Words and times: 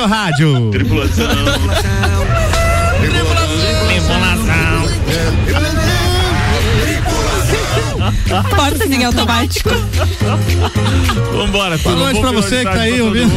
seu 0.00 0.06
rádio. 0.08 0.70
Tripulação. 0.70 1.26
Portas 8.56 8.90
em 8.90 9.04
automático. 9.04 9.70
Vambora, 11.34 11.78
Boa 11.78 11.78
tudo 11.78 11.96
noite 11.96 12.14
bom? 12.16 12.20
pra 12.22 12.32
você 12.32 12.58
que 12.58 12.64
tá 12.64 12.72
aí 12.80 13.00
ouvindo. 13.00 13.30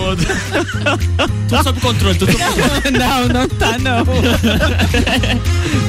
Tudo 1.47 1.63
sob 1.63 1.79
controle, 1.79 2.17
tudo 2.17 2.31
sob 2.31 2.43
controle. 2.43 2.91
não, 2.97 3.27
não 3.27 3.47
tá 3.47 3.77
não. 3.77 4.03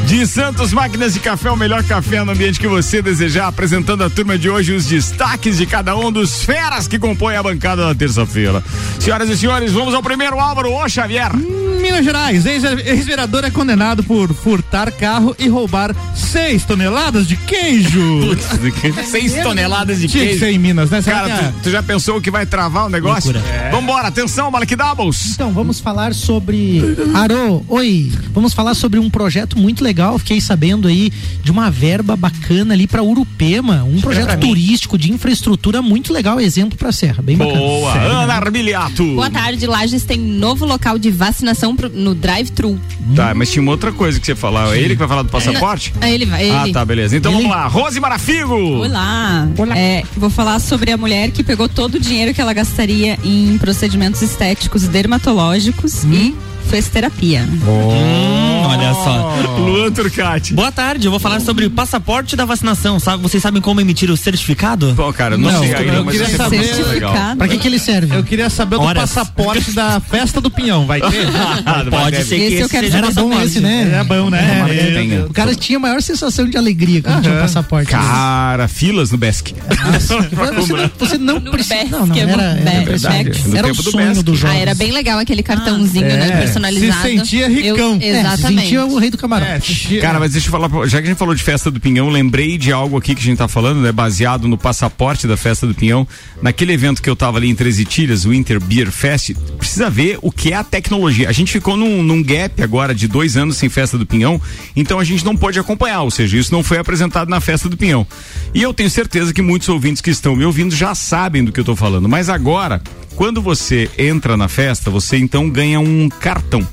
De 0.07 0.27
Santos 0.27 0.73
Máquinas 0.73 1.15
de 1.15 1.21
Café, 1.21 1.51
o 1.51 1.57
melhor 1.57 1.83
café 1.85 2.23
no 2.25 2.33
ambiente 2.33 2.61
que 2.61 2.69
você 2.69 3.01
desejar. 3.03 3.49
Apresentando 3.49 4.05
a 4.05 4.11
turma 4.11 4.39
de 4.39 4.49
hoje 4.49 4.73
os 4.75 4.87
destaques 4.87 5.57
de 5.59 5.67
cada 5.67 5.97
um 5.97 6.11
dos 6.13 6.43
feras 6.45 6.87
que 6.89 6.99
compõem 6.99 7.37
a 7.37 7.43
bancada 7.43 7.87
da 7.87 7.95
terça-feira. 7.95 8.63
Senhoras 9.01 9.29
e 9.29 9.37
senhores, 9.37 9.73
vamos 9.73 9.95
ao 9.95 10.03
primeiro 10.03 10.39
Álvaro 10.39 10.73
Ô 10.73 10.89
Xavier. 10.89 11.35
Minas 11.37 12.05
Gerais, 12.05 12.47
ex- 12.47 12.65
ex-vereador 12.87 13.45
é 13.45 13.51
condenado 13.51 14.03
por 14.03 14.33
furtar 14.33 14.91
carro 14.91 15.37
e 15.39 15.49
roubar 15.49 15.95
6 16.17 16.65
toneladas 16.65 17.27
de 17.27 17.37
queijo. 17.37 18.35
Seis 19.07 19.35
toneladas 19.43 19.99
de 20.01 20.09
Tinha 20.09 20.23
que 20.25 20.29
queijo. 20.31 20.45
ser 20.45 20.53
em 20.53 20.59
Minas, 20.59 20.91
né? 20.91 21.01
Será 21.03 21.23
que 21.23 21.29
Cara, 21.31 21.43
é- 21.45 21.49
tu, 21.49 21.55
tu 21.65 21.71
já 21.71 21.83
pensou 21.83 22.21
que 22.21 22.31
vai 22.31 22.45
travar 22.47 22.87
o 22.87 22.89
negócio? 22.89 23.35
É. 23.37 23.71
Vambora, 23.71 24.09
atenção, 24.09 24.51
Malek 24.51 24.75
Doubles. 24.77 25.33
Então, 25.35 25.53
vamos 25.53 25.81
falar 25.81 26.15
sobre. 26.15 26.81
Arô, 27.15 27.63
oi. 27.69 28.13
Vamos 28.33 28.53
falar 28.53 28.75
sobre 28.75 28.99
um 28.99 29.09
projeto 29.11 29.59
muito 29.59 29.83
legal. 29.83 30.19
Fiquei 30.19 30.41
sabendo 30.41 30.89
aí 30.89 31.13
de 31.43 31.51
uma 31.51 31.71
verba 31.71 32.17
bacana 32.17 32.75
ali 32.75 32.87
pra 32.87 33.03
Urupema. 33.03 33.85
Um 33.85 34.01
projeto 34.01 34.39
turístico 34.41 34.97
de 34.99 35.13
infraestrutura 35.13 35.81
muito 35.83 36.13
legal. 36.13 36.41
Exemplo 36.41 36.77
pra 36.79 36.93
Serra. 36.93 37.23
Bem 37.23 37.37
bacana. 37.37 37.59
Boa, 37.59 37.93
Ana 37.95 38.35
Armiliato. 38.35 39.05
Boa 39.15 39.31
tarde, 39.31 39.67
Lages 39.67 40.05
tem 40.05 40.19
novo 40.19 40.65
local 40.67 40.99
de 40.99 41.11
vacinação 41.11 41.75
pro- 41.77 41.89
no 41.89 42.15
drive-thru. 42.15 42.79
Tá, 43.15 43.35
mas 43.35 43.51
tinha 43.51 43.63
uma 43.63 43.73
outra 43.73 43.93
coisa 43.93 44.19
que 44.21 44.27
você 44.27 44.35
falava. 44.35 44.77
É 44.77 44.79
ele 44.81 44.91
que 44.95 44.97
vai 44.99 45.09
falar 45.09 45.23
do 45.23 45.29
passaporte? 45.29 45.93
Ah, 46.01 46.11
ele 46.11 46.25
vai. 46.27 46.51
Ah, 46.51 46.65
ele. 46.65 46.73
tá, 46.73 46.85
beleza. 46.85 47.17
Então 47.17 47.33
vamos 47.33 47.51
lá. 47.51 47.67
Rose 47.67 47.99
Marafigo. 48.01 48.64
Olá. 48.73 49.49
É, 49.77 50.03
vou 50.17 50.31
falar 50.31 50.59
sobre 50.59 50.91
a 50.91 50.97
mulher 50.97 51.31
que 51.31 51.43
pegou 51.43 51.69
todo 51.69 51.97
o 51.97 52.01
dinheiro 52.01 52.33
que 52.35 52.41
ela 52.41 52.53
gastaria 52.53 53.19
em 53.25 53.57
procedimentos 53.59 54.23
estéticos 54.23 54.89
dermatológicos 54.89 56.05
e 56.05 56.35
fez 56.75 56.89
terapia. 56.89 57.43
Hum, 57.43 58.63
olha 58.67 58.93
só. 58.95 59.37
Luan 59.59 59.93
Turcati. 59.93 60.55
Boa 60.55 60.73
tarde, 60.73 61.07
eu 61.07 61.11
vou 61.13 61.21
falar 61.21 61.39
sobre 61.41 61.67
o 61.67 61.71
passaporte 61.71 62.35
da 62.35 62.45
vacinação. 62.45 62.99
Sabe, 62.99 63.23
vocês 63.23 63.41
sabem 63.41 63.63
como 63.63 63.81
emitir 63.81 64.11
o 64.11 64.17
certificado? 64.17 64.93
Bom, 64.95 65.13
cara, 65.13 65.37
não, 65.39 65.53
Não, 65.53 65.61
sei 65.61 65.73
ainda, 65.73 65.93
eu 65.93 66.05
mas 66.05 66.17
queria 66.19 66.37
saber- 66.37 66.57
é. 66.59 66.75
Certificado. 66.75 67.37
Pra 67.37 67.47
que, 67.47 67.59
que 67.59 67.69
ele 67.69 67.79
serve? 67.79 68.17
Eu 68.17 68.25
queria 68.25 68.51
saber 68.51 68.75
do 68.77 68.83
Horas. 68.83 69.03
passaporte 69.03 69.71
da 69.71 70.01
festa 70.01 70.41
do 70.41 70.51
Pinhão, 70.51 70.85
vai 70.85 71.01
ter? 71.01 71.29
Ah, 71.65 71.85
Pode 71.89 72.25
ser 72.25 72.37
Esse 72.37 72.49
que 72.49 72.55
eu 72.55 72.61
esse 72.63 72.69
quero 72.69 72.87
seja 72.87 72.99
Era 72.99 73.11
bom 73.13 73.41
esse, 73.43 73.61
né? 73.61 74.01
É 74.01 74.05
bom, 74.05 74.29
né? 74.29 74.65
Que 74.69 74.93
tenha. 74.95 75.27
O 75.27 75.33
cara 75.33 75.55
tinha 75.55 75.79
a 75.79 75.81
maior 75.81 76.03
sensação 76.03 76.49
de 76.49 76.57
alegria 76.57 77.01
quando 77.03 77.23
tinha 77.23 77.37
um 77.37 77.41
passaporte. 77.41 77.91
Cara, 77.91 78.67
filas 78.67 79.13
no 79.13 79.19
Besk. 79.19 79.51
Você 80.01 80.15
não, 80.15 80.91
você 80.99 81.19
não 81.19 81.41
precisa. 81.41 81.85
Não, 81.85 82.07
não, 82.07 82.15
é 82.17 82.21
era, 82.21 82.33
era, 82.33 83.39
no 83.47 83.57
era 83.57 83.67
o 83.67 83.71
tempo 83.71 83.83
do 83.83 83.91
sonho 83.91 84.23
do 84.23 84.35
jovem. 84.35 84.57
Ah, 84.57 84.61
era 84.61 84.75
bem 84.75 84.93
legal 84.93 85.19
aquele 85.19 85.43
cartãozinho, 85.43 86.07
É, 86.07 86.17
né? 86.17 86.43
Personalizado. 86.65 87.03
se 87.09 87.17
sentia 87.19 87.49
ricão. 87.49 87.95
Eu- 87.95 87.97
É, 87.97 88.01
se 88.01 88.07
exatamente. 88.27 88.61
sentia 88.63 88.87
o 88.87 88.99
rei 88.99 89.11
do 89.11 89.19
camarote. 89.19 89.97
É, 89.99 90.01
Cara, 90.01 90.19
mas 90.19 90.33
deixa 90.33 90.49
eu 90.49 90.51
falar, 90.53 90.69
já 90.87 90.99
que 91.01 91.05
a 91.07 91.11
gente 91.11 91.19
falou 91.19 91.35
de 91.35 91.43
festa 91.43 91.71
do 91.71 91.81
Pinhão, 91.81 92.09
lembrei 92.09 92.57
de 92.59 92.73
algo 92.73 92.97
aqui 92.97 93.15
que 93.15 93.21
a 93.21 93.25
gente 93.25 93.39
tá 93.39 93.49
falando, 93.49 93.81
né? 93.81 93.93
Baseado 93.93 94.49
no 94.49 94.57
passaporte 94.59 95.27
da 95.27 95.37
festa 95.37 95.67
do 95.67 95.75
Pinhão. 95.75 96.07
Naquele 96.43 96.73
evento 96.73 97.01
que 97.03 97.09
eu 97.11 97.17
tava 97.17 97.39
ali 97.39 97.49
em 97.49 97.55
Três 97.55 97.79
Itilhas, 97.79 98.25
o 98.25 98.31
Winter 98.31 98.61
Beer 98.61 98.91
Fest, 98.91 99.33
precisa 99.59 99.89
ver 99.91 100.19
o 100.23 100.31
que 100.33 100.53
é 100.53 100.57
a 100.57 100.65
tecnologia. 100.65 101.29
A 101.29 101.33
gente 101.33 101.53
ficou 101.53 101.77
num, 101.77 102.03
num 102.03 102.23
gap 102.23 102.63
agora 102.63 102.95
de 102.95 103.07
dois 103.09 103.37
anos 103.37 103.57
sem 103.57 103.69
festa 103.69 103.97
do 103.99 104.07
Pinhão, 104.07 104.41
então 104.77 104.99
a 104.99 105.05
gente 105.05 105.25
não 105.25 105.37
pôde 105.37 105.59
acompanhar, 105.59 106.03
ou 106.03 106.11
seja, 106.11 106.37
isso 106.39 106.53
não 106.53 106.63
foi 106.63 106.79
apresentado 106.79 107.29
na 107.29 107.41
festa 107.41 107.69
do 107.69 107.77
Pinhão. 107.77 108.07
E 108.55 108.63
eu 108.63 108.73
tenho 108.75 108.91
certeza 108.91 109.33
que 109.33 109.43
muitos 109.43 109.69
ouvintes 109.69 110.01
que 110.01 110.11
estão 110.11 110.35
me 110.37 110.45
ouvindo 110.45 110.75
já 110.75 110.95
sabem 110.95 111.45
do 111.45 111.53
que 111.53 111.61
eu 111.61 111.65
tô 111.65 111.75
falando, 111.77 112.09
mas 112.09 112.29
agora, 112.29 112.81
quando 113.17 113.41
você 113.41 113.91
entra 113.99 114.37
na 114.37 114.49
festa, 114.49 114.91
você 114.91 115.17
então 115.17 115.49
ganha 115.49 115.81
um 115.81 116.09
cartão 116.09 116.67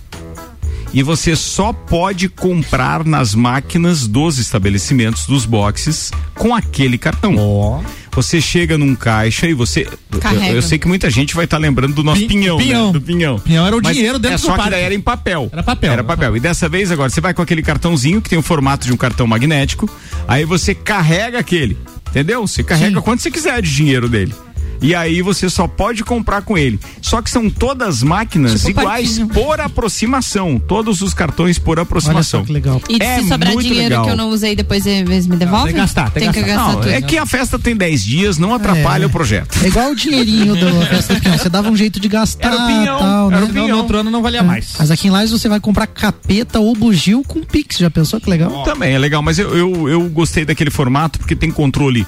e 0.93 1.01
você 1.01 1.35
só 1.37 1.71
pode 1.71 2.27
comprar 2.27 3.05
nas 3.05 3.33
máquinas 3.33 4.07
dos 4.07 4.37
estabelecimentos 4.37 5.25
dos 5.25 5.45
boxes 5.45 6.11
com 6.35 6.53
aquele 6.53 6.97
cartão. 6.97 7.81
Você 8.13 8.41
chega 8.41 8.77
num 8.77 8.93
caixa 8.93 9.47
e 9.47 9.53
você. 9.53 9.87
Eu, 10.11 10.19
Carrega. 10.19 10.53
eu 10.53 10.61
sei 10.61 10.77
que 10.77 10.85
muita 10.85 11.09
gente 11.09 11.33
vai 11.33 11.45
estar 11.45 11.57
lembrando 11.57 11.93
do 11.93 12.03
nosso 12.03 12.19
Pi- 12.19 12.27
pinhão, 12.27 12.57
pinhão. 12.57 12.87
Né? 12.87 12.91
Do 12.91 13.01
pinhão. 13.01 13.39
Pinhão 13.39 13.65
era 13.65 13.77
o 13.77 13.79
Mas 13.81 13.95
dinheiro 13.95 14.19
dentro 14.19 14.35
é 14.35 14.37
do 14.37 14.41
só 14.41 14.57
que 14.57 14.69
daí 14.69 14.83
era 14.83 14.93
em 14.93 14.99
papel. 14.99 15.49
Era 15.53 15.63
papel. 15.63 15.93
Era 15.93 16.03
papel. 16.03 16.35
E 16.35 16.39
dessa 16.41 16.67
vez 16.67 16.91
agora 16.91 17.09
você 17.09 17.21
vai 17.21 17.33
com 17.33 17.41
aquele 17.41 17.61
cartãozinho 17.61 18.21
que 18.21 18.29
tem 18.29 18.37
o 18.37 18.41
formato 18.41 18.85
de 18.85 18.91
um 18.91 18.97
cartão 18.97 19.25
magnético. 19.25 19.89
Aí 20.27 20.43
você 20.43 20.75
carrega 20.75 21.39
aquele. 21.39 21.77
Entendeu? 22.09 22.45
Você 22.45 22.65
carrega 22.65 23.01
quanto 23.01 23.21
você 23.21 23.31
quiser 23.31 23.61
de 23.61 23.73
dinheiro 23.73 24.09
dele. 24.09 24.33
E 24.81 24.95
aí 24.95 25.21
você 25.21 25.49
só 25.49 25.67
pode 25.67 26.03
comprar 26.03 26.41
com 26.41 26.57
ele. 26.57 26.79
Só 27.01 27.21
que 27.21 27.29
são 27.29 27.49
todas 27.49 28.01
máquinas 28.01 28.61
Tipo 28.63 28.81
iguais 28.81 29.17
parquinho. 29.19 29.27
por 29.29 29.61
aproximação. 29.61 30.59
Todos 30.59 31.01
os 31.01 31.13
cartões 31.13 31.59
por 31.59 31.77
Olha 31.77 31.83
aproximação. 31.83 32.39
só 32.41 32.45
que 32.45 32.51
legal. 32.51 32.81
E 32.89 32.97
É 33.01 33.19
se 33.21 33.27
sobrar 33.27 33.53
muito 33.53 33.67
dinheiro 33.67 33.89
legal. 33.89 34.05
que 34.05 34.09
eu 34.11 34.17
não 34.17 34.29
usei 34.29 34.55
depois 34.55 34.85
eles 34.85 35.27
me 35.27 35.35
devolvem? 35.35 35.65
tem 35.67 35.73
que 35.75 35.79
gastar, 35.81 36.09
tem 36.11 36.27
que 36.31 36.33
que 36.33 36.39
gastar. 36.41 36.55
gastar 36.57 36.73
Não, 36.73 36.81
tudo. 36.81 36.89
é 36.91 37.01
que 37.01 37.17
a 37.17 37.25
festa 37.25 37.59
tem 37.59 37.75
10 37.75 38.03
dias, 38.03 38.37
não 38.37 38.53
atrapalha 38.55 39.03
É. 39.03 39.05
o 39.05 39.09
projeto. 39.09 39.57
É 39.63 39.67
igual 39.67 39.91
o 39.91 39.95
dinheirinho 39.95 40.55
da 40.55 40.85
festa 40.87 41.13
do 41.15 41.21
pinhão. 41.21 41.37
Você 41.37 41.49
dava 41.49 41.69
um 41.69 41.75
jeito 41.75 41.99
de 41.99 42.07
gastar 42.07 42.47
Era 42.53 42.55
o 42.63 42.67
pinhão, 42.67 42.99
tal, 42.99 43.31
era 43.31 43.41
né? 43.41 43.45
o 43.45 43.49
pinhão. 43.53 43.67
No 43.67 43.77
outro 43.77 43.97
ano 43.99 44.09
não 44.09 44.21
valia 44.21 44.41
mais. 44.43 44.73
Mas 44.79 44.89
aqui 44.89 45.07
em 45.07 45.11
Lages 45.11 45.31
você 45.31 45.47
vai 45.47 45.59
comprar 45.59 45.87
capeta 45.87 46.59
ou 46.59 46.75
bugio 46.75 47.23
com 47.27 47.41
Pix. 47.43 47.77
Já 47.77 47.89
pensou 47.91 48.19
que 48.19 48.29
legal? 48.29 48.63
Também 48.63 48.93
é 48.93 48.97
legal, 48.99 49.21
mas 49.21 49.37
eu, 49.37 49.55
eu, 49.55 49.89
eu 49.89 50.09
gostei 50.09 50.45
daquele 50.45 50.71
formato 50.71 51.19
porque 51.19 51.35
tem 51.35 51.51
controle 51.51 52.05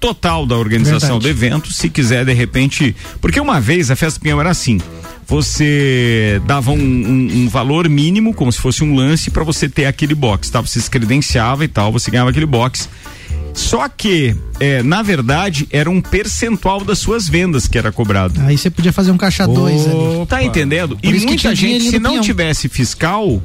total 0.00 0.46
da 0.46 0.56
organização 0.56 1.18
Verdade. 1.18 1.22
do 1.22 1.28
evento. 1.28 1.72
Se 1.72 1.88
quiser, 1.88 2.24
de 2.24 2.32
repente. 2.32 2.94
Porque 3.20 3.40
uma 3.40 3.60
vez 3.60 3.90
a 3.90 3.96
Festa 3.96 4.20
Pinhão 4.20 4.40
era 4.40 4.50
assim. 4.50 4.80
Você 5.26 6.40
dava 6.46 6.70
um, 6.70 6.76
um- 6.78 7.30
um 7.44 7.48
valor 7.48 7.88
mínimo, 7.88 8.32
como 8.32 8.50
se 8.52 8.60
fosse 8.60 8.82
um 8.84 8.94
lance, 8.94 9.30
para 9.30 9.42
você 9.44 9.68
ter 9.68 9.86
aquele 9.86 10.14
box, 10.14 10.50
tá? 10.50 10.60
Você 10.60 10.80
se 10.80 10.90
credenciava 10.90 11.64
e 11.64 11.68
tal, 11.68 11.90
você 11.92 12.10
ganhava 12.10 12.30
aquele 12.30 12.46
box. 12.46 12.88
Só 13.56 13.88
que, 13.88 14.36
é, 14.60 14.82
na 14.82 15.02
verdade, 15.02 15.66
era 15.70 15.90
um 15.90 16.00
percentual 16.00 16.84
das 16.84 16.98
suas 16.98 17.26
vendas 17.26 17.66
que 17.66 17.78
era 17.78 17.90
cobrado. 17.90 18.38
Aí 18.42 18.56
você 18.56 18.68
podia 18.68 18.92
fazer 18.92 19.10
um 19.10 19.16
caixa 19.16 19.46
2 19.46 19.86
ali. 19.86 20.26
Tá 20.28 20.42
entendendo? 20.42 20.96
Por 20.96 21.14
e 21.14 21.20
muita 21.20 21.54
gente, 21.54 21.88
se 21.88 21.98
não 21.98 22.10
pinhão. 22.10 22.22
tivesse 22.22 22.68
fiscal, 22.68 23.42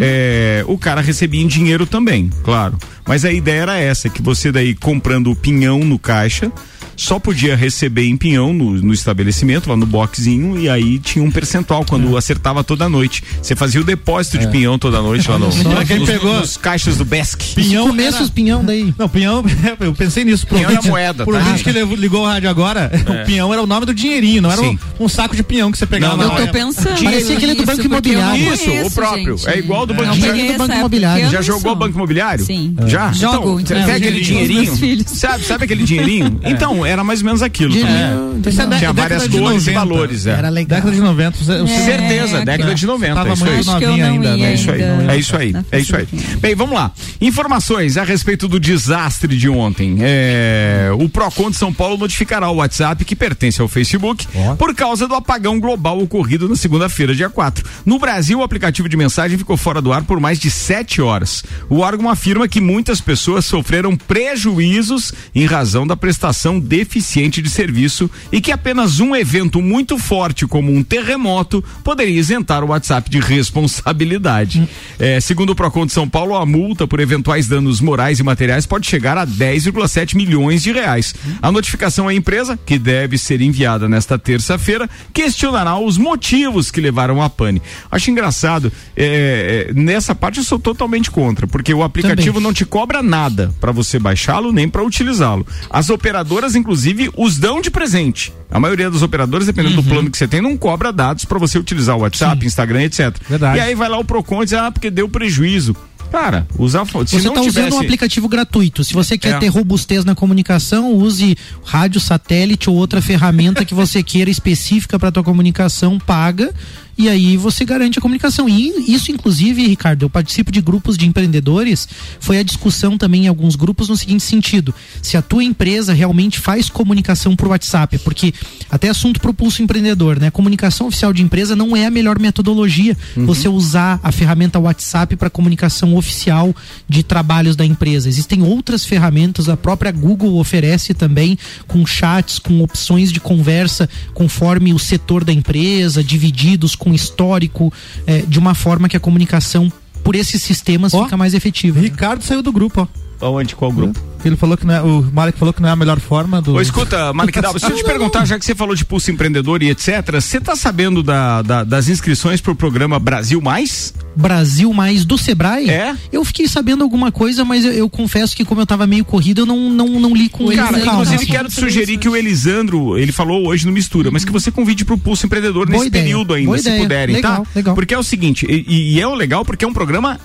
é, 0.00 0.64
o 0.68 0.78
cara 0.78 1.00
recebia 1.00 1.42
em 1.42 1.48
dinheiro 1.48 1.86
também, 1.86 2.30
claro. 2.44 2.78
Mas 3.04 3.24
a 3.24 3.32
ideia 3.32 3.62
era 3.62 3.76
essa, 3.78 4.08
que 4.08 4.22
você 4.22 4.52
daí 4.52 4.76
comprando 4.76 5.30
o 5.30 5.36
pinhão 5.36 5.80
no 5.80 5.98
caixa, 5.98 6.52
só 6.98 7.18
podia 7.18 7.54
receber 7.56 8.04
em 8.06 8.16
pinhão 8.16 8.52
no, 8.52 8.72
no 8.72 8.92
estabelecimento, 8.92 9.70
lá 9.70 9.76
no 9.76 9.86
boxinho, 9.86 10.58
e 10.58 10.68
aí 10.68 10.98
tinha 10.98 11.24
um 11.24 11.30
percentual 11.30 11.84
quando 11.84 12.14
É. 12.14 12.18
acertava 12.18 12.62
toda 12.64 12.88
noite. 12.88 13.22
Você 13.40 13.54
fazia 13.56 13.80
o 13.80 13.84
depósito 13.84 14.36
de 14.38 14.48
pinhão 14.48 14.78
toda 14.78 15.00
noite 15.00 15.30
lá 15.30 15.38
no, 15.38 15.48
Pra 15.48 15.84
quem 15.84 16.00
nos, 16.00 16.10
pegou- 16.10 16.40
nos 16.40 16.56
caixas 16.56 16.96
do 16.96 17.04
Besk. 17.04 17.40
Pinhão 17.54 17.84
Se 17.84 17.90
comesse 17.90 18.14
era- 18.16 18.24
os 18.24 18.30
pinhão 18.30 18.64
daí. 18.64 18.92
Não, 18.98 19.08
pinhão, 19.08 19.44
eu 19.80 19.94
pensei 19.94 20.24
nisso. 20.24 20.46
Pro 20.46 20.56
Pinhão 20.56 20.70
era 20.70 20.78
ouvinte- 20.78 20.90
moeda, 20.90 21.24
Pro 21.24 21.32
tá? 21.34 21.38
ouvinte 21.40 21.64
que 21.64 21.70
ligou 21.72 22.22
o 22.22 22.26
rádio 22.26 22.50
agora, 22.50 22.90
o 23.22 23.26
pinhão 23.26 23.52
era 23.52 23.62
o 23.62 23.66
nome 23.66 23.86
do 23.86 23.94
dinheirinho, 23.94 24.42
não 24.42 24.50
era 24.50 24.60
um, 24.60 24.76
um 25.00 25.08
saco 25.08 25.36
de 25.36 25.42
pinhão 25.44 25.70
que 25.70 25.78
você 25.78 25.86
pegava 25.86 26.16
Não, 26.16 26.28
não, 26.28 26.38
Eu 26.38 26.46
tô 26.46 26.52
pensando. 26.52 27.02
Parecia 27.02 27.36
aquele 27.36 27.54
do 27.54 27.64
Banco 27.64 27.82
Imobiliário. 27.82 28.52
Isso, 28.54 28.62
o 28.64 28.66
conheço, 28.66 28.90
próprio. 28.94 29.36
gente. 29.38 29.48
É 29.48 29.58
igual 29.58 29.86
do 29.86 29.94
Não 29.94 30.00
Banco 30.02 30.14
Dinheiro 30.14 30.36
peguei 30.36 30.52
do 30.52 30.58
Banco 30.58 30.74
Imobiliário. 30.74 31.30
Já 31.30 31.42
jogou 31.42 31.74
Banco. 31.76 31.94
Imobiliário? 31.94 32.44
Sim. 32.44 32.74
Já? 32.86 33.12
Jogo, 33.12 33.60
Então, 33.60 33.76
é, 33.76 33.82
tem 33.84 33.94
o 33.94 33.96
aquele 33.96 34.20
dinheirinho. 34.20 34.72
Os. 34.72 35.10
Sabe, 35.18 35.44
sabe 35.44 35.64
aquele 35.64 35.84
dinheirinho? 35.84 36.38
Então, 36.48 36.84
era 36.88 37.04
mais 37.04 37.20
ou 37.20 37.26
menos 37.26 37.42
aquilo. 37.42 37.74
Entendeu? 37.76 38.40
Isso 38.46 38.62
é 38.62 38.66
da- 38.66 38.78
Tinha 38.78 38.92
várias 38.92 39.22
de 39.28 39.38
cores 39.38 39.66
e 39.66 39.70
90. 39.72 39.72
valores. 39.72 40.26
É. 40.26 40.30
Era 40.30 40.48
legal. 40.48 40.78
Década 40.80 40.94
de 40.96 41.02
90. 41.02 41.38
Você, 41.38 41.52
É, 41.52 41.66
Certeza, 41.84 42.44
década 42.44 42.74
de 42.74 42.86
90. 42.86 43.14
Tava 43.14 43.28
é 43.28 43.32
isso 43.32 43.44
aí. 43.44 43.50
muito 43.54 43.66
novinha 43.70 43.96
não 43.96 44.04
ainda, 44.14 44.36
né? 44.36 44.50
É 44.50 44.54
isso 44.54 44.70
aí, 44.70 44.82
é 44.82 45.16
isso 45.16 45.36
aí, 45.36 45.54
é 45.72 45.78
isso 45.78 45.96
aí. 45.96 46.08
Bem, 46.40 46.54
vamos 46.54 46.74
lá. 46.74 46.92
Informações 47.20 47.96
a 47.96 48.04
respeito 48.04 48.46
do 48.48 48.58
desastre 48.60 49.36
de 49.36 49.48
ontem. 49.48 49.96
É, 50.00 50.90
o 50.98 51.08
Procon 51.08 51.50
de 51.50 51.56
São 51.56 51.72
Paulo 51.72 51.96
notificará 51.98 52.48
o 52.50 52.56
WhatsApp 52.56 53.04
que 53.04 53.14
pertence 53.16 53.60
ao 53.60 53.68
Facebook 53.68 54.26
por 54.58 54.74
causa 54.74 55.06
do 55.08 55.14
apagão 55.14 55.58
global 55.60 55.98
ocorrido 56.00 56.48
na 56.48 56.56
segunda-feira, 56.56 57.14
dia 57.14 57.28
4. 57.28 57.64
No 57.84 57.98
Brasil, 57.98 58.38
o 58.38 58.42
aplicativo 58.42 58.88
de 58.88 58.96
mensagem 58.96 59.36
ficou 59.38 59.56
fora 59.56 59.80
do 59.82 59.92
ar 59.92 60.02
por 60.04 60.20
mais 60.20 60.38
de 60.38 60.50
sete 60.50 61.00
horas. 61.02 61.42
O 61.68 61.78
órgão 61.80 62.08
afirma 62.08 62.48
que 62.48 62.60
muitas 62.60 63.00
pessoas 63.00 63.44
sofreram 63.44 63.96
prejuízos 63.96 65.12
em 65.34 65.44
razão 65.46 65.86
da 65.86 65.96
prestação 65.96 66.60
de 66.60 66.77
deficiente 66.78 67.42
de 67.42 67.50
serviço 67.50 68.08
e 68.30 68.40
que 68.40 68.52
apenas 68.52 69.00
um 69.00 69.16
evento 69.16 69.60
muito 69.60 69.98
forte, 69.98 70.46
como 70.46 70.72
um 70.72 70.82
terremoto, 70.82 71.62
poderia 71.82 72.18
isentar 72.18 72.62
o 72.62 72.68
WhatsApp 72.68 73.10
de 73.10 73.18
responsabilidade. 73.18 74.68
É, 74.96 75.20
segundo 75.20 75.50
o 75.50 75.54
Procon 75.56 75.86
de 75.86 75.92
São 75.92 76.08
Paulo, 76.08 76.36
a 76.36 76.46
multa 76.46 76.86
por 76.86 77.00
eventuais 77.00 77.48
danos 77.48 77.80
morais 77.80 78.20
e 78.20 78.22
materiais 78.22 78.64
pode 78.64 78.86
chegar 78.86 79.18
a 79.18 79.26
10,7 79.26 80.14
milhões 80.14 80.62
de 80.62 80.70
reais. 80.70 81.14
A 81.42 81.50
notificação 81.50 82.06
à 82.06 82.14
empresa, 82.14 82.56
que 82.56 82.78
deve 82.78 83.18
ser 83.18 83.40
enviada 83.40 83.88
nesta 83.88 84.16
terça-feira, 84.16 84.88
questionará 85.12 85.76
os 85.78 85.98
motivos 85.98 86.70
que 86.70 86.80
levaram 86.80 87.20
à 87.20 87.28
pane. 87.28 87.60
Acho 87.90 88.10
engraçado, 88.10 88.72
é, 88.96 89.68
é, 89.68 89.72
nessa 89.74 90.14
parte 90.14 90.38
eu 90.38 90.44
sou 90.44 90.60
totalmente 90.60 91.10
contra, 91.10 91.46
porque 91.46 91.74
o 91.74 91.82
aplicativo 91.82 92.34
Também. 92.34 92.42
não 92.42 92.52
te 92.52 92.64
cobra 92.64 93.02
nada 93.02 93.52
para 93.60 93.72
você 93.72 93.98
baixá-lo 93.98 94.52
nem 94.52 94.68
para 94.68 94.84
utilizá-lo. 94.84 95.44
As 95.68 95.90
operadoras, 95.90 96.54
inclusive, 96.54 96.67
os 97.16 97.38
dão 97.38 97.60
de 97.60 97.70
presente. 97.70 98.32
A 98.50 98.58
maioria 98.60 98.90
dos 98.90 99.02
operadores, 99.02 99.46
dependendo 99.46 99.76
Uhum. 99.76 99.82
do 99.82 99.88
plano 99.88 100.10
que 100.10 100.18
você 100.18 100.26
tem, 100.28 100.40
não 100.40 100.56
cobra 100.56 100.92
dados 100.92 101.24
para 101.24 101.38
você 101.38 101.58
utilizar 101.58 101.96
o 101.96 102.00
WhatsApp, 102.00 102.44
Instagram, 102.46 102.82
etc. 102.84 103.14
Verdade. 103.28 103.58
E 103.58 103.60
aí 103.60 103.74
vai 103.74 103.88
lá 103.88 103.98
o 103.98 104.04
Procon 104.04 104.42
e 104.42 104.44
diz, 104.46 104.54
ah, 104.54 104.70
porque 104.70 104.90
deu 104.90 105.08
prejuízo. 105.08 105.76
Cara, 106.10 106.46
usar 106.58 106.86
se 106.86 106.92
Você 106.92 107.16
está 107.18 107.32
usando 107.32 107.44
tivesse... 107.44 107.76
um 107.76 107.80
aplicativo 107.80 108.28
gratuito. 108.28 108.82
Se 108.82 108.94
você 108.94 109.18
quer 109.18 109.34
É. 109.34 109.38
ter 109.40 109.48
robustez 109.48 110.06
na 110.06 110.14
comunicação, 110.14 110.90
use 110.94 111.36
rádio, 111.62 112.00
satélite 112.00 112.70
ou 112.70 112.76
outra 112.76 113.02
ferramenta 113.02 113.62
que 113.62 113.74
você 113.74 114.02
queira 114.02 114.30
específica 114.30 114.98
para 114.98 115.12
tua 115.12 115.22
comunicação, 115.22 115.98
paga. 115.98 116.54
E 116.98 117.08
aí 117.08 117.36
você 117.36 117.64
garante 117.64 118.00
a 118.00 118.02
comunicação. 118.02 118.48
E 118.48 118.92
isso, 118.92 119.12
inclusive, 119.12 119.64
Ricardo, 119.64 120.02
eu 120.02 120.10
participo 120.10 120.50
de 120.50 120.60
grupos 120.60 120.98
de 120.98 121.06
empreendedores. 121.06 121.88
Foi 122.18 122.38
a 122.38 122.42
discussão 122.42 122.98
também 122.98 123.26
em 123.26 123.28
alguns 123.28 123.54
grupos 123.54 123.88
no 123.88 123.96
seguinte 123.96 124.24
sentido: 124.24 124.74
se 125.00 125.16
a 125.16 125.22
tua 125.22 125.44
empresa 125.44 125.92
realmente 125.92 126.40
faz 126.40 126.68
comunicação 126.68 127.36
por 127.36 127.48
WhatsApp, 127.48 127.98
porque 127.98 128.34
até 128.68 128.88
assunto 128.88 129.20
pro 129.20 129.32
pulso 129.32 129.62
empreendedor, 129.62 130.18
né? 130.18 130.28
Comunicação 130.30 130.88
oficial 130.88 131.12
de 131.12 131.22
empresa 131.22 131.54
não 131.54 131.76
é 131.76 131.86
a 131.86 131.90
melhor 131.90 132.18
metodologia. 132.18 132.96
Você 133.16 133.48
usar 133.48 134.00
a 134.02 134.10
ferramenta 134.10 134.58
WhatsApp 134.58 135.14
para 135.14 135.30
comunicação 135.30 135.94
oficial 135.96 136.54
de 136.88 137.04
trabalhos 137.04 137.54
da 137.54 137.64
empresa. 137.64 138.08
Existem 138.08 138.42
outras 138.42 138.84
ferramentas, 138.84 139.48
a 139.48 139.56
própria 139.56 139.92
Google 139.92 140.38
oferece 140.38 140.94
também 140.94 141.38
com 141.68 141.86
chats, 141.86 142.40
com 142.40 142.60
opções 142.60 143.12
de 143.12 143.20
conversa 143.20 143.88
conforme 144.14 144.74
o 144.74 144.78
setor 144.78 145.22
da 145.22 145.32
empresa, 145.32 146.02
divididos 146.02 146.74
com 146.74 146.87
histórico, 146.94 147.72
eh, 148.06 148.24
de 148.26 148.38
uma 148.38 148.54
forma 148.54 148.88
que 148.88 148.96
a 148.96 149.00
comunicação 149.00 149.72
por 150.04 150.14
esses 150.14 150.42
sistemas 150.42 150.94
Ó, 150.94 151.04
fica 151.04 151.16
mais 151.16 151.34
efetiva. 151.34 151.80
né? 151.80 151.86
Ricardo 151.88 152.22
saiu 152.22 152.42
do 152.42 152.52
grupo, 152.52 152.82
ó. 152.82 153.07
Onde? 153.20 153.56
Qual 153.56 153.72
grupo? 153.72 153.98
Ele 154.24 154.36
falou 154.36 154.56
que 154.56 154.66
não 154.66 154.74
é, 154.74 154.82
o 154.82 155.02
Malek 155.12 155.38
falou 155.38 155.54
que 155.54 155.62
não 155.62 155.68
é 155.68 155.72
a 155.72 155.76
melhor 155.76 155.98
forma 156.00 156.42
do. 156.42 156.54
Ô, 156.54 156.60
escuta, 156.60 157.12
Malik 157.12 157.40
Dava, 157.40 157.58
deixa 157.58 157.72
eu 157.72 157.76
te 157.76 157.84
perguntar, 157.84 158.24
já 158.24 158.36
que 158.38 158.44
você 158.44 158.54
falou 158.54 158.74
de 158.74 158.84
pulso 158.84 159.10
empreendedor 159.12 159.62
e 159.62 159.70
etc, 159.70 160.10
você 160.20 160.40
tá 160.40 160.56
sabendo 160.56 161.02
da, 161.04 161.40
da- 161.42 161.62
das 161.64 161.88
inscrições 161.88 162.40
pro 162.40 162.54
programa 162.54 162.98
Brasil 162.98 163.40
Mais? 163.40 163.94
Brasil 164.16 164.72
mais 164.72 165.04
do 165.04 165.16
Sebrae? 165.16 165.70
É? 165.70 165.94
Eu 166.12 166.24
fiquei 166.24 166.48
sabendo 166.48 166.82
alguma 166.82 167.12
coisa, 167.12 167.44
mas 167.44 167.64
eu, 167.64 167.72
eu 167.72 167.88
confesso 167.88 168.34
que 168.34 168.44
como 168.44 168.60
eu 168.60 168.66
tava 168.66 168.86
meio 168.88 169.04
corrido, 169.04 169.42
eu 169.42 169.46
não, 169.46 169.70
não, 169.70 169.88
não 170.00 170.14
li 170.14 170.28
com 170.28 170.46
O 170.46 170.54
Cara, 170.54 170.78
inclusive 170.80 171.16
assim. 171.16 171.26
quero 171.26 171.48
te 171.48 171.54
sugerir 171.54 171.96
que 171.98 172.08
o 172.08 172.16
Elisandro, 172.16 172.98
ele 172.98 173.12
falou 173.12 173.46
hoje 173.46 173.66
no 173.66 173.72
Mistura, 173.72 174.10
mas 174.10 174.24
que 174.24 174.32
você 174.32 174.50
convide 174.50 174.84
pro 174.84 174.98
Pulso 174.98 175.26
Empreendedor 175.26 175.66
Boa 175.66 175.76
nesse 175.76 175.86
ideia, 175.86 176.04
período 176.04 176.34
ainda, 176.34 176.46
boa 176.48 176.58
se 176.58 176.68
ideia. 176.68 176.82
puderem, 176.82 177.14
Legal, 177.16 177.44
tá? 177.44 177.50
legal. 177.54 177.74
Porque 177.76 177.94
é 177.94 177.98
o 177.98 178.02
seguinte, 178.02 178.46
e, 178.48 178.94
e 178.96 179.00
é 179.00 179.06
o 179.06 179.14
legal 179.14 179.44
porque 179.44 179.64
é 179.64 179.68
um 179.68 179.72
programa 179.72 180.18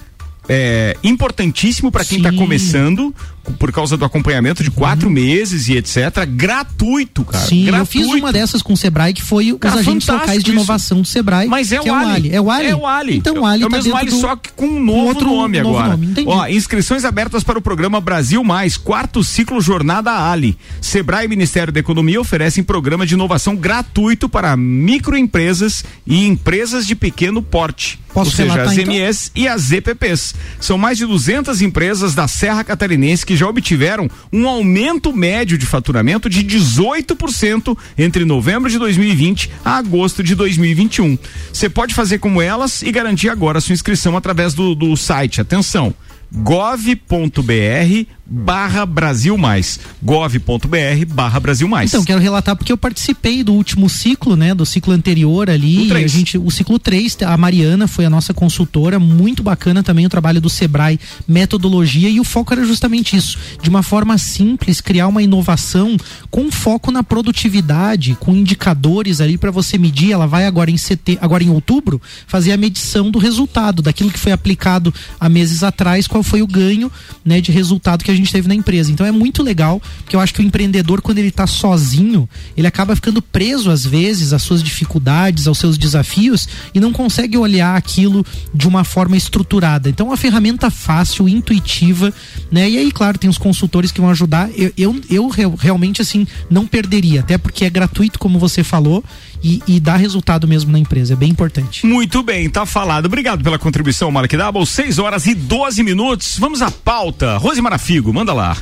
é, 0.48 0.98
importantíssimo 1.04 1.92
para 1.92 2.04
quem 2.06 2.22
tá 2.22 2.32
Sim. 2.32 2.38
começando, 2.38 3.16
por 3.60 3.72
causa 3.72 3.98
do 3.98 4.06
acompanhamento 4.06 4.64
de 4.64 4.72
quatro 4.72 5.10
meses 5.10 5.68
e 5.68 5.74
etc. 5.78 6.26
Gratuito, 6.28 7.26
cara. 7.26 7.46
Sim, 7.46 7.66
gratuito. 7.66 7.98
eu 8.00 8.06
fiz 8.06 8.20
uma 8.22 8.32
dessas 8.32 8.62
com 8.62 8.74
o 8.74 8.78
Sebrae 8.78 9.14
que 9.14 9.22
foi 9.22 9.54
Cara, 9.58 9.76
os 9.76 9.82
agentes 9.82 10.08
locais 10.08 10.32
de 10.44 10.50
isso. 10.50 10.52
inovação 10.52 11.02
do 11.02 11.08
Sebrae. 11.08 11.48
Mas 11.48 11.72
é 11.72 11.80
que 11.80 11.90
o, 11.90 11.94
Ali. 11.94 12.30
É 12.34 12.40
o 12.42 12.50
Ali? 12.50 12.68
É 12.68 12.76
o 12.76 12.88
Ali. 12.88 13.18
Então 13.18 13.42
o 13.42 13.48
é, 13.48 13.52
Ali 13.54 13.64
é 13.64 13.66
o 13.66 13.70
tá 13.70 13.76
mesmo 13.78 13.96
Ali, 13.96 14.10
do- 14.12 14.20
só 14.22 14.36
que 14.36 14.52
com 14.54 14.66
um 14.66 14.80
novo 14.84 15.08
outro 15.08 15.28
nome 15.28 15.62
novo 15.62 15.78
agora. 15.78 15.98
nome. 15.98 16.14
Ó, 16.26 16.48
inscrições 16.48 17.04
abertas 17.04 17.44
para 17.44 17.58
o 17.60 17.62
programa 17.62 18.00
Brasil 18.00 18.44
Mais, 18.44 18.78
quarto 18.78 19.24
ciclo 19.24 19.60
Jornada 19.62 20.12
Ali. 20.32 20.58
Sebrae 20.82 21.26
e 21.26 21.28
Ministério 21.28 21.72
da 21.74 21.80
Economia 21.80 22.22
oferecem 22.22 22.64
programa 22.64 23.06
de 23.06 23.14
inovação 23.14 23.56
gratuito 23.56 24.30
para 24.30 24.56
microempresas 24.56 25.84
e 26.08 26.26
empresas 26.26 26.88
de 26.88 26.96
pequeno 26.96 27.42
porte. 27.42 28.00
Posso 28.14 28.30
ou 28.30 28.36
seja, 28.36 28.54
relatar, 28.54 28.72
as 28.74 28.78
então? 28.78 28.94
MS 28.94 29.32
e 29.36 29.48
as 29.48 29.72
EPPs. 29.72 30.36
São 30.60 30.78
mais 30.78 31.00
de 31.00 31.06
200 31.06 31.62
empresas 31.64 32.14
da 32.14 32.28
Serra 32.28 32.64
Catarinense 32.64 33.26
que 33.26 33.33
já 33.36 33.48
obtiveram 33.48 34.10
um 34.32 34.48
aumento 34.48 35.16
médio 35.16 35.58
de 35.58 35.66
faturamento 35.66 36.30
de 36.30 36.44
18% 36.44 37.78
entre 37.98 38.26
novembro 38.26 38.70
de 38.70 38.78
2020 38.78 39.50
a 39.64 39.78
agosto 39.78 40.24
de 40.24 40.36
2021. 40.36 41.18
Você 41.52 41.70
pode 41.70 41.94
fazer 41.94 42.20
como 42.20 42.42
elas 42.42 42.82
e 42.82 42.92
garantir 42.92 43.30
agora 43.30 43.62
sua 43.62 43.74
inscrição 43.74 44.16
através 44.16 44.54
do, 44.54 44.76
do 44.76 44.96
site. 44.96 45.42
Atenção! 45.42 45.94
gov.br 46.34 48.08
barra 48.36 48.84
Brasil 48.84 49.38
Mais. 49.38 49.80
gov.br 50.02 51.06
barra 51.14 51.40
Brasil 51.40 51.68
Mais. 51.68 51.92
Então, 51.94 52.04
quero 52.04 52.20
relatar 52.20 52.56
porque 52.56 52.72
eu 52.72 52.78
participei 52.78 53.44
do 53.44 53.54
último 53.54 53.88
ciclo, 53.88 54.36
né? 54.36 54.56
Do 54.56 54.66
ciclo 54.66 54.92
anterior 54.94 55.48
O 55.48 55.52
ali. 55.52 55.88
três. 55.88 56.12
A 56.12 56.18
gente, 56.18 56.38
o 56.38 56.50
ciclo 56.50 56.80
3, 56.80 57.18
a 57.26 57.38
Mariana 57.38 57.88
foi 57.88 58.06
a 58.06 58.10
nossa 58.10 58.34
consultora, 58.34 59.00
muito 59.00 59.44
bacana 59.44 59.84
também 59.84 60.06
o 60.06 60.10
trabalho 60.10 60.42
do 60.42 60.50
Sebrae, 60.50 61.00
metodologia, 61.28 62.10
e 62.10 62.20
o 62.20 62.24
foco 62.24 62.54
era 62.54 62.66
justamente 62.66 63.16
isso. 63.16 63.38
De 63.62 63.70
uma 63.70 63.84
forma 63.84 64.18
simples, 64.18 64.82
criar 64.82 65.08
uma 65.08 65.22
inovação 65.22 65.96
com 66.32 66.52
foco 66.52 66.92
na 66.92 67.04
produtividade, 67.04 68.18
com 68.20 68.34
indicadores 68.34 69.22
ali 69.22 69.38
para 69.38 69.52
você 69.52 69.78
medir. 69.78 70.12
Ela 70.12 70.26
vai 70.26 70.46
agora 70.46 70.72
em 70.72 70.76
CT, 70.76 71.20
agora 71.22 71.44
em 71.44 71.50
outubro, 71.50 72.02
fazer 72.26 72.52
a 72.52 72.58
medição 72.58 73.12
do 73.12 73.20
resultado, 73.20 73.82
daquilo 73.82 74.10
que 74.12 74.20
foi 74.20 74.32
aplicado 74.32 74.94
há 75.20 75.30
meses 75.30 75.62
atrás, 75.64 76.08
qual 76.08 76.24
foi 76.24 76.42
o 76.42 76.48
ganho 76.48 76.92
né, 77.24 77.40
de 77.40 77.52
resultado 77.52 78.04
que 78.04 78.12
a 78.12 78.16
gente 78.16 78.23
teve 78.32 78.48
na 78.48 78.56
empresa. 78.56 78.92
Então 78.92 79.06
é 79.06 79.12
muito 79.12 79.42
legal, 79.44 79.82
porque 79.98 80.16
eu 80.16 80.20
acho 80.20 80.34
que 80.34 80.42
o 80.42 80.44
empreendedor, 80.44 81.02
quando 81.02 81.18
ele 81.18 81.30
está 81.30 81.48
sozinho, 81.48 82.28
ele 82.56 82.68
acaba 82.68 82.96
ficando 82.96 83.22
preso 83.22 83.70
às 83.70 83.86
vezes 83.86 84.34
às 84.34 84.42
suas 84.42 84.62
dificuldades, 84.64 85.48
aos 85.48 85.58
seus 85.58 85.78
desafios 85.78 86.48
e 86.74 86.80
não 86.80 86.92
consegue 86.92 87.38
olhar 87.38 87.76
aquilo 87.76 88.26
de 88.54 88.68
uma 88.68 88.84
forma 88.84 89.18
estruturada. 89.18 89.90
Então, 89.90 90.08
uma 90.08 90.18
ferramenta 90.18 90.70
fácil, 90.70 91.28
intuitiva, 91.28 92.14
né? 92.52 92.70
E 92.70 92.78
aí, 92.78 92.92
claro, 92.92 93.18
tem 93.18 93.30
os 93.30 93.38
consultores 93.38 93.92
que 93.92 94.02
vão 94.02 94.10
ajudar. 94.10 94.50
Eu, 94.56 94.72
eu, 94.78 95.02
eu 95.10 95.28
real- 95.28 95.56
realmente, 95.58 96.02
assim, 96.02 96.28
não 96.50 96.66
perderia, 96.66 97.22
até 97.22 97.38
porque 97.38 97.66
é 97.66 97.70
gratuito, 97.70 98.20
como 98.20 98.40
você 98.40 98.64
falou, 98.64 99.04
e, 99.44 99.62
e 99.68 99.80
dá 99.80 99.96
resultado 99.96 100.48
mesmo 100.48 100.72
na 100.72 100.80
empresa. 100.80 101.14
É 101.14 101.16
bem 101.16 101.30
importante. 101.30 101.86
Muito 101.86 102.24
bem, 102.24 102.50
tá 102.50 102.66
falado. 102.66 103.06
Obrigado 103.08 103.44
pela 103.44 103.60
contribuição, 103.60 104.10
Malak 104.12 104.36
Double. 104.38 104.66
6 104.66 105.00
horas 105.00 105.26
e 105.28 105.34
12 105.36 105.84
minutos. 105.84 106.38
Vamos 106.40 106.62
à 106.62 106.72
pauta. 106.72 107.38
Rose 107.38 107.62
Marafigo, 107.62 108.14
manda 108.14 108.34
lá. 108.34 108.56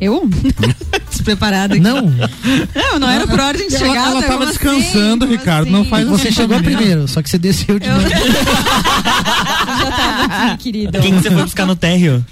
Eu? 0.00 0.28
Despreparada 1.08 1.74
aqui. 1.74 1.82
Não, 1.82 2.02
Não, 2.74 2.98
não 2.98 3.08
era 3.08 3.24
por 3.26 3.38
ordem 3.38 3.68
de 3.68 3.76
Ela- 3.76 3.86
chegada. 3.86 4.10
ela 4.10 4.22
tava 4.22 4.32
como 4.38 4.46
descansando, 4.46 5.24
assim? 5.26 5.34
Ricardo, 5.36 5.64
Como 5.66 5.76
não 5.78 5.84
faz 5.84 6.08
assim? 6.08 6.18
você 6.18 6.32
chegou 6.32 6.60
primeiro, 6.60 7.06
só 7.06 7.22
que 7.22 7.30
você 7.30 7.38
desceu 7.38 7.78
de 7.78 7.86
Eu 7.86 7.94
novo. 7.94 8.08
já 8.08 9.90
tava 9.92 10.24
aqui, 10.52 10.56
querido. 10.64 10.98
Quem 11.00 11.14
que 11.16 11.22
você 11.22 11.30
foi 11.30 11.42
buscar 11.44 11.66
no 11.66 11.76
térreo? 11.76 12.24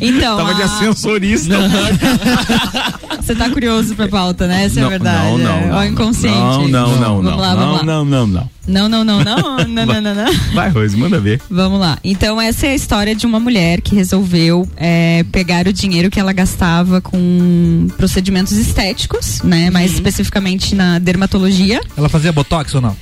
Então, 0.00 0.36
Tava 0.36 0.54
de 0.54 0.62
a- 0.62 0.64
ascensorista. 0.66 1.54
você 3.24 3.34
tá 3.34 3.48
curioso 3.50 3.94
pra 3.94 4.06
pauta, 4.08 4.46
né? 4.46 4.64
Essa 4.64 4.80
é 4.80 4.84
a 4.84 4.88
verdade. 4.88 5.24
Não, 5.24 5.38
não, 5.38 5.50
é. 5.56 5.66
não. 5.66 5.76
Ó, 5.76 5.84
inconsciente. 5.84 6.36
Não, 6.36 6.68
não, 6.68 6.88
não, 6.98 7.16
Vamos 7.16 7.24
não. 7.24 7.36
lá, 7.38 7.54
vamos 7.54 7.66
não, 7.66 7.76
lá. 7.76 7.84
não, 7.84 8.04
não, 8.04 8.26
não. 8.26 8.54
Não, 8.66 8.88
não, 8.88 9.04
não, 9.04 9.24
não, 9.24 9.58
não, 9.68 9.86
não, 9.86 10.00
não, 10.00 10.14
não. 10.14 10.32
Vai, 10.54 10.70
Rose, 10.70 10.96
manda 10.96 11.18
ver. 11.20 11.40
Vamos 11.50 11.78
lá. 11.80 11.98
Então, 12.02 12.40
essa 12.40 12.66
é 12.66 12.70
a 12.70 12.74
história 12.74 13.14
de 13.14 13.26
uma 13.26 13.38
mulher 13.40 13.80
que 13.80 13.94
resolveu 13.94 14.66
é, 14.76 15.24
pegar 15.32 15.66
o 15.66 15.72
dinheiro 15.72 16.10
que 16.10 16.18
ela 16.18 16.32
gastava 16.32 17.00
com 17.00 17.88
procedimentos 17.96 18.52
estéticos, 18.52 19.42
né? 19.42 19.70
Mais 19.70 19.90
Uhum. 19.90 19.96
especificamente 19.96 20.74
na 20.74 20.98
dermatologia. 20.98 21.80
Ela 21.96 22.08
fazia 22.08 22.32
botox 22.32 22.74
ou 22.74 22.80
não? 22.80 22.96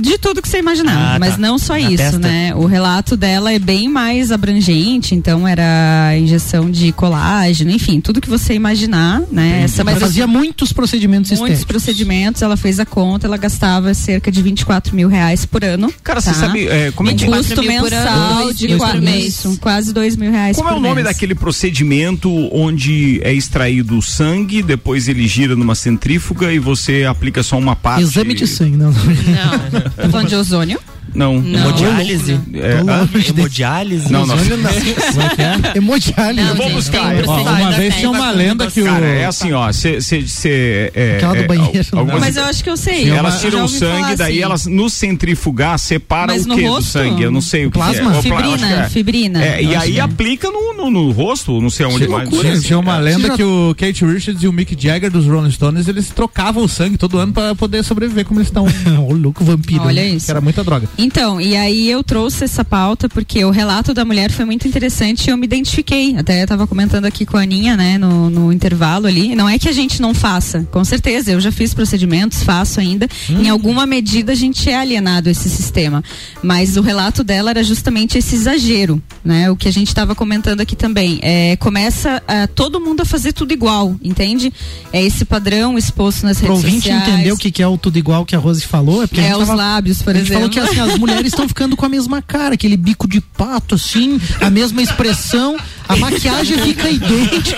De 0.00 0.18
tudo 0.18 0.40
que 0.42 0.48
você 0.48 0.58
imaginar, 0.58 0.96
Ah, 0.96 1.12
tá. 1.14 1.18
mas 1.18 1.36
não 1.36 1.58
só 1.58 1.74
Na 1.74 1.80
isso, 1.80 1.96
testa. 1.96 2.18
né? 2.18 2.54
O 2.54 2.66
relato 2.66 3.16
dela 3.16 3.52
é 3.52 3.58
bem 3.58 3.88
mais 3.88 4.30
abrangente, 4.32 5.14
então 5.14 5.46
era 5.46 6.16
injeção 6.18 6.70
de 6.70 6.92
colágeno, 6.92 7.70
enfim, 7.70 8.00
tudo 8.00 8.20
que 8.20 8.28
você 8.28 8.54
imaginar, 8.54 9.22
né? 9.30 9.62
Essa 9.64 9.82
Mas 9.84 9.94
mas 9.94 10.02
fazia 10.02 10.26
muitos 10.26 10.72
procedimentos 10.72 11.30
muitos 11.30 11.48
estéticos. 11.58 11.64
procedimentos, 11.64 12.42
ela 12.42 12.56
fez 12.56 12.80
a 12.80 12.86
conta, 12.86 13.26
ela 13.26 13.36
gastava 13.36 13.92
cerca 13.94 14.30
de 14.30 14.42
24 14.42 14.94
mil 14.96 15.08
reais 15.08 15.44
por 15.44 15.64
ano. 15.64 15.92
Cara, 16.02 16.20
tá? 16.22 16.32
você 16.32 16.38
sabe 16.40 16.66
é, 16.66 16.90
como 16.92 17.10
é 17.10 17.14
que. 17.14 17.24
24 17.26 17.44
custo 17.56 17.62
mensal 17.62 18.42
ano, 18.42 18.54
de 18.54 18.66
dois 18.68 18.78
qua- 18.80 18.90
por 18.92 19.00
mês. 19.00 19.24
isso, 19.26 19.58
quase 19.60 19.92
dois 19.92 20.16
mil 20.16 20.30
reais 20.30 20.56
Como 20.56 20.68
é 20.68 20.72
por 20.72 20.78
o 20.78 20.80
nome 20.82 20.94
mês. 20.96 21.06
daquele 21.06 21.34
procedimento 21.34 22.30
onde 22.52 23.20
é 23.22 23.32
extraído 23.32 23.96
o 23.98 24.02
sangue, 24.02 24.62
depois 24.62 25.08
ele 25.08 25.26
gira 25.26 25.54
numa 25.56 25.74
centrífuga 25.74 26.52
e 26.52 26.58
você 26.58 27.04
aplica 27.04 27.42
só 27.42 27.58
uma 27.58 27.74
parte? 27.76 28.02
Exame 28.02 28.34
de 28.34 28.46
sangue, 28.46 28.76
não. 28.76 28.92
Não, 28.92 29.81
tô 29.90 30.08
falando 30.10 30.28
de 30.28 30.36
ozônio. 30.36 30.80
Não. 31.14 31.40
Não. 31.40 31.60
Hemodiálise? 31.68 32.40
É, 32.54 32.80
ah, 32.88 33.08
Hemodiálise? 33.28 34.12
Não, 34.12 34.26
não. 34.26 34.36
Como 34.42 35.22
é 35.22 35.28
que 35.28 35.42
é? 35.42 35.76
Hemodiálise. 35.78 36.48
Não, 36.48 36.54
vou 36.56 36.70
buscar, 36.70 37.14
Ó, 37.26 37.40
uma 37.42 37.72
vez 37.72 37.94
tinha 37.96 38.10
uma 38.10 38.30
lenda 38.30 38.70
que 38.70 38.80
o. 38.80 38.84
Cara, 38.84 39.06
é 39.06 39.24
assim, 39.26 39.52
ó. 39.52 39.70
Cê, 39.72 40.00
cê, 40.00 40.26
cê, 40.26 40.92
é, 40.94 41.16
Aquela 41.16 41.34
do 41.34 41.40
é, 41.40 41.46
banheiro, 41.46 41.86
al- 41.92 41.98
algumas- 42.00 42.20
Mas 42.20 42.36
eu 42.36 42.44
acho 42.44 42.64
que 42.64 42.70
eu 42.70 42.76
sei. 42.76 43.08
Elas 43.10 43.40
tiram 43.40 43.64
o 43.64 43.68
sangue, 43.68 44.16
daí 44.16 44.32
assim. 44.34 44.42
elas 44.42 44.66
no 44.66 44.88
centrifugar 44.90 45.78
separam 45.78 46.34
Mas 46.34 46.46
o 46.46 46.54
que 46.54 46.62
do 46.66 46.82
sangue? 46.82 47.22
Eu 47.22 47.30
não 47.30 47.40
sei 47.40 47.66
o 47.66 47.70
que 47.70 47.78
Plasma? 47.78 48.12
é. 48.12 48.16
Ou 48.16 48.22
pla- 48.22 48.42
Fibrina, 48.42 48.70
é. 48.70 48.88
fibrina. 48.88 49.44
É, 49.44 49.62
e 49.62 49.74
aí 49.74 49.92
que 49.92 49.98
é. 49.98 50.02
aplica 50.02 50.50
no, 50.50 50.74
no, 50.74 50.90
no 50.90 51.10
rosto, 51.10 51.60
não 51.60 51.70
sei 51.70 51.86
onde 51.86 52.08
mais. 52.08 52.28
tinha- 52.28 52.60
tinha 52.60 52.78
uma 52.78 52.96
Você 52.96 53.02
lenda 53.02 53.36
que 53.36 53.42
o 53.42 53.74
Kate 53.76 54.04
Richards 54.04 54.42
e 54.42 54.48
o 54.48 54.52
Mick 54.52 54.76
Jagger 54.78 55.10
dos 55.10 55.26
Rolling 55.26 55.50
Stones 55.50 55.88
eles 55.88 56.08
trocavam 56.10 56.64
o 56.64 56.68
sangue 56.68 56.96
todo 56.96 57.18
ano 57.18 57.32
pra 57.32 57.54
poder 57.54 57.82
sobreviver 57.84 58.24
como 58.24 58.40
eles 58.40 58.48
estão. 58.48 58.66
Ô, 59.06 59.12
louco 59.14 59.44
vampiro. 59.44 59.82
Olha 59.84 60.02
né? 60.02 60.08
isso. 60.08 60.30
Era 60.30 60.40
muita 60.40 60.62
droga. 60.64 60.88
Então, 61.04 61.40
e 61.40 61.56
aí 61.56 61.90
eu 61.90 62.02
trouxe 62.04 62.44
essa 62.44 62.64
pauta 62.64 63.08
porque 63.08 63.44
o 63.44 63.50
relato 63.50 63.92
da 63.92 64.04
mulher 64.04 64.30
foi 64.30 64.44
muito 64.44 64.68
interessante 64.68 65.26
e 65.26 65.30
eu 65.30 65.36
me 65.36 65.44
identifiquei. 65.46 66.16
Até 66.16 66.42
estava 66.42 66.66
comentando 66.66 67.04
aqui 67.06 67.26
com 67.26 67.36
a 67.36 67.42
Aninha, 67.42 67.76
né, 67.76 67.98
no, 67.98 68.30
no 68.30 68.52
intervalo 68.52 69.06
ali. 69.08 69.34
Não 69.34 69.48
é 69.48 69.58
que 69.58 69.68
a 69.68 69.72
gente 69.72 70.00
não 70.00 70.14
faça, 70.14 70.66
com 70.70 70.84
certeza. 70.84 71.32
Eu 71.32 71.40
já 71.40 71.50
fiz 71.50 71.74
procedimentos, 71.74 72.42
faço 72.44 72.78
ainda. 72.78 73.08
Em 73.28 73.48
alguma 73.48 73.84
medida 73.84 74.32
a 74.32 74.34
gente 74.36 74.70
é 74.70 74.76
alienado 74.76 75.28
a 75.28 75.32
esse 75.32 75.48
sistema. 75.50 76.04
Mas 76.42 76.76
o 76.76 76.82
relato 76.82 77.24
dela 77.24 77.50
era 77.50 77.64
justamente 77.64 78.16
esse 78.18 78.36
exagero, 78.36 79.02
né? 79.24 79.50
O 79.50 79.56
que 79.56 79.68
a 79.68 79.72
gente 79.72 79.88
estava 79.88 80.14
comentando 80.14 80.60
aqui 80.60 80.76
também. 80.76 81.18
É, 81.22 81.56
começa 81.56 82.22
ah, 82.28 82.46
todo 82.46 82.80
mundo 82.80 83.00
a 83.00 83.04
fazer 83.04 83.32
tudo 83.32 83.52
igual, 83.52 83.96
entende? 84.02 84.52
É 84.92 85.02
esse 85.02 85.24
padrão 85.24 85.76
exposto 85.76 86.24
nas 86.24 86.38
Pro 86.40 86.54
redes 86.56 86.74
sociais. 86.76 87.08
entender 87.08 87.32
o 87.32 87.36
que, 87.36 87.50
que 87.50 87.62
é 87.62 87.66
o 87.66 87.76
tudo 87.76 87.98
igual 87.98 88.24
que 88.24 88.36
a 88.36 88.38
Rose 88.38 88.62
falou, 88.62 89.02
é 89.02 89.06
porque 89.08 89.20
a 89.20 89.24
É 89.24 89.28
gente 89.30 89.40
os 89.40 89.46
tava- 89.48 89.54
lábios, 89.56 90.00
por 90.02 90.14
a 90.14 90.18
gente 90.18 90.30
exemplo. 90.32 90.34
falou 90.34 90.50
que 90.50 90.60
assim, 90.60 90.91
as 90.91 90.91
mulheres 90.98 91.26
estão 91.26 91.48
ficando 91.48 91.76
com 91.76 91.86
a 91.86 91.88
mesma 91.88 92.22
cara, 92.22 92.54
aquele 92.54 92.76
bico 92.76 93.08
de 93.08 93.20
pato, 93.20 93.74
assim, 93.74 94.20
a 94.40 94.50
mesma 94.50 94.82
expressão, 94.82 95.56
a 95.92 95.96
maquiagem 95.96 96.58
fica 96.58 96.88
idêntica, 96.90 97.56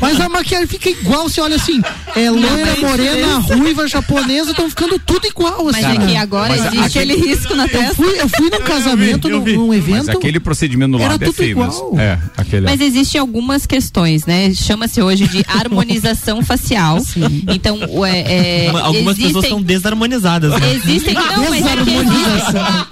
mas 0.00 0.20
a 0.20 0.28
maquiagem 0.28 0.66
fica 0.66 0.90
igual, 0.90 1.28
você 1.28 1.40
olha 1.40 1.56
assim, 1.56 1.80
é 2.16 2.30
loira, 2.30 2.76
morena, 2.80 3.38
ruiva, 3.38 3.86
japonesa, 3.86 4.50
estão 4.50 4.68
ficando 4.68 4.98
tudo 4.98 5.26
igual, 5.26 5.68
assim. 5.68 5.82
Mas 5.82 5.94
é 6.02 6.06
que 6.06 6.16
agora 6.16 6.48
mas 6.56 6.66
existe 6.74 6.98
aquele 6.98 7.14
risco 7.16 7.54
na 7.54 7.64
Eu 7.64 7.68
testa. 7.68 7.94
fui, 7.94 8.20
eu 8.20 8.28
fui 8.28 8.50
num 8.50 8.60
casamento, 8.62 9.28
eu 9.28 9.38
num, 9.38 9.44
vi. 9.44 9.56
num 9.56 9.68
Mas 9.68 9.78
evento, 9.78 10.10
aquele 10.10 10.40
procedimento 10.40 10.90
no 10.92 10.98
era 11.00 11.12
lado 11.12 11.22
é 11.22 11.26
tudo 11.26 11.36
feio 11.36 11.50
igual. 11.50 11.94
É, 11.98 12.18
aquele 12.36 12.66
é. 12.66 12.70
Mas 12.70 12.80
existem 12.80 13.20
algumas 13.20 13.66
questões, 13.66 14.24
né? 14.26 14.52
Chama-se 14.54 15.00
hoje 15.02 15.26
de 15.28 15.44
harmonização 15.48 16.42
facial. 16.44 16.98
Então, 17.50 17.78
o- 17.90 18.04
é, 18.04 18.66
é, 18.66 18.70
Uma- 18.70 18.80
Algumas 18.82 19.16
pessoas 19.16 19.18
existem- 19.18 19.42
estão 19.42 19.62
desarmonizadas. 19.62 20.52
Né? 20.60 20.72
Existem, 20.74 21.14
não, 21.14 21.50
mas 21.50 21.64
é 21.66 21.76
que 21.76 21.90
existem, 21.90 22.86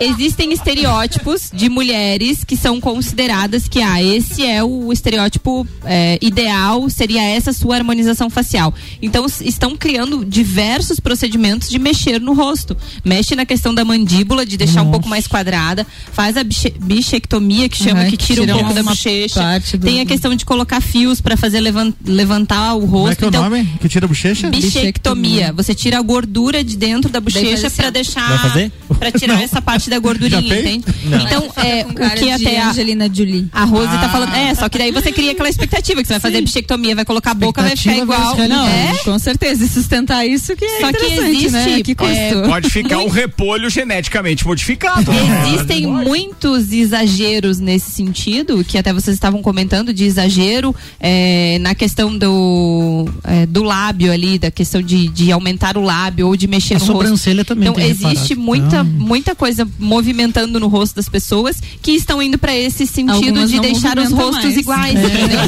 existem 0.00 0.52
estereótipos 0.52 1.50
de 1.52 1.68
mulheres 1.68 2.44
que 2.44 2.56
são 2.56 2.80
consideradas 2.80 3.68
que, 3.68 3.80
ah, 3.80 4.02
esse 4.02 4.29
é 4.38 4.62
o 4.62 4.92
estereótipo 4.92 5.66
é, 5.84 6.18
ideal, 6.20 6.88
seria 6.90 7.22
essa 7.22 7.52
sua 7.52 7.76
harmonização 7.76 8.28
facial. 8.30 8.72
Então, 9.02 9.26
estão 9.40 9.76
criando 9.76 10.24
diversos 10.24 11.00
procedimentos 11.00 11.68
de 11.68 11.78
mexer 11.78 12.20
no 12.20 12.32
rosto. 12.34 12.76
Mexe 13.04 13.34
na 13.34 13.44
questão 13.46 13.74
da 13.74 13.84
mandíbula, 13.84 14.44
de 14.46 14.56
deixar 14.56 14.82
um 14.82 14.90
pouco 14.90 15.08
mais 15.08 15.26
quadrada, 15.26 15.86
faz 16.12 16.36
a 16.36 16.44
biche- 16.44 16.74
bichectomia, 16.80 17.68
que 17.68 17.76
chama, 17.76 18.02
Uhum, 18.02 18.10
que 18.10 18.16
tira 18.16 18.42
um 18.42 18.46
tira 18.46 18.58
pouco 18.58 18.74
da 18.74 18.82
bochecha. 18.82 19.40
do- 19.74 19.78
Tem 19.84 20.00
a 20.00 20.06
questão 20.06 20.34
de 20.34 20.44
colocar 20.44 20.80
fios 20.80 21.20
para 21.20 21.36
fazer 21.36 21.60
levan- 21.60 21.92
levantar 22.04 22.74
o 22.74 22.84
rosto. 22.84 22.90
Como 22.90 23.08
é 23.08 23.14
que 23.16 23.24
é 23.24 23.26
o 23.26 23.28
então, 23.28 23.42
nome? 23.44 23.68
Que 23.80 23.88
tira 23.88 24.04
a 24.06 24.08
bochecha? 24.08 24.48
Bichectomia. 24.50 25.52
Você 25.52 25.74
tira 25.74 25.98
a 25.98 26.02
gordura 26.02 26.62
de 26.64 26.76
dentro 26.76 27.10
da 27.10 27.20
bochecha 27.20 27.68
faz 27.70 27.80
assim, 27.80 27.92
deixar. 27.92 28.28
Vai 28.28 28.38
fazer? 28.38 28.72
Pra 28.98 29.10
tirar 29.12 29.40
essa 29.42 29.60
parte 29.62 29.88
da 29.90 29.98
gordurinha, 29.98 30.40
entende? 30.40 30.84
Então, 31.06 31.44
é, 31.56 31.84
o 31.86 32.18
que 32.18 32.30
até 32.30 32.60
a, 32.60 32.70
Angelina 32.70 33.08
Jolie. 33.12 33.48
a 33.52 33.64
Rose 33.64 33.88
tá 33.98 34.08
falando. 34.10 34.34
É, 34.34 34.54
só 34.54 34.68
que 34.68 34.78
daí 34.78 34.90
você 34.92 35.12
cria 35.12 35.32
aquela 35.32 35.48
expectativa 35.48 36.00
que 36.00 36.06
você 36.08 36.14
vai 36.14 36.20
fazer 36.20 36.40
bichectomia, 36.42 36.94
vai 36.94 37.04
colocar 37.04 37.30
a 37.32 37.34
boca, 37.34 37.62
vai 37.62 37.76
ficar 37.76 37.96
igual. 37.96 38.36
Não, 38.48 38.66
É? 38.66 38.94
com 39.04 39.18
certeza. 39.18 39.64
E 39.64 39.68
sustentar 39.68 40.26
isso 40.26 40.54
que 40.56 40.64
é 40.64 40.80
Só 40.80 40.92
que 40.92 40.96
interessante, 40.98 41.30
existe, 41.36 41.50
né? 41.50 41.82
Que 41.82 41.94
custo. 41.94 42.12
é, 42.14 42.42
Pode 42.48 42.70
ficar 42.70 42.98
um 42.98 43.08
repolho 43.08 43.68
geneticamente 43.70 44.46
modificado. 44.46 45.10
Existem 45.48 45.86
muitos 45.86 46.72
exageros 46.72 47.58
nesse 47.58 47.90
sentido, 47.90 48.64
que 48.64 48.78
até 48.78 48.92
vocês 48.92 49.14
estavam 49.16 49.42
comentando 49.42 49.92
de 49.92 50.04
exagero 50.04 50.74
é, 50.98 51.58
na 51.60 51.74
questão 51.74 52.16
do, 52.16 53.08
é, 53.24 53.46
do 53.46 53.62
lábio 53.62 54.12
ali, 54.12 54.38
da 54.38 54.50
questão 54.50 54.80
de, 54.82 55.08
de 55.08 55.30
aumentar 55.32 55.76
o 55.76 55.82
lábio 55.82 56.26
ou 56.28 56.36
de 56.36 56.46
mexer 56.46 56.74
A 56.74 56.78
no 56.78 56.84
rosto. 56.86 56.92
sobrancelha 57.02 57.44
também 57.44 57.68
Então 57.68 57.74
tem 57.74 57.90
existe 57.90 58.34
reparado. 58.34 58.40
muita, 58.40 58.80
Ah. 58.80 58.84
muita 58.84 59.34
coisa 59.34 59.68
movimentando 59.78 60.58
no 60.60 60.68
rosto 60.68 60.96
das 60.96 61.08
pessoas 61.08 61.60
que 61.82 61.92
estão 61.92 62.22
indo 62.22 62.38
para 62.38 62.54
esse 62.56 62.86
sentido 62.86 63.10
Algumas 63.10 63.50
de 63.50 63.60
deixar 63.60 63.98
os 64.02 64.12
rostos 64.12 64.44
mais. 64.44 64.56
iguais. 64.56 64.94
entendeu? 64.98 65.40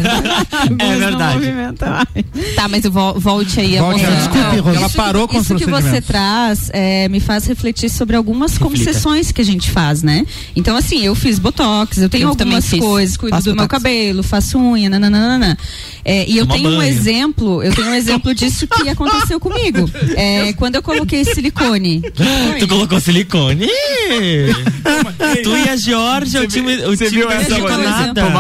É 0.79 0.97
verdade. 0.97 1.53
Tá, 2.55 2.69
mas 2.69 2.85
vo- 2.85 3.15
volte 3.19 3.61
aí 3.61 3.77
a 3.79 3.83
Volte 3.83 4.01
moça. 4.01 4.11
aí. 4.13 4.17
Desculpe, 4.17 4.59
Rose. 4.59 4.77
Ela 4.77 4.89
parou 4.91 5.29
com 5.29 5.39
Isso 5.41 5.55
que 5.57 5.67
você 5.67 6.01
traz 6.01 6.71
é, 6.73 7.09
me 7.09 7.21
faz 7.21 7.47
refletir 7.47 7.89
sobre 7.91 8.17
algumas 8.17 8.59
concessões 8.59 9.33
que 9.33 9.41
a 9.41 9.45
gente 9.45 9.71
faz, 9.71 10.03
né? 10.03 10.25
Então, 10.57 10.77
assim, 10.77 11.03
eu 11.05 11.15
fiz 11.15 11.39
botox, 11.39 11.99
eu 11.99 12.09
tenho 12.09 12.25
Eu 12.25 12.29
algumas 12.31 12.69
coisas, 12.71 13.17
cuido 13.17 13.35
Faço 13.37 13.45
do 13.51 13.55
meu 13.57 13.65
botox. 13.65 13.83
cabelo, 13.83 14.23
faço 14.23 14.59
unha, 14.59 14.89
nananana. 14.89 15.57
É, 16.05 16.29
e 16.29 16.37
eu 16.37 16.47
Toma 16.47 16.57
tenho 16.59 16.71
um 16.71 16.77
banho. 16.79 16.91
exemplo, 16.91 17.63
eu 17.63 17.73
tenho 17.75 17.89
um 17.89 17.95
exemplo 17.95 18.35
disso 18.35 18.67
que 18.67 18.89
aconteceu 18.91 19.39
comigo. 19.41 19.89
É, 20.17 20.53
quando 20.55 20.77
eu 20.77 20.83
coloquei 20.83 21.25
silicone. 21.25 22.03
Tu 22.59 22.69
colocou 22.69 23.01
silicone? 23.01 23.67
tu 25.43 25.57
e 25.57 25.69
a 25.69 25.77
Georgia, 25.77 26.43
o 26.43 26.47
time, 26.47 26.75
o 26.87 26.97
time 26.97 27.11
viu 27.11 27.31
essa. 27.31 27.55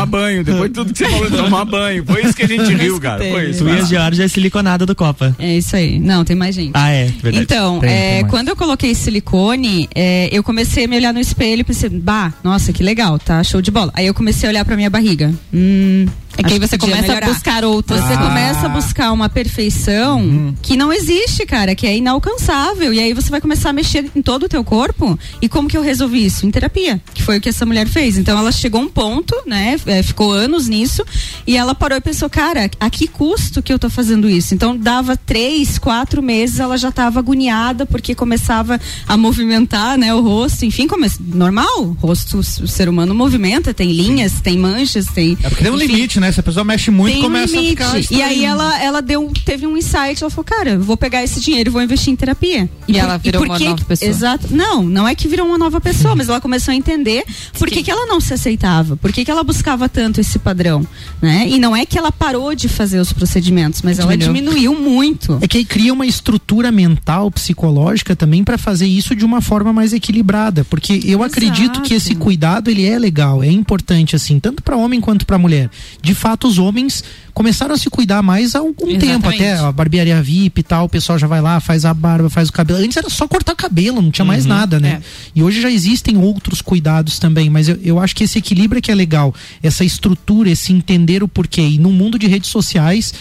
Tomar 0.03 0.07
banho. 0.23 0.45
Depois 0.45 0.69
de 0.71 0.75
tudo 0.75 0.93
que 0.93 0.99
você 0.99 1.09
falou 1.09 1.31
de 1.31 1.37
tomar 1.37 1.65
banho. 1.65 2.05
Foi 2.05 2.23
isso 2.25 2.35
que 2.35 2.43
a 2.43 2.49
gente 2.49 2.75
riu, 2.75 3.01
cara. 3.01 3.19
Foi 3.25 3.51
isso. 3.51 3.65
Tu 3.65 3.69
e 3.71 3.73
a 3.79 3.83
Georgia 3.85 4.25
é 4.25 4.29
siliconada 4.29 4.85
do 4.87 4.95
Copa. 4.95 5.35
É 5.39 5.57
isso 5.57 5.77
aí. 5.77 5.99
Não, 5.99 6.25
tem 6.25 6.37
mais 6.37 6.55
gente. 6.55 6.73
Ah, 6.75 6.91
é, 6.91 7.07
verdade. 7.07 7.45
Então, 7.45 7.81
Tem, 7.81 7.91
é, 7.91 8.17
tem 8.21 8.27
quando 8.29 8.49
eu 8.49 8.57
coloquei 8.57 8.95
silicone, 8.95 9.89
é, 9.95 10.29
eu 10.33 10.43
comecei 10.43 10.85
a 10.85 10.89
me 10.89 10.97
olhar 10.97 11.13
no 11.13 11.21
espelho 11.21 11.61
e 11.61 11.65
pensei, 11.65 11.89
bah, 11.89 12.33
nossa, 12.43 12.73
que 12.73 12.83
legal, 12.83 13.19
tá 13.19 13.43
show 13.43 13.61
de 13.63 13.71
bola. 13.71 13.93
Aí 13.95 14.07
eu 14.07 14.15
comecei 14.15 14.49
a 14.49 14.53
olhar 14.53 14.65
pra 14.65 14.77
minha 14.77 14.91
barriga. 14.91 15.33
Hum, 15.53 16.07
É 16.39 16.43
que 16.43 16.55
aí 16.55 16.59
você 16.59 16.79
começa 16.79 17.03
melhorar. 17.03 17.27
a 17.27 17.33
buscar 17.33 17.65
outras. 17.65 18.01
Você 18.01 18.15
Ah. 18.15 18.19
começa 18.19 18.67
a 18.67 18.69
buscar 18.69 19.13
uma 19.13 19.29
perfeição 19.29 20.55
que 20.63 20.77
não 20.77 20.93
existe, 20.93 21.45
cara, 21.47 21.75
que 21.75 21.87
é 21.87 21.97
inalcançável. 21.97 22.93
E 22.93 23.01
aí 23.01 23.13
você 23.13 23.31
vai 23.31 23.41
começar 23.41 23.71
a 23.71 23.73
mexer 23.73 24.11
em 24.15 24.23
todo 24.23 24.45
o 24.45 24.49
teu 24.49 24.65
corpo. 24.65 25.19
E 25.41 25.49
como 25.49 25.69
que 25.69 25.77
eu 25.77 25.83
resolvi 25.83 26.25
isso? 26.25 26.47
Em 26.47 26.51
terapia, 26.51 27.01
que 27.15 27.23
foi 27.23 27.39
o 27.39 27.41
que 27.41 27.49
essa 27.49 27.67
mulher 27.67 27.87
fez. 27.87 28.17
Então 28.19 28.39
ela 28.39 28.51
chegou 28.53 28.81
a 28.81 28.85
um 28.85 28.89
ponto, 28.89 29.35
né? 29.47 29.77
é, 29.87 30.03
ficou 30.03 30.33
anos 30.33 30.69
nisso. 30.69 31.05
E 31.47 31.57
ela 31.57 31.75
parou 31.75 31.97
e 31.99 32.01
pensou, 32.01 32.29
cara, 32.31 32.71
a 32.81 32.91
que 32.91 33.07
custo 33.07 33.63
que 33.63 33.73
eu 33.73 33.79
tô 33.79 33.91
fazendo 33.91 34.29
isso? 34.29 34.55
Então 34.55 34.77
dava 34.77 35.17
três, 35.17 35.79
quatro 35.79 36.23
meses, 36.23 36.61
ela 36.61 36.77
já 36.77 36.91
tava 36.91 37.19
agoniada 37.19 37.85
porque 37.87 38.15
começava 38.15 38.81
a 39.07 39.17
movimentar, 39.17 39.97
né? 39.99 40.15
O 40.15 40.21
rosto, 40.21 40.65
enfim, 40.65 40.87
come... 40.87 41.11
normal. 41.21 41.83
O 41.83 41.93
rosto, 42.07 42.39
o 42.39 42.43
ser 42.69 42.89
humano 42.89 43.15
movimenta, 43.15 43.73
tem 43.75 43.93
linhas, 43.93 44.41
tem 44.41 44.57
manchas, 44.59 45.07
tem. 45.07 45.37
É 45.43 45.49
porque 45.49 45.65
tem 45.65 45.73
um 45.73 45.77
limite, 45.77 46.21
né? 46.23 46.33
Se 46.33 46.41
a 46.41 46.43
pessoa 46.43 46.65
mexe 46.65 46.91
muito, 46.91 47.13
tem 47.13 47.21
um 47.21 47.25
começa 47.25 47.53
a 47.57 47.61
limite. 47.61 47.71
ficar. 47.71 48.15
E 48.17 48.23
aí 48.23 48.45
ela, 48.45 48.83
ela 48.83 49.03
deu, 49.03 49.31
teve 49.45 49.67
um 49.67 49.77
insight, 49.77 50.23
ela 50.23 50.31
falou, 50.31 50.45
cara, 50.45 50.71
eu 50.71 50.81
vou 50.81 50.97
pegar 50.97 51.23
esse 51.23 51.41
dinheiro 51.41 51.69
e 51.69 51.73
vou 51.73 51.83
investir 51.83 52.13
em 52.13 52.17
terapia. 52.17 52.69
E 52.89 52.99
ela 52.99 53.17
virou 53.19 53.45
uma 53.45 53.59
que- 53.59 53.65
nova 53.65 53.85
pessoa. 53.85 54.09
Exato. 54.11 54.47
Não, 54.51 54.83
não 54.83 55.07
é 55.07 55.15
que 55.15 55.29
virou 55.29 55.47
uma 55.47 55.59
nova 55.59 55.81
pessoa, 55.81 56.15
mas 56.17 56.29
ela 56.29 56.41
começou 56.41 56.73
a 56.73 56.75
entender 56.75 57.25
por 57.59 57.69
que, 57.69 57.83
que 57.83 57.91
ela 57.91 58.07
não 58.07 58.21
se 58.21 58.33
aceitava, 58.33 58.97
por 58.97 59.13
que, 59.13 59.25
que 59.25 59.31
ela 59.31 59.43
buscava 59.45 59.89
tanto 59.89 60.21
esse 60.21 60.39
padrão, 60.39 60.87
né? 61.21 61.47
E 61.49 61.59
não 61.59 61.75
é 61.77 61.85
que 61.85 61.99
ela 61.99 62.11
parou 62.13 62.55
de 62.55 62.69
fazer 62.69 62.99
os 63.01 63.13
procedimentos, 63.13 63.83
mas 63.83 63.99
ela 63.99 64.17
Diminuiu. 64.17 64.53
diminuiu 64.53 64.81
muito. 64.81 65.39
É 65.41 65.49
que 65.49 65.59
aí 65.59 65.65
cria 65.65 65.93
uma 65.93 66.07
estrutura 66.07 66.71
mental, 66.73 67.31
psicológica 67.31 68.15
também 68.17 68.45
para 68.45 68.57
fazer 68.57 68.87
isso 68.87 69.15
de 69.15 69.25
uma 69.25 69.41
forma 69.41 69.73
mais 69.73 69.93
equilibrada, 69.93 70.65
porque 70.65 70.93
eu 71.05 71.19
Exato. 71.21 71.25
acredito 71.25 71.83
que 71.83 71.95
esse 71.95 72.15
cuidado 72.15 72.71
ele 72.71 72.85
é 72.87 72.99
legal, 72.99 73.43
é 73.43 73.49
importante 73.51 74.15
assim, 74.15 74.39
tanto 74.39 74.63
para 74.63 74.77
homem 74.77 75.01
quanto 75.01 75.27
para 75.27 75.39
mulher. 75.39 75.69
De 76.01 76.12
fato, 76.15 76.47
os 76.47 76.59
homens 76.59 77.03
começaram 77.35 77.75
a 77.75 77.79
se 77.79 77.89
cuidar 77.91 78.23
mais 78.23 78.55
há 78.55 78.59
algum 78.59 78.89
Exatamente. 78.89 79.07
tempo, 79.07 79.29
até 79.29 79.55
a 79.59 79.73
barbearia 79.73 80.23
VIP 80.23 80.61
e 80.61 80.63
tal, 80.63 80.85
o 80.85 80.89
pessoal 80.89 81.19
já 81.19 81.27
vai 81.27 81.41
lá, 81.41 81.61
faz 81.61 81.85
a 81.85 81.93
barba, 81.95 82.29
faz 82.29 82.49
o 82.49 82.53
cabelo. 82.53 82.79
Antes 82.81 82.97
era 82.97 83.09
só 83.09 83.27
cortar 83.29 83.55
cabelo, 83.55 84.03
não 84.03 84.11
tinha 84.11 84.25
mais 84.25 84.45
nada, 84.45 84.79
né? 84.81 85.03
E 85.35 85.43
hoje 85.43 85.61
já 85.61 85.71
existem 85.71 86.17
outros 86.17 86.61
cuidados 86.61 87.19
também, 87.19 87.49
mas 87.51 87.69
eu, 87.69 87.79
eu 87.83 87.99
acho 87.99 88.15
que 88.15 88.25
esse 88.25 88.39
equilíbrio 88.39 88.79
é 88.79 88.83
que 88.83 88.91
é 88.91 88.95
legal, 88.95 89.35
essa 89.63 89.85
estrutura, 89.85 90.51
esse 90.51 90.73
entender 90.73 91.23
o 91.23 91.29
porquê. 91.29 91.63
E 91.63 91.79
no 91.79 91.91
mundo 91.93 92.19
de 92.19 92.27
redes 92.27 92.51
sociais, 92.51 93.13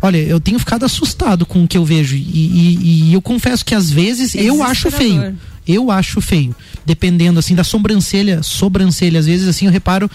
Olha, 0.00 0.16
eu 0.18 0.38
tenho 0.38 0.60
ficado 0.60 0.84
assustado 0.84 1.44
com 1.44 1.64
o 1.64 1.66
que 1.66 1.76
eu 1.76 1.84
vejo. 1.84 2.14
E, 2.14 2.20
e- 2.20 3.04
e 3.10 3.12
eu 3.12 3.20
confesso 3.20 3.64
que 3.64 3.74
às 3.74 3.90
vezes 3.90 4.32
É 4.32 4.42
eu 4.44 4.62
acho 4.62 4.92
feio. 4.92 5.36
Eu 5.66 5.90
acho 5.90 6.20
feio. 6.20 6.54
Dependendo, 6.86 7.40
assim, 7.40 7.52
da 7.52 7.64
sobrancelha, 7.64 8.40
sobrancelha, 8.44 9.18
às 9.18 9.26
vezes, 9.26 9.48
assim, 9.48 9.66
eu 9.66 9.72
reparo 9.72 10.08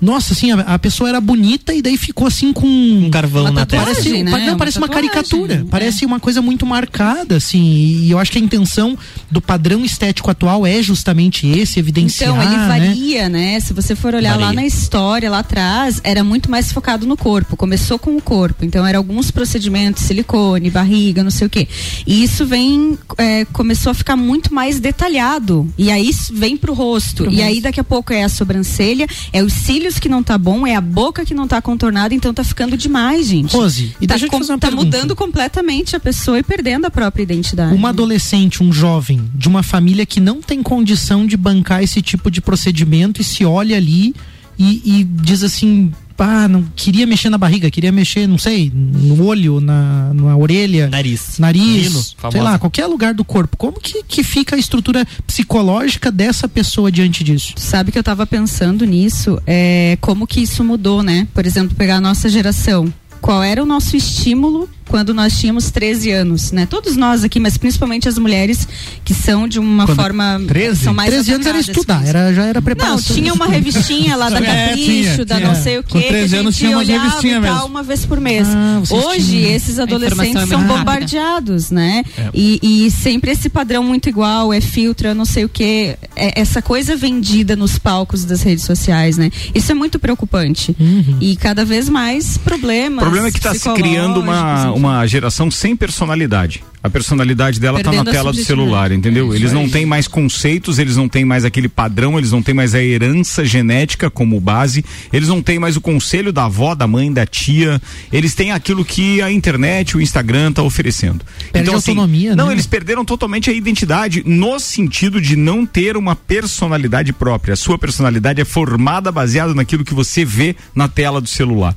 nossa, 0.00 0.32
assim, 0.32 0.50
a, 0.52 0.60
a 0.60 0.78
pessoa 0.78 1.08
era 1.08 1.20
bonita 1.20 1.74
e 1.74 1.82
daí 1.82 1.96
ficou 1.96 2.26
assim 2.26 2.52
com 2.52 2.66
um 2.66 3.10
carvão 3.10 3.42
Uma 3.42 3.50
na 3.52 3.66
testa. 3.66 3.84
Parece, 3.86 4.22
né? 4.22 4.30
não, 4.30 4.48
Uma 4.48 4.56
parece 4.56 4.78
uma 4.78 4.88
tatuagem, 4.88 5.10
caricatura. 5.10 5.54
é. 5.54 5.64
Parece 5.70 6.06
uma 6.06 6.18
coisa 6.18 6.40
muito 6.40 6.64
marcada, 6.64 7.36
assim. 7.36 7.60
E 7.60 8.10
eu 8.10 8.18
acho 8.18 8.32
que 8.32 8.38
a 8.38 8.40
intenção 8.40 8.96
do 9.30 9.40
padrão 9.40 9.84
estético 9.84 10.30
atual 10.30 10.66
é 10.66 10.82
justamente 10.82 11.46
esse, 11.46 11.78
evidenciar. 11.78 12.30
Então, 12.30 12.42
ele 12.42 12.56
né? 12.56 12.68
varia, 12.68 13.28
né? 13.28 13.60
Se 13.60 13.72
você 13.72 13.94
for 13.94 14.14
olhar 14.14 14.36
lá 14.36 14.46
Varia. 14.46 14.60
na 14.60 14.66
história, 14.66 15.30
lá 15.30 15.40
atrás, 15.40 16.00
era 16.02 16.24
muito 16.24 16.50
mais 16.50 16.72
focado 16.72 17.06
no 17.06 17.16
corpo. 17.16 17.56
Começou 17.56 17.98
com 17.98 18.16
o 18.16 18.22
corpo. 18.22 18.64
Então, 18.64 18.86
eram 18.86 18.98
alguns 18.98 19.30
procedimentos, 19.30 20.04
silicone, 20.04 20.70
barriga, 20.70 21.22
não 21.22 21.30
sei 21.30 21.46
o 21.46 21.50
quê. 21.50 21.68
E 22.06 22.22
isso 22.22 22.46
vem, 22.46 22.98
é, 23.18 23.44
começou 23.46 23.90
a 23.90 23.94
ficar 23.94 24.16
muito 24.16 24.54
mais 24.54 24.80
detalhado. 24.80 25.68
E 25.76 25.90
aí 25.90 26.10
vem 26.32 26.56
pro 26.56 26.72
rosto. 26.72 27.30
e 27.30 27.42
aí, 27.42 27.60
daqui 27.60 27.80
a 27.80 27.84
pouco, 27.84 28.12
é 28.12 28.24
a 28.24 28.28
sobrancelha, 28.28 29.06
é 29.32 29.42
os 29.42 29.52
cílios 29.52 29.89
que 29.98 30.08
não 30.08 30.22
tá 30.22 30.36
bom, 30.38 30.66
é 30.66 30.74
a 30.74 30.80
boca 30.80 31.24
que 31.24 31.34
não 31.34 31.48
tá 31.48 31.60
contornada, 31.60 32.14
então 32.14 32.32
tá 32.32 32.44
ficando 32.44 32.76
demais, 32.76 33.26
gente. 33.26 33.54
Rose, 33.54 33.96
e 34.00 34.06
tá 34.06 34.14
deixa 34.14 34.26
eu 34.26 34.30
te 34.30 34.38
fazer 34.38 34.52
uma 34.52 34.58
tá 34.58 34.68
pergunta. 34.68 34.84
mudando 34.84 35.16
completamente 35.16 35.96
a 35.96 36.00
pessoa 36.00 36.38
e 36.38 36.42
perdendo 36.42 36.84
a 36.86 36.90
própria 36.90 37.22
identidade. 37.22 37.74
Uma 37.74 37.90
adolescente, 37.90 38.62
um 38.62 38.72
jovem, 38.72 39.22
de 39.34 39.48
uma 39.48 39.62
família 39.62 40.06
que 40.06 40.20
não 40.20 40.40
tem 40.40 40.62
condição 40.62 41.26
de 41.26 41.36
bancar 41.36 41.82
esse 41.82 42.00
tipo 42.02 42.30
de 42.30 42.40
procedimento 42.40 43.20
e 43.20 43.24
se 43.24 43.44
olha 43.44 43.76
ali 43.76 44.14
e, 44.58 45.00
e 45.00 45.04
diz 45.04 45.42
assim. 45.42 45.92
Ah, 46.22 46.46
não 46.46 46.64
queria 46.76 47.06
mexer 47.06 47.30
na 47.30 47.38
barriga, 47.38 47.70
queria 47.70 47.90
mexer, 47.90 48.26
não 48.26 48.38
sei, 48.38 48.70
no 48.74 49.24
olho, 49.24 49.60
na, 49.60 50.12
na 50.12 50.36
orelha, 50.36 50.88
Nariz. 50.88 51.38
nariz, 51.38 51.92
sei 51.92 52.14
famosa. 52.18 52.42
lá, 52.42 52.58
qualquer 52.58 52.86
lugar 52.86 53.14
do 53.14 53.24
corpo. 53.24 53.56
Como 53.56 53.80
que, 53.80 54.02
que 54.04 54.22
fica 54.22 54.54
a 54.54 54.58
estrutura 54.58 55.06
psicológica 55.26 56.10
dessa 56.12 56.46
pessoa 56.48 56.92
diante 56.92 57.24
disso? 57.24 57.54
Sabe 57.56 57.90
que 57.90 57.98
eu 57.98 58.02
tava 58.04 58.26
pensando 58.26 58.84
nisso, 58.84 59.40
é, 59.46 59.96
como 60.00 60.26
que 60.26 60.40
isso 60.40 60.62
mudou, 60.62 61.02
né? 61.02 61.26
Por 61.32 61.46
exemplo, 61.46 61.74
pegar 61.74 61.96
a 61.96 62.00
nossa 62.00 62.28
geração. 62.28 62.92
Qual 63.20 63.42
era 63.42 63.62
o 63.62 63.66
nosso 63.66 63.96
estímulo 63.96 64.68
quando 64.90 65.14
nós 65.14 65.38
tínhamos 65.38 65.70
13 65.70 66.10
anos, 66.10 66.50
né? 66.50 66.66
Todos 66.66 66.96
nós 66.96 67.22
aqui, 67.22 67.38
mas 67.38 67.56
principalmente 67.56 68.08
as 68.08 68.18
mulheres 68.18 68.66
que 69.04 69.14
são 69.14 69.46
de 69.46 69.60
uma 69.60 69.86
Quando- 69.86 69.96
forma 69.96 70.40
13? 70.48 70.82
são 70.84 70.92
mais 70.92 71.10
13 71.10 71.32
anos 71.34 71.46
era 71.46 71.58
estudar, 71.60 72.04
era, 72.04 72.34
já 72.34 72.42
era 72.44 72.58
Não, 72.58 72.64
preparação. 72.64 73.14
tinha 73.14 73.32
uma 73.32 73.46
revistinha 73.46 74.16
lá 74.16 74.28
da 74.28 74.38
É, 74.50 74.68
Capricho, 74.70 75.12
tinha, 75.14 75.24
da 75.24 75.38
não 75.38 75.54
sei 75.54 75.78
o 75.78 75.84
Com 75.84 75.98
quê. 76.00 76.08
13 76.08 76.28
que 76.28 76.36
a 76.36 76.40
anos 76.40 76.54
gente 76.56 77.20
tinha 77.20 77.38
e 77.38 77.40
tal, 77.40 77.54
mesmo. 77.54 77.66
uma 77.66 77.82
vez 77.84 78.04
por 78.04 78.20
mês. 78.20 78.48
Ah, 78.50 78.82
Hoje, 78.90 79.26
tinham. 79.30 79.50
esses 79.52 79.78
adolescentes 79.78 80.42
é 80.42 80.46
são 80.46 80.58
rápida. 80.60 80.78
bombardeados, 80.78 81.70
né? 81.70 82.02
E, 82.34 82.58
e 82.86 82.90
sempre 82.90 83.30
esse 83.30 83.48
padrão 83.48 83.84
muito 83.84 84.08
igual, 84.08 84.52
é 84.52 84.60
filtro, 84.60 85.06
é 85.08 85.14
não 85.14 85.24
sei 85.24 85.44
o 85.44 85.48
quê. 85.48 85.96
É 86.16 86.40
essa 86.40 86.60
coisa 86.60 86.96
vendida 86.96 87.54
nos 87.54 87.78
palcos 87.78 88.24
das 88.24 88.42
redes 88.42 88.64
sociais, 88.64 89.16
né? 89.16 89.30
Isso 89.54 89.70
é 89.70 89.74
muito 89.74 89.98
preocupante. 89.98 90.74
Uhum. 90.78 91.18
E 91.20 91.36
cada 91.36 91.64
vez 91.64 91.88
mais 91.88 92.36
problemas. 92.38 92.98
O 92.98 93.02
problema 93.02 93.28
é 93.28 93.30
que 93.30 93.38
está 93.38 93.54
se 93.54 93.68
criando 93.74 94.20
uma, 94.20 94.72
uma 94.80 95.06
geração 95.06 95.50
sem 95.50 95.76
personalidade. 95.76 96.64
A 96.82 96.88
personalidade 96.88 97.60
dela 97.60 97.78
está 97.78 97.90
na 97.92 98.04
tela 98.10 98.32
do 98.32 98.38
celular, 98.46 98.90
entendeu? 98.90 99.34
Eles 99.34 99.52
não 99.52 99.68
têm 99.68 99.84
mais 99.84 100.08
conceitos, 100.08 100.78
eles 100.78 100.96
não 100.96 101.08
têm 101.10 101.24
mais 101.26 101.44
aquele 101.44 101.68
padrão, 101.68 102.16
eles 102.16 102.32
não 102.32 102.42
têm 102.42 102.54
mais 102.54 102.74
a 102.74 102.82
herança 102.82 103.44
genética 103.44 104.08
como 104.10 104.40
base, 104.40 104.82
eles 105.12 105.28
não 105.28 105.42
têm 105.42 105.58
mais 105.58 105.76
o 105.76 105.80
conselho 105.80 106.32
da 106.32 106.46
avó, 106.46 106.74
da 106.74 106.86
mãe, 106.86 107.12
da 107.12 107.26
tia, 107.26 107.80
eles 108.10 108.34
têm 108.34 108.50
aquilo 108.52 108.82
que 108.82 109.20
a 109.20 109.30
internet, 109.30 109.94
o 109.96 110.00
Instagram 110.00 110.50
está 110.50 110.62
oferecendo. 110.62 111.22
Perde 111.52 111.68
autonomia, 111.68 112.34
Não, 112.34 112.46
né? 112.46 112.52
eles 112.54 112.66
perderam 112.66 113.04
totalmente 113.04 113.50
a 113.50 113.52
identidade 113.52 114.22
no 114.24 114.58
sentido 114.58 115.20
de 115.20 115.36
não 115.36 115.66
ter 115.66 115.96
uma 115.98 116.16
personalidade 116.16 117.12
própria. 117.12 117.52
A 117.52 117.56
sua 117.56 117.78
personalidade 117.78 118.40
é 118.40 118.44
formada 118.44 119.12
baseada 119.12 119.54
naquilo 119.54 119.84
que 119.84 119.92
você 119.92 120.24
vê 120.24 120.56
na 120.74 120.88
tela 120.88 121.20
do 121.20 121.28
celular. 121.28 121.76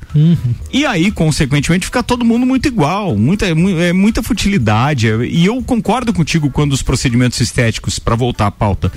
E 0.71 0.85
aí, 0.85 1.11
consequentemente, 1.11 1.85
fica 1.87 2.01
todo 2.01 2.23
mundo 2.23 2.45
muito 2.45 2.67
igual, 2.69 3.17
muita, 3.17 3.45
é, 3.47 3.53
mu- 3.53 3.79
é 3.79 3.91
muita 3.91 4.23
futilidade. 4.23 4.92
É- 5.07 5.25
E 5.25 5.45
eu 5.45 5.61
concordo 5.63 6.13
contigo 6.13 6.49
quando 6.49 6.73
os 6.73 6.81
procedimentos 6.81 7.39
estéticos, 7.39 7.99
para 7.99 8.15
voltar 8.15 8.47
à 8.47 8.51
pauta, 8.51 8.91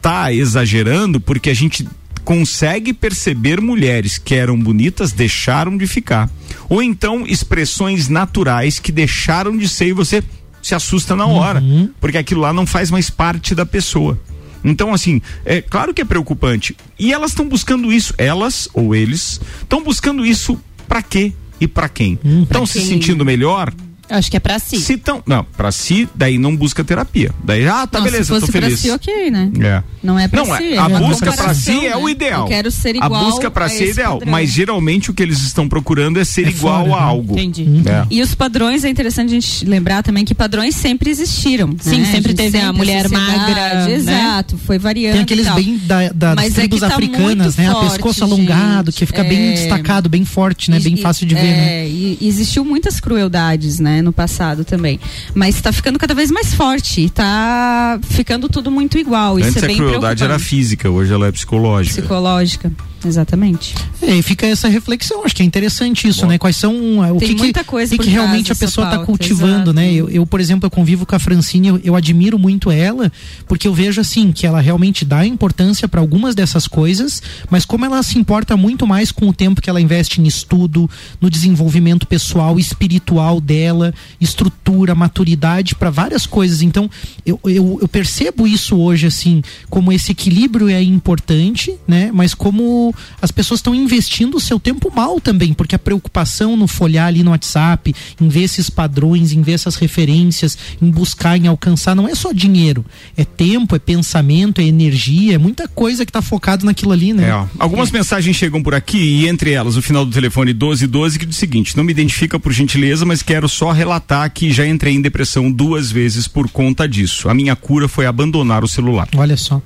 tá 0.00 0.32
exagerando, 0.32 1.20
porque 1.20 1.50
a 1.50 1.54
gente 1.54 1.86
consegue 2.24 2.92
perceber 2.94 3.60
mulheres 3.60 4.16
que 4.18 4.34
eram 4.34 4.58
bonitas 4.58 5.12
deixaram 5.12 5.76
de 5.76 5.86
ficar. 5.86 6.30
Ou 6.68 6.82
então 6.82 7.26
expressões 7.26 8.08
naturais 8.08 8.78
que 8.78 8.90
deixaram 8.90 9.56
de 9.56 9.68
ser 9.68 9.88
e 9.88 9.92
você 9.92 10.22
se 10.62 10.74
assusta 10.74 11.14
na 11.14 11.26
hora, 11.26 11.62
porque 12.00 12.16
aquilo 12.16 12.40
lá 12.40 12.52
não 12.52 12.64
faz 12.66 12.90
mais 12.90 13.10
parte 13.10 13.54
da 13.54 13.66
pessoa. 13.66 14.18
Então, 14.64 14.94
assim, 14.94 15.20
é 15.44 15.60
claro 15.60 15.92
que 15.92 16.00
é 16.00 16.04
preocupante. 16.06 16.74
E 16.98 17.12
elas 17.12 17.32
estão 17.32 17.46
buscando 17.46 17.92
isso, 17.92 18.14
elas 18.16 18.66
ou 18.72 18.94
eles 18.94 19.38
estão 19.60 19.84
buscando 19.84 20.24
isso 20.24 20.58
pra 20.88 21.02
quê 21.02 21.34
e 21.60 21.68
pra 21.68 21.86
quem? 21.86 22.18
Estão 22.42 22.64
se 22.64 22.78
quem? 22.78 22.88
sentindo 22.88 23.26
melhor? 23.26 23.70
Acho 24.08 24.30
que 24.30 24.36
é 24.36 24.40
pra 24.40 24.58
si. 24.58 24.78
Se 24.80 24.96
tão, 24.96 25.22
não, 25.26 25.44
pra 25.56 25.72
si, 25.72 26.08
daí 26.14 26.36
não 26.38 26.54
busca 26.56 26.84
terapia. 26.84 27.30
Daí, 27.42 27.66
ah, 27.66 27.86
tá 27.86 27.98
Não, 27.98 28.04
beleza, 28.04 28.24
se 28.24 28.28
fosse 28.30 28.46
tô 28.46 28.52
pra 28.52 28.60
feliz. 28.62 28.80
si, 28.80 28.90
ok, 28.90 29.30
né? 29.30 29.50
É. 29.60 29.82
Não 30.02 30.18
é 30.18 30.28
pra 30.28 30.44
Não, 30.44 30.56
si. 30.56 30.62
é, 30.62 30.74
é 30.74 30.78
a 30.78 30.88
busca 30.88 31.32
pra 31.32 31.54
si 31.54 31.86
é 31.86 31.96
o 31.96 32.04
né? 32.04 32.10
ideal. 32.12 32.42
Eu 32.42 32.48
quero 32.48 32.70
ser 32.70 32.94
a 33.00 33.06
igual 33.06 33.24
busca 33.24 33.50
pra 33.50 33.64
a 33.64 33.68
si 33.68 33.84
é 33.84 33.88
ideal, 33.90 34.14
padrão. 34.18 34.30
mas 34.32 34.50
geralmente 34.50 35.10
o 35.10 35.14
que 35.14 35.22
eles 35.22 35.40
estão 35.40 35.68
procurando 35.68 36.20
é 36.20 36.24
ser 36.24 36.46
É 36.46 36.50
igual 36.50 36.84
fora, 36.86 36.96
a 36.96 37.00
né? 37.00 37.02
algo. 37.08 37.32
Entendi. 37.38 37.66
É. 37.88 38.06
E 38.10 38.20
os 38.22 38.34
padrões, 38.34 38.84
é 38.84 38.88
interessante 38.90 39.28
a 39.28 39.40
gente 39.40 39.64
lembrar 39.64 40.02
também 40.02 40.24
que 40.24 40.34
padrões 40.34 40.74
sempre 40.76 41.08
existiram. 41.10 41.74
Sim, 41.80 41.98
né? 42.00 42.04
sempre 42.04 42.32
gente 42.32 42.36
teve 42.36 42.58
a 42.60 42.72
mulher 42.72 43.08
magra, 43.08 43.86
né? 43.86 43.94
Exato, 43.94 44.58
foi 44.58 44.78
variando. 44.78 45.14
Tem 45.14 45.22
aqueles 45.22 45.46
e 45.46 45.48
tal. 45.48 45.56
bem 45.56 45.78
da, 45.78 46.08
da- 46.08 46.34
das 46.34 46.44
Mas 46.44 46.52
é 46.52 46.60
tribos 46.60 46.80
que 46.80 46.86
tá 46.88 46.94
africanas, 46.94 47.56
muito 47.56 47.60
né? 47.60 47.68
a 47.68 47.90
pescoço 47.90 48.22
alongado, 48.24 48.92
que 48.92 49.06
fica 49.06 49.24
bem 49.24 49.48
É. 49.48 49.52
destacado, 49.52 50.08
bem 50.08 50.24
forte, 50.24 50.70
né? 50.70 50.78
Bem 50.78 50.96
fácil 50.96 51.26
de 51.26 51.34
ver, 51.34 51.42
né? 51.42 51.84
é, 51.84 51.88
E, 51.88 52.18
e 52.20 52.28
existiu 52.28 52.64
muitas 52.64 53.00
crueldades, 53.00 53.78
né, 53.78 53.93
no 54.02 54.12
passado 54.12 54.64
também. 54.64 54.98
Mas 55.34 55.56
está 55.56 55.72
ficando 55.72 55.98
cada 55.98 56.14
vez 56.14 56.30
mais 56.30 56.54
forte. 56.54 57.02
e 57.02 57.10
Tá 57.10 57.98
ficando 58.02 58.48
tudo 58.48 58.70
muito 58.70 58.98
igual. 58.98 59.38
Isso 59.38 59.48
Antes 59.50 59.62
é 59.62 59.66
a 59.66 59.76
crueldade 59.76 60.24
era 60.24 60.38
física, 60.38 60.90
hoje 60.90 61.12
ela 61.12 61.26
é 61.26 61.32
psicológica. 61.32 62.00
psicológica. 62.00 62.72
Exatamente. 63.04 63.74
É, 64.00 64.16
e 64.16 64.22
fica 64.22 64.46
essa 64.46 64.68
reflexão, 64.68 65.24
acho 65.24 65.34
que 65.34 65.42
é 65.42 65.46
interessante 65.46 66.08
isso, 66.08 66.26
né? 66.26 66.38
Quais 66.38 66.56
são 66.56 67.04
é, 67.04 67.12
o 67.12 67.18
Tem 67.18 67.28
que, 67.28 67.34
muita 67.34 67.64
coisa 67.64 67.94
o 67.94 67.98
que, 67.98 68.04
que 68.04 68.10
realmente 68.10 68.52
a 68.52 68.56
pessoa 68.56 68.86
está 68.86 69.04
cultivando, 69.04 69.70
exato. 69.70 69.72
né? 69.72 69.92
Eu, 69.92 70.08
eu, 70.08 70.26
por 70.26 70.40
exemplo, 70.40 70.66
eu 70.66 70.70
convivo 70.70 71.04
com 71.04 71.14
a 71.14 71.18
Francine, 71.18 71.68
eu, 71.68 71.80
eu 71.82 71.94
admiro 71.94 72.38
muito 72.38 72.70
ela, 72.70 73.12
porque 73.46 73.68
eu 73.68 73.74
vejo 73.74 74.00
assim 74.00 74.32
que 74.32 74.46
ela 74.46 74.60
realmente 74.60 75.04
dá 75.04 75.26
importância 75.26 75.88
para 75.88 76.00
algumas 76.00 76.34
dessas 76.34 76.66
coisas, 76.66 77.22
mas 77.50 77.64
como 77.64 77.84
ela 77.84 78.02
se 78.02 78.18
importa 78.18 78.56
muito 78.56 78.86
mais 78.86 79.12
com 79.12 79.28
o 79.28 79.32
tempo 79.32 79.60
que 79.60 79.68
ela 79.68 79.80
investe 79.80 80.20
em 80.20 80.26
estudo, 80.26 80.88
no 81.20 81.28
desenvolvimento 81.28 82.06
pessoal, 82.06 82.58
espiritual 82.58 83.40
dela, 83.40 83.92
estrutura, 84.20 84.94
maturidade 84.94 85.74
para 85.74 85.90
várias 85.90 86.26
coisas. 86.26 86.62
Então, 86.62 86.90
eu, 87.24 87.38
eu, 87.44 87.78
eu 87.82 87.88
percebo 87.88 88.46
isso 88.46 88.76
hoje 88.76 89.06
assim, 89.06 89.42
como 89.68 89.92
esse 89.92 90.12
equilíbrio 90.12 90.68
é 90.68 90.82
importante, 90.82 91.74
né? 91.86 92.10
Mas 92.12 92.34
como 92.34 92.93
as 93.20 93.30
pessoas 93.30 93.58
estão 93.58 93.74
investindo 93.74 94.36
o 94.36 94.40
seu 94.40 94.58
tempo 94.58 94.92
mal 94.94 95.20
também, 95.20 95.52
porque 95.52 95.74
a 95.74 95.78
preocupação 95.78 96.56
no 96.56 96.66
folhar 96.66 97.08
ali 97.08 97.22
no 97.22 97.30
WhatsApp, 97.30 97.94
em 98.20 98.28
ver 98.28 98.42
esses 98.42 98.70
padrões, 98.70 99.32
em 99.32 99.42
ver 99.42 99.52
essas 99.52 99.76
referências, 99.76 100.56
em 100.80 100.90
buscar, 100.90 101.36
em 101.36 101.46
alcançar, 101.46 101.94
não 101.94 102.08
é 102.08 102.14
só 102.14 102.32
dinheiro, 102.32 102.84
é 103.16 103.24
tempo, 103.24 103.76
é 103.76 103.78
pensamento, 103.78 104.60
é 104.60 104.64
energia, 104.64 105.34
é 105.34 105.38
muita 105.38 105.68
coisa 105.68 106.04
que 106.04 106.10
está 106.10 106.22
focado 106.22 106.66
naquilo 106.66 106.92
ali, 106.92 107.12
né? 107.12 107.28
É, 107.28 107.34
ó. 107.34 107.46
Algumas 107.58 107.90
mensagens 107.90 108.36
chegam 108.36 108.62
por 108.62 108.74
aqui 108.74 108.98
e 108.98 109.28
entre 109.28 109.52
elas 109.52 109.76
o 109.76 109.82
final 109.82 110.04
do 110.04 110.12
telefone 110.12 110.52
1212 110.52 111.18
que 111.18 111.26
diz 111.26 111.36
o 111.36 111.38
seguinte: 111.38 111.76
não 111.76 111.84
me 111.84 111.92
identifica 111.92 112.38
por 112.38 112.52
gentileza, 112.52 113.04
mas 113.04 113.22
quero 113.22 113.48
só 113.48 113.72
relatar 113.72 114.30
que 114.32 114.52
já 114.52 114.66
entrei 114.66 114.94
em 114.94 115.02
depressão 115.02 115.50
duas 115.50 115.90
vezes 115.90 116.26
por 116.26 116.48
conta 116.50 116.88
disso. 116.88 117.28
A 117.28 117.34
minha 117.34 117.56
cura 117.56 117.88
foi 117.88 118.06
abandonar 118.06 118.64
o 118.64 118.68
celular. 118.68 119.08
Olha 119.16 119.36
só. 119.36 119.62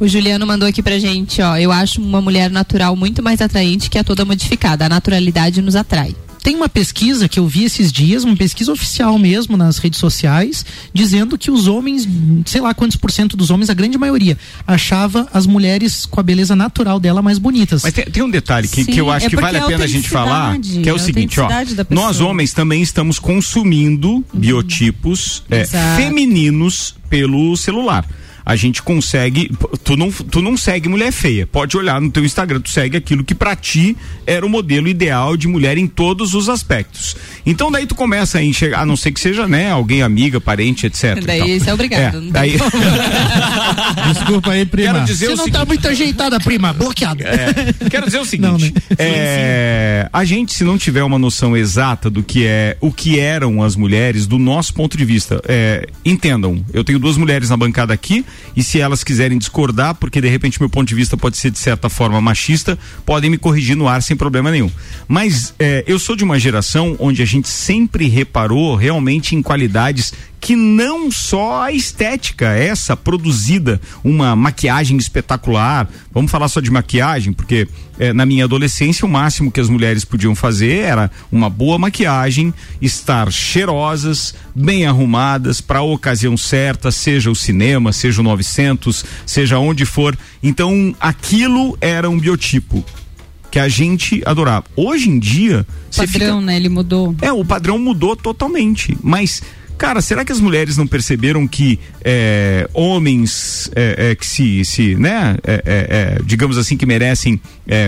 O 0.00 0.08
Juliano 0.08 0.46
mandou 0.46 0.66
aqui 0.66 0.82
pra 0.82 0.98
gente, 0.98 1.42
ó. 1.42 1.58
Eu 1.58 1.70
acho 1.70 2.00
uma 2.00 2.22
mulher 2.22 2.50
natural 2.50 2.96
muito 2.96 3.22
mais 3.22 3.42
atraente 3.42 3.90
que 3.90 3.98
a 3.98 4.02
toda 4.02 4.24
modificada. 4.24 4.86
A 4.86 4.88
naturalidade 4.88 5.60
nos 5.60 5.76
atrai. 5.76 6.16
Tem 6.42 6.56
uma 6.56 6.70
pesquisa 6.70 7.28
que 7.28 7.38
eu 7.38 7.46
vi 7.46 7.64
esses 7.64 7.92
dias, 7.92 8.24
uma 8.24 8.34
pesquisa 8.34 8.72
oficial 8.72 9.18
mesmo 9.18 9.58
nas 9.58 9.76
redes 9.76 9.98
sociais, 9.98 10.64
dizendo 10.90 11.36
que 11.36 11.50
os 11.50 11.66
homens, 11.66 12.08
sei 12.46 12.62
lá 12.62 12.72
quantos 12.72 12.96
por 12.96 13.10
cento 13.12 13.36
dos 13.36 13.50
homens, 13.50 13.68
a 13.68 13.74
grande 13.74 13.98
maioria, 13.98 14.38
achava 14.66 15.28
as 15.34 15.46
mulheres 15.46 16.06
com 16.06 16.18
a 16.18 16.22
beleza 16.22 16.56
natural 16.56 16.98
dela 16.98 17.20
mais 17.20 17.38
bonitas. 17.38 17.82
Mas 17.82 17.92
tem, 17.92 18.06
tem 18.06 18.22
um 18.22 18.30
detalhe 18.30 18.68
que, 18.68 18.84
Sim, 18.84 18.92
que 18.92 18.98
eu 18.98 19.10
acho 19.10 19.26
é 19.26 19.28
que 19.28 19.36
vale 19.36 19.58
a 19.58 19.64
é 19.64 19.66
pena 19.66 19.84
a 19.84 19.86
gente 19.86 20.08
falar, 20.08 20.58
que 20.58 20.88
é 20.88 20.92
o 20.94 20.96
a 20.96 20.98
seguinte, 20.98 21.38
ó. 21.38 21.48
Nós 21.90 22.20
homens 22.20 22.54
também 22.54 22.80
estamos 22.80 23.18
consumindo 23.18 24.24
biotipos 24.32 25.42
é, 25.50 25.66
femininos 25.94 26.94
pelo 27.10 27.54
celular. 27.54 28.06
A 28.44 28.56
gente 28.56 28.82
consegue. 28.82 29.50
Tu 29.84 29.96
não, 29.96 30.10
tu 30.10 30.40
não 30.42 30.56
segue 30.56 30.88
mulher 30.88 31.12
feia. 31.12 31.46
Pode 31.46 31.76
olhar 31.76 32.00
no 32.00 32.10
teu 32.10 32.24
Instagram, 32.24 32.60
tu 32.60 32.70
segue 32.70 32.96
aquilo 32.96 33.24
que 33.24 33.34
pra 33.34 33.54
ti 33.56 33.96
era 34.26 34.44
o 34.44 34.48
modelo 34.48 34.88
ideal 34.88 35.36
de 35.36 35.46
mulher 35.48 35.76
em 35.78 35.86
todos 35.86 36.34
os 36.34 36.48
aspectos. 36.48 37.16
Então 37.44 37.70
daí 37.70 37.86
tu 37.86 37.94
começa 37.94 38.38
a 38.38 38.42
enxergar, 38.42 38.80
a 38.80 38.86
não 38.86 38.96
ser 38.96 39.12
que 39.12 39.20
seja, 39.20 39.46
né, 39.48 39.70
alguém 39.70 40.02
amiga, 40.02 40.40
parente, 40.40 40.86
etc. 40.86 41.22
Daí 41.24 41.56
isso 41.56 41.68
é 41.68 41.74
obrigado. 41.74 42.18
É, 42.18 42.30
daí, 42.30 42.56
Desculpa 44.12 44.52
aí, 44.52 44.64
prima. 44.64 44.92
quero 44.94 45.04
dizer 45.04 45.26
Você 45.26 45.32
o 45.32 45.36
não 45.36 45.44
seguinte, 45.44 45.58
tá 45.58 45.64
muito 45.64 45.88
ajeitada, 45.88 46.40
prima. 46.40 46.72
Bloqueado. 46.72 47.22
É, 47.22 47.88
quero 47.88 48.06
dizer 48.06 48.20
o 48.20 48.24
seguinte, 48.24 48.50
Não, 48.50 48.58
né? 48.58 48.72
é, 48.98 50.08
a 50.12 50.24
gente 50.24 50.54
se 50.54 50.64
não 50.64 50.78
tiver 50.78 51.02
uma 51.02 51.18
noção 51.18 51.56
exata 51.56 52.08
do 52.10 52.22
que 52.22 52.44
é 52.46 52.76
o 52.80 52.92
que 52.92 53.18
eram 53.18 53.62
as 53.62 53.76
mulheres 53.76 54.26
do 54.26 54.38
nosso 54.38 54.74
ponto 54.74 54.96
de 54.96 55.04
vista, 55.04 55.40
é, 55.46 55.88
entendam, 56.04 56.64
eu 56.72 56.84
tenho 56.84 56.98
duas 56.98 57.16
mulheres 57.16 57.50
na 57.50 57.56
bancada 57.56 57.92
aqui 57.92 58.24
e 58.56 58.62
se 58.62 58.80
elas 58.80 59.04
quiserem 59.04 59.38
discordar, 59.38 59.94
porque 59.94 60.20
de 60.20 60.28
repente 60.28 60.60
meu 60.60 60.68
ponto 60.68 60.88
de 60.88 60.94
vista 60.94 61.16
pode 61.16 61.36
ser 61.36 61.50
de 61.50 61.58
certa 61.58 61.88
forma 61.88 62.20
machista, 62.20 62.78
podem 63.04 63.30
me 63.30 63.38
corrigir 63.38 63.76
no 63.76 63.88
ar 63.88 64.02
sem 64.02 64.16
problema 64.16 64.50
nenhum. 64.50 64.70
Mas 65.08 65.54
é, 65.58 65.84
eu 65.86 65.98
sou 65.98 66.16
de 66.16 66.24
uma 66.24 66.38
geração 66.38 66.96
onde 66.98 67.22
a 67.22 67.26
gente 67.26 67.48
sempre 67.48 68.08
reparou 68.08 68.74
realmente 68.74 69.34
em 69.34 69.42
qualidades 69.42 70.12
que 70.40 70.56
não 70.56 71.10
só 71.10 71.64
a 71.64 71.72
estética, 71.72 72.48
essa 72.48 72.96
produzida, 72.96 73.80
uma 74.02 74.34
maquiagem 74.34 74.96
espetacular. 74.96 75.88
Vamos 76.10 76.30
falar 76.30 76.48
só 76.48 76.60
de 76.60 76.70
maquiagem, 76.70 77.32
porque 77.32 77.68
eh, 77.98 78.14
na 78.14 78.24
minha 78.24 78.44
adolescência 78.44 79.04
o 79.04 79.08
máximo 79.08 79.52
que 79.52 79.60
as 79.60 79.68
mulheres 79.68 80.04
podiam 80.04 80.34
fazer 80.34 80.78
era 80.78 81.10
uma 81.30 81.50
boa 81.50 81.78
maquiagem, 81.78 82.54
estar 82.80 83.30
cheirosas, 83.30 84.34
bem 84.54 84.86
arrumadas 84.86 85.60
para 85.60 85.80
a 85.80 85.82
ocasião 85.82 86.36
certa, 86.36 86.90
seja 86.90 87.30
o 87.30 87.36
cinema, 87.36 87.92
seja 87.92 88.20
o 88.20 88.24
900, 88.24 89.04
seja 89.26 89.58
onde 89.58 89.84
for. 89.84 90.16
Então 90.42 90.94
aquilo 90.98 91.76
era 91.82 92.08
um 92.08 92.18
biotipo 92.18 92.82
que 93.50 93.58
a 93.58 93.68
gente 93.68 94.22
adorava. 94.24 94.64
Hoje 94.76 95.10
em 95.10 95.18
dia, 95.18 95.66
fica 95.90 96.06
Padrão, 96.06 96.40
né? 96.40 96.56
Ele 96.56 96.68
mudou. 96.68 97.14
é, 97.20 97.32
o 97.32 97.44
padrão 97.44 97.78
mudou 97.78 98.14
totalmente. 98.14 98.96
Mas, 99.02 99.42
cara, 99.80 100.02
será 100.02 100.26
que 100.26 100.30
as 100.30 100.40
mulheres 100.40 100.76
não 100.76 100.86
perceberam 100.86 101.48
que 101.48 101.80
é, 102.04 102.68
homens 102.74 103.70
é, 103.74 104.10
é, 104.10 104.14
que 104.14 104.26
se, 104.26 104.62
se 104.62 104.94
né, 104.94 105.38
é, 105.42 105.52
é, 105.54 105.60
é, 105.64 106.22
digamos 106.22 106.58
assim, 106.58 106.76
que 106.76 106.84
merecem 106.84 107.40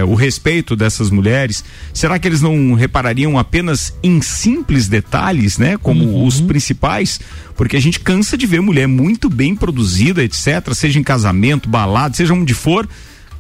o 0.09 0.15
respeito 0.15 0.77
dessas 0.77 1.11
mulheres, 1.11 1.65
será 1.93 2.17
que 2.17 2.27
eles 2.27 2.41
não 2.41 2.73
reparariam 2.73 3.37
apenas 3.37 3.93
em 4.01 4.23
simples 4.23 4.89
detalhes, 4.89 5.59
né, 5.59 5.77
como 5.77 6.25
os 6.25 6.41
principais? 6.41 7.21
Porque 7.57 7.77
a 7.77 7.81
gente 7.81 8.01
cansa 8.01 8.39
de 8.39 8.47
ver 8.47 8.63
mulher 8.63 8.87
muito 8.87 9.29
bem 9.29 9.55
produzida, 9.55 10.23
etc., 10.23 10.73
seja 10.73 10.99
em 10.99 11.03
casamento, 11.03 11.69
balada, 11.69 12.15
seja 12.15 12.33
onde 12.33 12.55
for. 12.55 12.89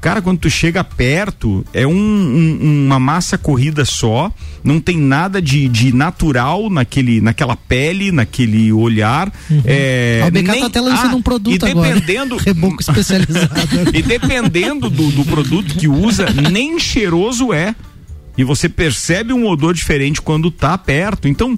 Cara, 0.03 0.21
quando 0.21 0.41
tu 0.41 0.51
chega 0.51 0.83
perto, 0.83 1.65
é 1.73 1.87
um- 1.87 1.95
um- 1.95 2.87
uma 2.87 2.99
massa 2.99 3.39
corrida 3.39 3.85
só, 3.85 4.33
não 4.65 4.81
tem 4.81 4.99
nada 4.99 5.41
de, 5.41 5.69
de 5.69 5.95
natural 5.95 6.69
naquele, 6.69 7.21
naquela 7.21 7.55
pele, 7.55 8.11
naquele 8.11 8.73
olhar. 8.73 9.33
É, 9.65 10.21
Ó, 10.25 10.27
o 10.27 10.31
BK 10.33 10.43
nem- 10.51 10.61
tá 10.61 10.67
até 10.67 10.81
lançando 10.81 11.13
Ah, 11.13 11.17
um 11.17 11.23
produto 11.23 11.65
e 11.65 11.71
agora. 11.71 11.95
dependendo, 11.95 12.37
Reboco 12.45 12.79
especializado. 12.83 13.51
e 13.95 14.03
dependendo 14.03 14.91
do, 14.91 15.09
do 15.13 15.25
produto 15.25 15.73
que 15.77 15.87
usa, 15.87 16.27
nem 16.51 16.81
cheiroso 16.81 17.53
é. 17.53 17.73
E 18.37 18.43
você 18.43 18.69
percebe 18.69 19.33
um 19.33 19.47
odor 19.47 19.73
diferente 19.73 20.21
quando 20.21 20.51
tá 20.51 20.77
perto. 20.77 21.29
Então, 21.29 21.57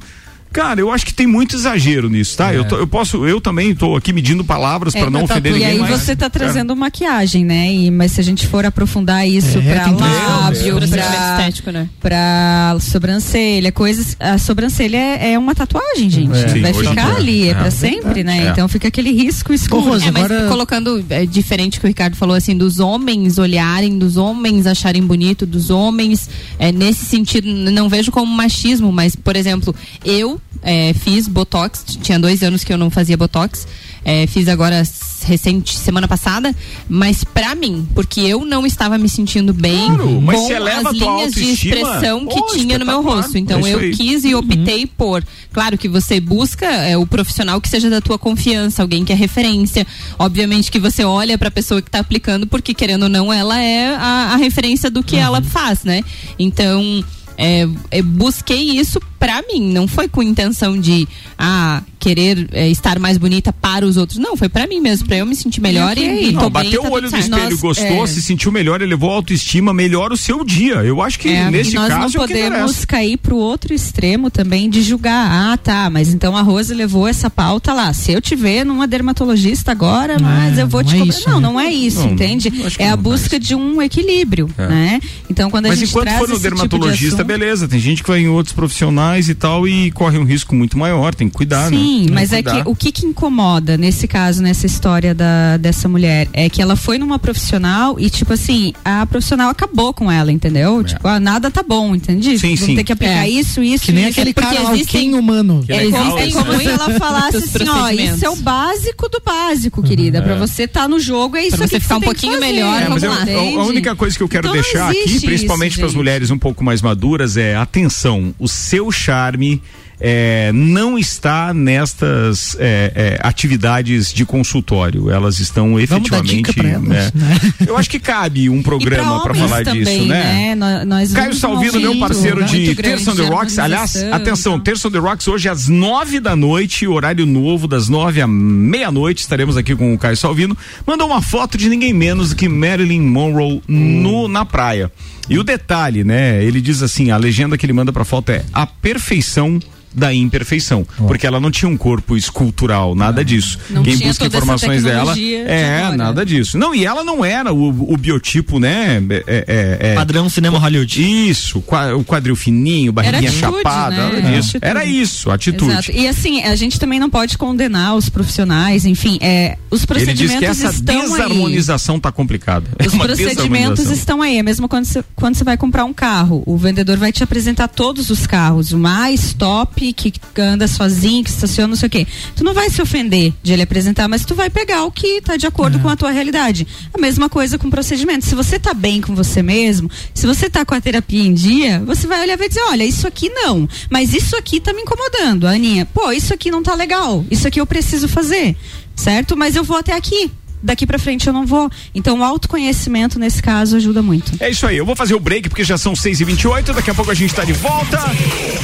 cara, 0.55 0.81
eu 0.81 0.91
acho 0.91 1.05
que 1.05 1.13
tem 1.13 1.27
muito 1.27 1.55
exagero 1.57 2.09
nisso, 2.09 2.37
tá? 2.37 2.55
Eu, 2.55 2.65
tô- 2.65 2.77
eu 2.77 2.87
posso, 2.87 3.27
eu 3.27 3.41
também 3.41 3.75
tô 3.75 3.97
aqui 3.97 4.13
medindo 4.13 4.45
palavras 4.45 4.95
É, 4.95 5.01
para 5.01 5.11
não 5.11 5.21
mas 5.21 5.29
tá- 5.29 5.35
ofender 5.35 5.53
e 5.53 5.55
ninguém. 5.57 5.71
aí 5.73 5.79
mas, 5.81 5.91
você 6.01 6.15
tá 6.17 6.31
cara, 6.31 6.45
trazendo 6.45 6.75
maquiagem, 6.77 7.45
né? 7.45 7.73
E, 7.73 7.91
mas 7.91 8.13
se 8.13 8.21
a 8.21 8.25
gente 8.25 8.47
for 8.47 8.65
aprofundar 8.65 9.29
isso 9.29 9.59
É, 9.59 9.81
tudo. 9.81 10.01
lábio, 10.01 10.79
estético, 10.85 11.71
né? 11.71 11.89
pra 12.01 12.77
sobrancelha, 12.81 13.73
coisas. 13.73 14.17
A 14.21 14.39
sobrancelha 14.39 14.97
é, 14.97 15.33
é 15.33 15.39
uma 15.39 15.55
tatuagem, 15.55 16.09
gente. 16.09 16.37
Sim, 16.51 16.61
Vai 16.63 16.73
ficar 16.73 17.17
ali, 17.17 17.49
é, 17.49 17.51
É. 17.51 17.55
pra 17.55 17.71
sempre, 17.71 18.23
né? 18.25 18.47
É. 18.47 18.51
Então 18.51 18.69
fica 18.69 18.89
aquele 18.89 19.11
risco 19.13 19.53
escuro. 19.53 19.83
Rose, 19.91 20.07
É, 20.07 20.11
mas 20.11 20.25
agora- 20.25 20.49
colocando 20.49 21.05
é, 21.11 21.27
diferente 21.27 21.81
que 21.81 21.87
o 21.87 21.89
Ricardo 21.89 22.17
falou 22.17 22.37
assim, 22.37 22.57
dos 22.57 22.79
homens 22.79 23.39
olharem, 23.39 23.99
dos 23.99 24.17
homens 24.17 24.67
acharem 24.67 25.03
bonito, 25.03 25.45
dos 25.45 25.69
homens 25.71 26.29
é, 26.59 26.71
nesse 26.71 27.05
sentido, 27.05 27.49
não 27.49 27.89
vejo 27.89 28.11
como 28.13 28.31
machismo, 28.33 28.93
mas 28.93 29.17
por 29.17 29.35
exemplo, 29.37 29.75
eu 30.05 30.41
é, 30.63 30.95
fiz 30.95 31.29
botox, 31.29 31.85
tinha 32.03 32.19
dois 32.19 32.43
anos 32.43 32.65
que 32.65 32.73
eu 32.73 32.79
não 32.79 32.91
fazia 32.91 33.17
botox, 33.17 33.67
é, 34.05 34.27
fiz 34.27 34.49
agora 34.49 34.83
recente 35.25 35.75
semana 35.77 36.07
passada, 36.07 36.55
mas 36.89 37.25
pra 37.25 37.55
mim, 37.55 37.89
porque 37.95 38.21
eu 38.21 38.45
não 38.45 38.67
estava 38.67 38.99
me 38.99 39.09
sentindo 39.09 39.53
bem 39.55 39.87
Claro, 39.87 40.21
mas 40.21 40.39
com 40.39 40.89
as 40.89 40.95
linhas 40.95 41.33
de 41.33 41.53
expressão 41.53 42.27
que 42.27 42.39
oh, 42.39 42.47
tinha 42.49 42.79
no 42.79 42.85
meu 42.85 43.03
rosto, 43.03 43.39
então 43.39 43.67
É 43.67 43.73
eu 43.73 43.79
aí. 43.79 43.97
quis 43.97 44.25
e 44.25 44.35
optei 44.35 44.87
por. 44.87 45.25
Claro 45.53 45.79
que 45.79 45.89
você 45.89 46.21
busca 46.21 46.67
é, 46.67 46.97
o 46.97 47.07
profissional 47.07 47.61
que 47.61 47.69
seja 47.69 47.89
da 47.89 48.01
tua 48.01 48.19
confiança, 48.19 48.83
alguém 48.83 49.05
que 49.05 49.13
é 49.13 49.17
referência. 49.17 49.87
Obviamente 50.19 50.71
que 50.71 50.79
você 50.79 51.05
olha 51.05 51.39
pra 51.39 51.51
pessoa 51.51 51.81
que 51.81 51.91
tá 51.91 52.01
aplicando, 52.01 52.47
porque 52.47 52.75
querendo 52.75 53.05
ou 53.05 53.09
não, 53.09 53.33
ela 53.33 53.61
é 53.61 53.95
a, 53.95 54.33
a 54.33 54.37
referência 54.37 54.91
do 54.91 55.03
que 55.03 55.17
ela 55.17 55.41
faz, 55.41 55.85
né? 55.85 56.03
Então. 56.39 57.03
É, 57.37 57.67
eu 57.91 58.05
busquei 58.05 58.79
isso 58.79 59.01
pra 59.19 59.43
mim, 59.43 59.73
não 59.73 59.89
foi 59.89 60.09
com 60.09 60.23
intenção 60.23 60.79
de 60.79 61.09
ah, 61.39 61.83
querer 62.05 62.47
é, 62.53 62.69
estar 62.69 62.99
mais 62.99 63.17
bonita 63.17 63.51
para 63.53 63.87
os 63.87 63.97
outros. 63.97 64.19
Não, 64.19 64.37
foi 64.37 64.49
pra 64.49 64.67
mim 64.67 64.79
mesmo, 64.81 65.07
pra 65.09 65.17
eu 65.17 65.25
me 65.27 65.35
sentir 65.35 65.61
melhor 65.61 65.97
e, 65.97 66.29
e 66.29 66.33
tô 66.33 66.41
Não, 66.43 66.51
bem, 66.51 66.51
bateu 66.51 66.83
tá 66.83 66.89
o 66.89 66.93
olho 66.93 67.05
tudo 67.07 67.17
no 67.17 67.19
espelho, 67.25 67.51
Nós, 67.51 67.61
gostou, 67.61 68.05
é. 68.05 68.07
se 68.07 68.21
sentiu 68.23 68.53
melhor, 68.53 68.83
elevou 68.83 69.11
a 69.11 69.15
autoestima, 69.15 69.73
melhora 69.73 70.13
o 70.13 70.17
seu 70.17 70.45
dia. 70.45 70.75
Eu 70.77 71.01
acho 71.01 71.19
que 71.19 71.29
É, 71.29 71.51
nesse 71.51 71.71
e 71.71 71.75
nós 71.75 71.89
caso 71.89 71.99
não 71.99 72.05
é 72.05 72.07
o 72.07 72.11
que 72.11 72.19
podemos 72.35 72.61
interessa. 72.61 72.87
cair 72.87 73.17
pro 73.17 73.37
outro 73.37 73.73
extremo 73.73 74.31
também 74.31 74.69
de 74.69 74.83
julgar. 74.83 75.53
Ah, 75.53 75.57
tá, 75.57 75.89
mas 75.91 76.13
então 76.13 76.37
a 76.37 76.43
Rose 76.43 76.73
levou 76.75 77.09
essa 77.09 77.31
pauta 77.31 77.73
lá. 77.73 77.93
Se 77.95 78.13
eu 78.13 78.21
te 78.21 78.37
ver 78.37 78.65
numa 78.65 78.87
dermatologista 78.87 79.71
agora, 79.73 80.19
mas 80.21 80.59
eu 80.59 80.67
vou 80.69 80.85
te 80.85 80.95
é 80.95 80.99
cobrar. 80.99 81.15
isso, 81.15 81.29
não, 81.29 81.41
né? 81.41 81.49
não 81.49 81.61
é 81.61 81.73
isso, 81.73 82.01
Não, 82.01 82.13
entende? 82.13 82.53
É 82.79 82.89
a 82.89 82.93
é 82.93 82.97
busca 82.97 83.39
de 83.41 83.55
um 83.55 83.81
equilíbrio, 83.81 84.49
É. 84.59 84.69
né? 84.69 85.01
Então 85.31 85.51
quando 85.51 85.67
a 85.67 85.69
Mas 85.71 85.79
gente 85.79 85.89
enquanto 85.91 86.05
traz 86.05 86.19
for 86.19 86.29
no 86.29 86.35
tipo 86.35 86.43
de 86.49 86.51
dermatologista, 86.55 87.07
assunto- 87.17 87.25
beleza. 87.27 87.67
Tem 87.69 87.79
gente 87.81 88.03
que 88.03 88.09
vai 88.09 88.21
em 88.21 88.29
outros 88.29 88.55
profissionais 88.55 89.29
e 89.29 89.35
tal 89.35 89.67
e 89.67 89.91
corre 89.93 90.19
um 90.19 90.25
risco 90.25 90.55
muito 90.55 90.77
maior. 90.79 91.15
Tem 91.15 91.29
que 91.29 91.35
cuidar, 91.35 91.71
né? 91.71 91.77
Sim, 91.95 92.07
mas 92.13 92.33
é 92.33 92.43
que 92.43 92.63
o 92.65 92.75
que, 92.75 92.91
que 92.91 93.07
incomoda 93.07 93.77
nesse 93.77 94.07
caso, 94.09 94.43
nessa 94.43 94.67
história 94.67 95.15
da, 95.15 95.57
dessa 95.57 95.89
mulher, 95.89 96.29
é 96.33 96.49
que 96.49 96.61
ela 96.61 96.77
foi 96.77 96.99
numa 96.99 97.19
profissional 97.19 97.99
e, 98.01 98.11
tipo 98.11 98.33
assim, 98.33 98.73
a 98.85 99.07
profissional 99.07 99.49
acabou 99.51 99.93
com 99.95 100.11
ela, 100.11 100.33
entendeu? 100.33 100.83
Tipo, 100.83 101.07
ah, 101.07 101.21
nada 101.21 101.51
tá 101.51 101.63
bom, 101.63 101.95
entende? 101.95 102.35
É. 102.35 102.39
Sim, 102.39 102.49
Vamos 102.55 102.61
sim. 102.61 102.75
ter 102.77 102.85
que 102.85 102.93
aplicar 102.93 103.27
É. 103.27 103.31
isso, 103.31 103.63
isso 103.63 103.85
Que 103.85 103.93
nem 103.93 104.07
aquele 104.07 104.33
cara, 104.33 104.73
existem- 104.73 105.01
alguém 105.11 105.15
humano. 105.19 105.63
Que 105.67 105.73
legal 105.73 106.03
Existem 106.03 106.29
isso, 106.29 106.39
como 106.39 106.53
né? 106.53 106.59
se 106.59 106.67
ela 106.69 106.91
falasse 106.99 107.37
assim, 107.37 107.69
ó, 107.69 107.89
isso 107.91 108.25
é 108.25 108.31
o 108.31 108.37
básico 108.37 109.09
do 109.09 109.21
básico, 109.25 109.83
querida. 109.83 110.23
Pra 110.23 110.35
você 110.37 110.65
estar 110.65 110.89
no 110.89 110.99
jogo, 110.99 111.37
é 111.37 111.47
isso 111.47 111.57
Pra 111.57 111.67
você 111.69 111.79
ficar 111.81 111.97
um 111.97 112.01
tem 112.01 112.09
que 112.13 112.21
pouquinho 112.21 112.41
melhor, 112.41 112.83
É, 112.83 112.87
vamos 112.87 113.03
eu- 113.03 113.11
lá. 113.11 113.19
a- 113.19 113.61
a, 113.63 113.67
única 113.67 113.95
coisa 113.95 114.17
que 114.17 114.23
eu 114.23 114.29
quero 114.29 114.49
Então 114.49 114.61
deixar 114.61 114.91
aqui, 114.91 115.21
principalmente 115.21 115.71
isso, 115.73 115.79
para 115.81 115.87
as 115.87 115.93
gente. 115.93 115.99
mulheres 115.99 116.31
um 116.31 116.39
pouco 116.39 116.65
mais 116.65 116.83
maduras, 116.83 117.37
é 117.37 117.55
atenção. 117.57 118.35
O 118.39 118.49
seu 118.49 118.91
charme 118.91 119.63
é, 120.01 120.51
não 120.53 120.99
está 120.99 121.55
nestas 121.55 122.57
é, 122.59 122.93
é, 122.95 123.19
atividades 123.23 124.13
de 124.13 124.25
consultório. 124.25 125.11
Elas 125.11 125.39
estão 125.39 125.79
efetivamente. 125.79 126.59
elas, 126.59 126.83
né? 126.83 127.11
né? 127.15 127.41
Eu 127.67 127.77
acho 127.77 127.89
que 127.89 127.99
cabe 127.99 128.49
um 128.49 128.63
programa 128.63 129.23
para 129.23 129.35
falar 129.35 129.65
também, 129.65 129.85
disso, 129.85 130.05
né? 130.07 130.55
Nó- 130.55 130.85
Nós 130.85 131.13
Caio 131.13 131.35
Salvino, 131.35 131.81
meu 131.81 131.99
parceiro 131.99 132.45
de 132.45 132.75
Terça 132.75 133.13
on 133.13 133.17
the 133.17 133.23
Rocks. 133.23 133.59
Aliás, 133.59 133.97
harmonização, 133.97 134.23
atenção. 134.23 134.61
Terça 134.61 134.89
on 134.89 134.91
the 134.91 134.99
Rocks 134.99 135.29
hoje 135.29 135.49
às 135.49 135.69
nove 135.69 136.21
da 136.21 136.35
noite, 136.35 136.87
horário 136.87 137.27
novo, 137.27 137.67
das 137.69 137.89
nove 137.89 138.21
à 138.21 138.27
meia-noite. 138.27 139.21
Estaremos 139.21 139.57
aqui 139.57 139.75
com 139.75 139.95
o 139.95 139.99
Caio 139.99 140.17
Salvino. 140.17 140.57
Mandou 140.87 141.07
uma 141.07 141.23
foto 141.23 141.57
de 141.57 141.69
ninguém 141.69 141.93
menos 141.93 142.31
do 142.31 142.37
que 142.37 142.49
Marilyn 142.49 143.01
Monroe 143.03 143.63
no, 143.69 144.29
na 144.29 144.45
praia. 144.45 144.91
E 145.29 145.39
o 145.39 145.45
detalhe, 145.45 146.05
né? 146.05 146.45
Ele 146.45 146.61
diz 146.61 146.83
assim: 146.83 147.11
a 147.11 147.17
legenda 147.17 147.57
que 147.57 147.65
ele 147.65 147.73
manda 147.73 147.93
pra 147.93 148.05
foto 148.05 148.31
é 148.31 148.45
a 148.53 148.67
perfeição 148.67 149.59
da 149.95 150.13
imperfeição, 150.13 150.87
porque 151.07 151.27
ela 151.27 151.39
não 151.41 151.51
tinha 151.51 151.69
um 151.69 151.77
corpo 151.77 152.17
escultural, 152.17 152.95
nada 152.95 153.25
disso. 153.25 153.59
Não 153.71 153.83
Quem 153.83 153.97
tinha 153.97 154.09
busca 154.09 154.25
toda 154.25 154.37
essa 154.37 154.45
informações 154.45 154.83
dela 154.83 155.15
de 155.15 155.35
é 155.35 155.79
agora. 155.83 155.97
nada 155.97 156.27
disso. 156.27 156.59
Não, 156.59 156.75
e 156.75 156.85
ela 156.85 157.05
não 157.05 157.25
era 157.25 157.53
o, 157.53 157.93
o 157.93 157.97
biotipo, 157.97 158.59
né? 158.59 159.03
É, 159.11 159.45
é, 159.47 159.91
é, 159.91 159.95
Padrão 159.95 160.29
cinema 160.29 160.59
Hollywood. 160.59 161.03
isso, 161.31 161.59
o 161.97 162.05
quadril 162.05 162.35
fininho, 162.37 162.93
barriguinha 162.93 163.31
atitude, 163.31 163.41
chapada, 163.41 163.97
né? 163.97 164.03
nada 164.05 164.19
É. 164.19 164.21
disso. 164.37 164.57
Atitude. 164.57 164.71
Era 164.71 164.85
isso, 164.85 165.31
atitude. 165.31 165.71
Exato. 165.73 165.93
E 165.93 166.09
assim, 166.09 166.43
a 166.43 166.55
gente 166.57 166.79
também 166.79 166.99
não 166.99 167.11
pode 167.11 167.37
condenar 167.39 167.95
os 167.97 168.09
profissionais, 168.09 168.85
enfim, 168.85 169.19
é, 169.21 169.57
os 169.71 169.81
Ele 169.91 170.13
diz 170.13 170.31
procedimentos 170.33 170.39
que 170.39 170.45
essa 170.47 170.71
estão 170.71 171.01
aí. 171.01 171.11
desarmonização 171.11 172.01
tá 172.01 172.11
complicada. 172.13 172.67
É 172.79 172.87
Os 172.87 172.95
procedimentos 172.95 173.39
desarmonização. 173.39 173.93
estão 173.93 174.23
aí. 174.23 174.39
É 174.39 174.43
mesmo 174.43 174.69
quando 174.69 174.85
você, 174.85 175.05
quando 175.15 175.35
você 175.37 175.45
vai 175.45 175.57
comprar 175.57 175.85
um 175.85 175.93
carro, 175.93 176.43
o 176.47 176.57
vendedor 176.57 176.97
vai 176.97 177.13
te 177.13 177.23
apresentar 177.23 177.69
todos 177.69 178.11
os 178.11 178.27
carros, 178.27 178.73
o 178.73 178.79
mais 178.79 179.33
top, 179.35 179.84
que 179.93 180.13
anda 180.39 180.67
sozinho, 180.67 181.25
que 181.25 181.31
estaciona, 181.31 181.69
não 181.69 181.77
sei 181.77 181.87
o 181.87 181.91
quê. 181.91 182.07
Tu 182.37 182.45
não 182.45 182.55
vai 182.55 182.71
se 182.71 182.81
ofender 182.81 183.33
de 183.43 183.53
ele 183.53 183.63
apresentar, 183.63 184.09
mas 184.09 184.25
tu 184.25 184.35
vai 184.35 184.49
pegar 184.51 184.85
o 184.85 184.91
que 184.91 185.19
está 185.19 185.37
de 185.37 185.47
acordo 185.47 185.79
com 185.79 185.89
a 185.89 185.97
tua 185.97 186.11
realidade. 186.11 186.67
A 186.93 187.01
mesma 187.01 187.29
coisa 187.29 187.59
com 187.59 187.71
procedimento. 187.71 188.25
Se 188.25 188.35
você 188.35 188.59
tá 188.59 188.73
bem 188.73 189.01
com 189.01 189.15
você 189.15 189.43
mesmo, 189.43 189.91
se 190.13 190.27
você 190.27 190.49
tá 190.49 190.65
com 190.65 190.75
a 190.75 190.81
terapia 190.81 191.23
em 191.23 191.35
dia, 191.35 191.83
você 191.85 192.07
vai 192.07 192.23
olhar 192.23 192.35
e 192.35 192.37
vai 192.37 192.49
dizer, 192.49 192.63
olha, 192.63 192.85
isso 192.85 193.07
aqui 193.07 193.29
não, 193.29 193.69
mas 193.91 194.15
isso 194.15 194.37
aqui 194.37 194.61
tá 194.61 194.73
me 194.73 194.83
incomodando, 194.83 195.47
Aninha. 195.47 195.87
Pô, 195.87 196.13
isso 196.13 196.33
aqui 196.33 196.51
não 196.51 196.63
tá 196.63 196.75
legal, 196.75 197.25
isso 197.31 197.47
aqui 197.47 197.61
eu 197.61 197.67
preciso 197.67 198.09
fazer, 198.09 198.57
certo? 198.95 199.37
Mas 199.37 199.57
eu 199.57 199.65
vou 199.65 199.77
até 199.77 199.93
aqui 199.93 200.31
daqui 200.65 200.87
para 200.87 200.99
frente 200.99 201.27
eu 201.27 201.33
não 201.33 201.47
vou. 201.47 201.71
Então 201.95 202.21
o 202.21 202.25
autoconhecimento 202.25 203.19
nesse 203.19 203.43
caso 203.43 203.77
ajuda 203.77 204.03
muito. 204.03 204.33
É 204.41 204.51
isso 204.51 204.67
aí, 204.67 204.77
eu 204.77 204.87
vou 204.87 204.97
fazer 204.97 205.15
o 205.15 205.21
break 205.21 205.49
porque 205.49 205.63
já 205.63 205.79
são 205.79 205.95
6 205.95 206.21
e 206.21 206.25
28 206.25 206.73
daqui 206.73 206.91
a 206.91 206.95
pouco 206.95 207.11
a 207.11 207.15
gente 207.15 207.35
tá 207.35 207.45
de 207.45 207.53
volta. 207.53 208.01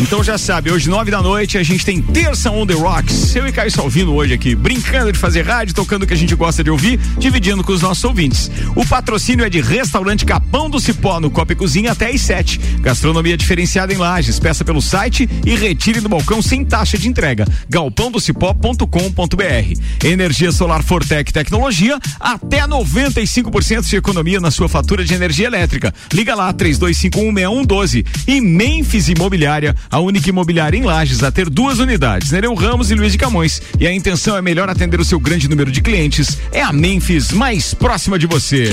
Então 0.01 0.25
já 0.25 0.39
sabe, 0.39 0.73
hoje 0.73 0.89
nove 0.89 1.11
da 1.11 1.23
noite 1.23 1.59
a 1.59 1.63
gente 1.63 1.85
tem 1.85 2.01
Terça 2.01 2.51
on 2.51 2.67
the 2.67 2.75
Rocks. 2.75 3.37
Eu 3.37 3.47
e 3.47 3.53
Caio 3.53 3.71
Salvino 3.71 4.15
hoje 4.15 4.33
aqui, 4.33 4.55
brincando 4.55 5.13
de 5.13 5.19
fazer 5.19 5.43
rádio, 5.43 5.75
tocando 5.75 6.05
o 6.05 6.07
que 6.07 6.15
a 6.15 6.17
gente 6.17 6.35
gosta 6.35 6.65
de 6.65 6.71
ouvir, 6.71 6.99
dividindo 7.19 7.63
com 7.63 7.73
os 7.73 7.83
nossos 7.83 8.03
ouvintes. 8.05 8.51
O 8.75 8.87
patrocínio 8.87 9.45
é 9.45 9.51
de 9.51 9.61
Restaurante 9.61 10.25
Capão 10.25 10.71
do 10.71 10.81
Cipó, 10.81 11.21
no 11.21 11.31
Copa 11.31 11.53
e 11.53 11.57
Cozinha 11.57 11.93
até 11.93 12.11
às 12.11 12.21
7. 12.23 12.59
Gastronomia 12.81 13.37
diferenciada 13.37 13.93
em 13.93 13.97
lajes, 13.97 14.39
peça 14.39 14.65
pelo 14.65 14.81
site 14.81 15.29
e 15.45 15.55
retire 15.55 16.01
do 16.01 16.09
balcão 16.09 16.41
sem 16.41 16.65
taxa 16.65 16.97
de 16.97 17.09
entrega. 17.09 17.47
galpãodocipó.com.br. 17.69 20.05
Energia 20.05 20.53
Solar 20.53 20.83
Fortec 20.83 21.33
Tecnologia, 21.33 21.90
até 22.19 22.67
95% 22.67 23.89
de 23.89 23.97
economia 23.97 24.41
na 24.41 24.51
sua 24.51 24.69
fatura 24.69 25.05
de 25.05 25.15
energia 25.15 25.47
elétrica. 25.47 25.95
Liga 26.13 26.35
lá, 26.35 26.53
32516112. 26.53 28.07
E 28.27 28.41
Memphis 28.41 29.09
Imobiliária, 29.09 29.75
a 29.91 30.01
única 30.01 30.29
imobiliária 30.29 30.77
em 30.77 30.83
Lages 30.83 31.23
a 31.23 31.31
ter 31.31 31.49
duas 31.49 31.79
unidades, 31.79 32.31
Nereu 32.31 32.55
Ramos 32.55 32.91
e 32.91 32.95
Luiz 32.95 33.13
de 33.13 33.19
Camões. 33.19 33.61
E 33.79 33.87
a 33.87 33.93
intenção 33.93 34.37
é 34.37 34.43
melhor 34.43 34.69
atender 34.69 35.01
o 35.01 35.05
seu 35.05 35.19
grande 35.19 35.49
número 35.49 35.71
de 35.71 35.81
clientes. 35.81 36.39
É 36.53 36.63
a 36.63 36.73
Memphis 36.73 37.33
mais 37.33 37.75
próxima 37.75 38.19
de 38.19 38.27
você. 38.27 38.73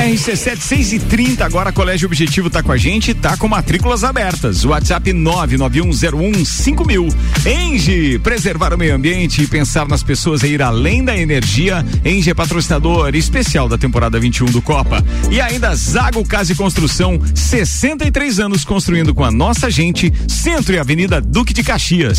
RC7 0.00 0.58
6 0.58 0.92
e 0.94 0.98
30 0.98 1.44
agora 1.44 1.70
Colégio 1.70 2.06
Objetivo 2.06 2.48
tá 2.48 2.62
com 2.62 2.72
a 2.72 2.76
gente, 2.78 3.12
tá 3.12 3.36
com 3.36 3.46
matrículas 3.46 4.02
abertas. 4.02 4.64
WhatsApp 4.64 5.12
991015000. 5.12 7.14
Enge, 7.44 8.18
preservar 8.20 8.72
o 8.72 8.78
meio 8.78 8.94
ambiente 8.94 9.42
e 9.42 9.46
pensar 9.46 9.86
nas 9.86 10.02
pessoas 10.02 10.42
e 10.42 10.46
ir 10.48 10.62
além 10.62 11.04
da 11.04 11.14
energia. 11.14 11.84
Enge 12.02 12.30
é 12.30 12.34
patrocinador 12.34 13.14
especial 13.14 13.68
da 13.68 13.76
temporada 13.76 14.18
21 14.18 14.46
do 14.46 14.62
Copa. 14.62 15.04
E 15.30 15.38
ainda 15.38 15.74
Zago 15.74 16.24
Casa 16.24 16.54
e 16.54 16.56
Construção, 16.56 17.20
63 17.34 18.40
anos 18.40 18.64
construindo 18.64 19.14
com 19.14 19.24
a 19.24 19.30
nossa 19.30 19.70
gente, 19.70 20.10
Centro 20.26 20.74
e 20.74 20.78
Avenida 20.78 21.20
Duque 21.20 21.52
de 21.52 21.62
Caxias. 21.62 22.18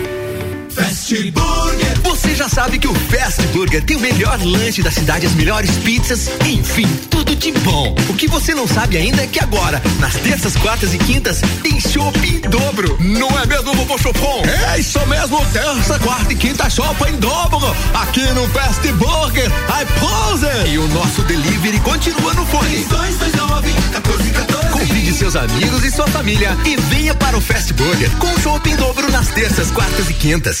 Fast 0.73 1.31
Burger. 1.31 1.99
Você 2.03 2.33
já 2.33 2.47
sabe 2.47 2.79
que 2.79 2.87
o 2.87 2.93
Fast 2.93 3.41
Burger 3.47 3.83
tem 3.83 3.97
o 3.97 3.99
melhor 3.99 4.39
lanche 4.41 4.81
da 4.81 4.89
cidade, 4.91 5.25
as 5.25 5.33
melhores 5.33 5.71
pizzas, 5.77 6.29
enfim, 6.45 6.87
tudo 7.09 7.35
de 7.35 7.51
bom. 7.51 7.93
O 8.09 8.13
que 8.13 8.27
você 8.27 8.53
não 8.53 8.67
sabe 8.67 8.97
ainda 8.97 9.21
é 9.21 9.27
que 9.27 9.39
agora, 9.39 9.81
nas 9.99 10.15
terças, 10.15 10.55
quartas 10.55 10.93
e 10.93 10.97
quintas, 10.97 11.41
tem 11.61 11.79
chopp 11.79 12.17
em 12.25 12.39
dobro. 12.49 12.97
Não 12.99 13.27
é 13.39 13.45
mesmo, 13.45 13.73
vovô 13.73 13.97
Chopon? 13.97 14.43
É 14.73 14.79
isso 14.79 15.05
mesmo, 15.07 15.45
terça, 15.51 15.99
quarta 15.99 16.31
e 16.31 16.35
quinta 16.35 16.69
chopp 16.69 17.03
em 17.09 17.17
dobro. 17.17 17.75
Aqui 17.93 18.25
no 18.33 18.47
Fast 18.49 18.87
Burger, 18.93 19.47
I 19.47 19.85
pose. 19.99 20.71
E 20.71 20.77
o 20.77 20.87
nosso 20.89 21.21
delivery 21.23 21.79
continua 21.81 22.33
no 22.33 22.45
fone. 22.45 22.85
229 22.85 23.73
1414. 23.73 24.71
Convide 24.71 25.13
seus 25.13 25.35
amigos 25.35 25.83
e 25.83 25.91
sua 25.91 26.07
família 26.07 26.57
e 26.65 26.75
venha 26.75 27.13
para 27.13 27.37
o 27.37 27.41
Fast 27.41 27.73
Burger 27.73 28.09
com 28.17 28.39
chopp 28.39 28.69
em 28.69 28.75
dobro 28.75 29.11
nas 29.11 29.27
terças, 29.27 29.69
quartas 29.69 30.09
e 30.09 30.13
quintas. 30.13 30.60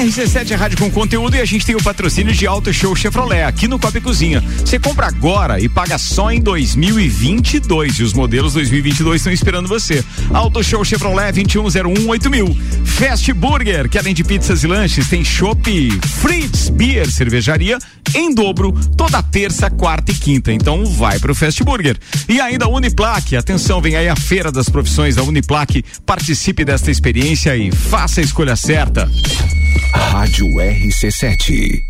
RC7 0.00 0.52
é 0.52 0.54
rádio 0.54 0.78
com 0.78 0.90
conteúdo 0.90 1.36
e 1.36 1.40
a 1.40 1.44
gente 1.44 1.66
tem 1.66 1.76
o 1.76 1.82
patrocínio 1.82 2.32
de 2.32 2.46
Auto 2.46 2.72
Show 2.72 2.96
Chevrolet 2.96 3.42
aqui 3.42 3.68
no 3.68 3.78
Copa 3.78 4.00
Cozinha. 4.00 4.42
Você 4.64 4.78
compra 4.78 5.06
agora 5.06 5.60
e 5.60 5.68
paga 5.68 5.98
só 5.98 6.32
em 6.32 6.40
2022 6.40 7.98
e 7.98 8.02
os 8.02 8.14
modelos 8.14 8.54
2022 8.54 9.20
estão 9.20 9.30
esperando 9.30 9.68
você. 9.68 10.02
Auto 10.32 10.64
Show 10.64 10.82
Chevrolet 10.86 11.32
21018000. 11.34 12.56
Fast 12.86 13.30
Burger, 13.34 13.90
que 13.90 13.98
além 13.98 14.14
de 14.14 14.24
pizzas 14.24 14.64
e 14.64 14.66
lanches 14.66 15.06
tem 15.06 15.22
chopp 15.22 15.90
Fritz 16.22 16.70
Beer 16.70 17.10
Cervejaria 17.10 17.76
em 18.14 18.34
dobro 18.34 18.72
toda 18.96 19.22
terça, 19.22 19.68
quarta 19.68 20.12
e 20.12 20.14
quinta. 20.14 20.50
Então 20.50 20.86
vai 20.86 21.18
pro 21.18 21.34
Fast 21.34 21.62
Burger. 21.62 21.98
E 22.26 22.40
ainda 22.40 22.66
Uniplaque, 22.68 23.36
atenção, 23.36 23.82
vem 23.82 23.96
aí 23.96 24.08
a 24.08 24.16
feira 24.16 24.50
das 24.50 24.70
profissões 24.70 25.16
da 25.16 25.22
Uniplaque. 25.22 25.84
Participe 26.06 26.64
desta 26.64 26.90
experiência 26.90 27.54
e 27.54 27.70
faça 27.70 28.22
a 28.22 28.24
escolha 28.24 28.56
certa. 28.56 29.06
Rádio 29.92 30.46
RC7. 30.46 31.89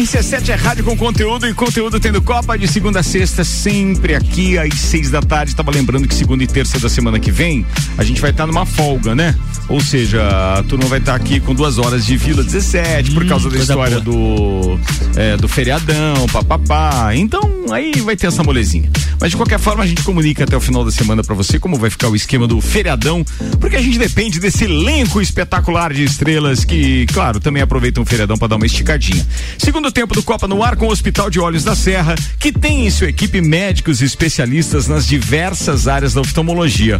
RC7 0.00 0.48
é 0.48 0.54
rádio 0.54 0.82
com 0.82 0.96
conteúdo 0.96 1.46
e 1.46 1.52
conteúdo 1.52 2.00
tendo 2.00 2.22
Copa 2.22 2.56
de 2.56 2.66
segunda 2.66 3.00
a 3.00 3.02
sexta, 3.02 3.44
sempre 3.44 4.14
aqui 4.14 4.56
às 4.56 4.72
seis 4.72 5.10
da 5.10 5.20
tarde. 5.20 5.54
Tava 5.54 5.70
lembrando 5.70 6.08
que 6.08 6.14
segunda 6.14 6.42
e 6.42 6.46
terça 6.46 6.78
da 6.78 6.88
semana 6.88 7.20
que 7.20 7.30
vem 7.30 7.66
a 7.98 8.02
gente 8.02 8.18
vai 8.18 8.30
estar 8.30 8.46
numa 8.46 8.64
folga, 8.64 9.14
né? 9.14 9.36
Ou 9.68 9.78
seja, 9.78 10.26
a 10.58 10.62
turma 10.62 10.86
vai 10.86 11.00
estar 11.00 11.14
aqui 11.14 11.38
com 11.38 11.54
duas 11.54 11.76
horas 11.76 12.06
de 12.06 12.16
Vila 12.16 12.42
17 12.42 13.10
por 13.10 13.26
causa 13.26 13.50
da 13.50 13.58
história 13.58 14.00
do, 14.00 14.78
é, 15.16 15.36
do 15.36 15.46
feriadão, 15.46 16.26
papapá. 16.32 17.14
Então 17.14 17.66
aí 17.70 17.92
vai 18.00 18.16
ter 18.16 18.28
essa 18.28 18.42
molezinha. 18.42 18.90
Mas 19.20 19.32
de 19.32 19.36
qualquer 19.36 19.58
forma 19.58 19.84
a 19.84 19.86
gente 19.86 20.02
comunica 20.02 20.44
até 20.44 20.56
o 20.56 20.60
final 20.60 20.82
da 20.82 20.90
semana 20.90 21.22
pra 21.22 21.34
você 21.34 21.58
como 21.58 21.76
vai 21.76 21.90
ficar 21.90 22.08
o 22.08 22.16
esquema 22.16 22.48
do 22.48 22.58
feriadão, 22.62 23.22
porque 23.60 23.76
a 23.76 23.82
gente 23.82 23.98
depende 23.98 24.40
desse 24.40 24.64
elenco 24.64 25.20
espetacular 25.20 25.92
de 25.92 26.04
estrelas 26.04 26.64
que, 26.64 27.04
claro, 27.12 27.38
também 27.38 27.62
aproveitam 27.62 28.02
o 28.02 28.06
feriadão 28.06 28.38
pra 28.38 28.48
dar 28.48 28.56
uma 28.56 28.64
esticadinha. 28.64 29.24
Segundo 29.58 29.89
tempo 29.90 30.14
do 30.14 30.22
Copa 30.22 30.46
no 30.46 30.62
Ar 30.62 30.76
com 30.76 30.86
o 30.86 30.90
Hospital 30.90 31.30
de 31.30 31.40
Olhos 31.40 31.64
da 31.64 31.74
Serra, 31.74 32.14
que 32.38 32.52
tem 32.52 32.86
em 32.86 32.90
sua 32.90 33.08
equipe 33.08 33.40
médicos 33.40 34.00
e 34.00 34.04
especialistas 34.04 34.86
nas 34.86 35.06
diversas 35.06 35.88
áreas 35.88 36.14
da 36.14 36.20
oftalmologia. 36.20 36.98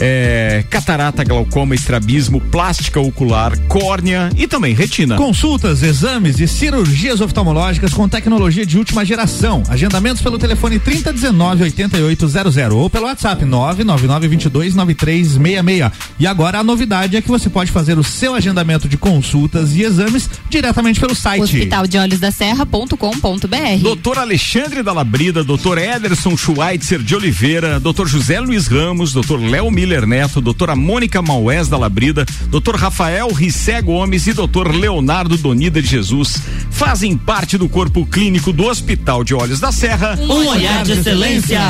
É, 0.00 0.64
catarata, 0.70 1.24
glaucoma, 1.24 1.74
estrabismo, 1.74 2.40
plástica 2.40 3.00
ocular, 3.00 3.58
córnea 3.68 4.30
e 4.36 4.46
também 4.46 4.74
retina. 4.74 5.16
Consultas, 5.16 5.82
exames 5.82 6.40
e 6.40 6.48
cirurgias 6.48 7.20
oftalmológicas 7.20 7.92
com 7.92 8.08
tecnologia 8.08 8.64
de 8.64 8.78
última 8.78 9.04
geração. 9.04 9.62
Agendamentos 9.68 10.22
pelo 10.22 10.38
telefone 10.38 10.78
3019 10.78 11.64
8800 11.64 12.56
ou 12.72 12.90
pelo 12.90 13.06
WhatsApp 13.06 13.44
999 13.44 14.28
22 14.28 14.74
9366. 14.74 15.92
E 16.18 16.26
agora 16.26 16.58
a 16.58 16.64
novidade 16.64 17.16
é 17.16 17.22
que 17.22 17.28
você 17.28 17.48
pode 17.48 17.70
fazer 17.70 17.98
o 17.98 18.04
seu 18.04 18.34
agendamento 18.34 18.88
de 18.88 18.96
consultas 18.96 19.74
e 19.74 19.82
exames 19.82 20.28
diretamente 20.48 21.00
pelo 21.00 21.14
site. 21.14 21.42
Hospital 21.42 21.86
de 21.86 21.98
Olhos 21.98 22.17
da 22.18 22.30
Serra.com.br. 22.30 23.82
Doutor 23.82 24.18
Alexandre 24.18 24.82
da 24.82 24.92
Labrida, 24.92 25.42
doutor 25.44 25.78
Ederson 25.78 26.36
Schweitzer 26.36 27.02
de 27.02 27.14
Oliveira, 27.14 27.78
doutor 27.80 28.08
José 28.08 28.40
Luiz 28.40 28.66
Ramos, 28.66 29.12
doutor 29.12 29.40
Léo 29.40 29.70
Miller 29.70 30.06
Neto, 30.06 30.40
doutora 30.40 30.74
Mônica 30.74 31.22
Maués 31.22 31.68
da 31.68 31.76
Labrida, 31.76 32.26
doutor 32.48 32.76
Rafael 32.76 33.28
Rissé 33.28 33.80
Gomes 33.82 34.26
e 34.26 34.32
doutor 34.32 34.74
Leonardo 34.74 35.36
Donida 35.36 35.80
de 35.80 35.88
Jesus 35.88 36.42
fazem 36.70 37.16
parte 37.16 37.58
do 37.58 37.68
corpo 37.68 38.06
clínico 38.06 38.52
do 38.52 38.64
Hospital 38.64 39.24
de 39.24 39.34
Olhos 39.34 39.60
da 39.60 39.72
Serra. 39.72 40.18
Um 40.20 40.46
olhar 40.46 40.84
de 40.84 40.92
excelência. 40.92 41.60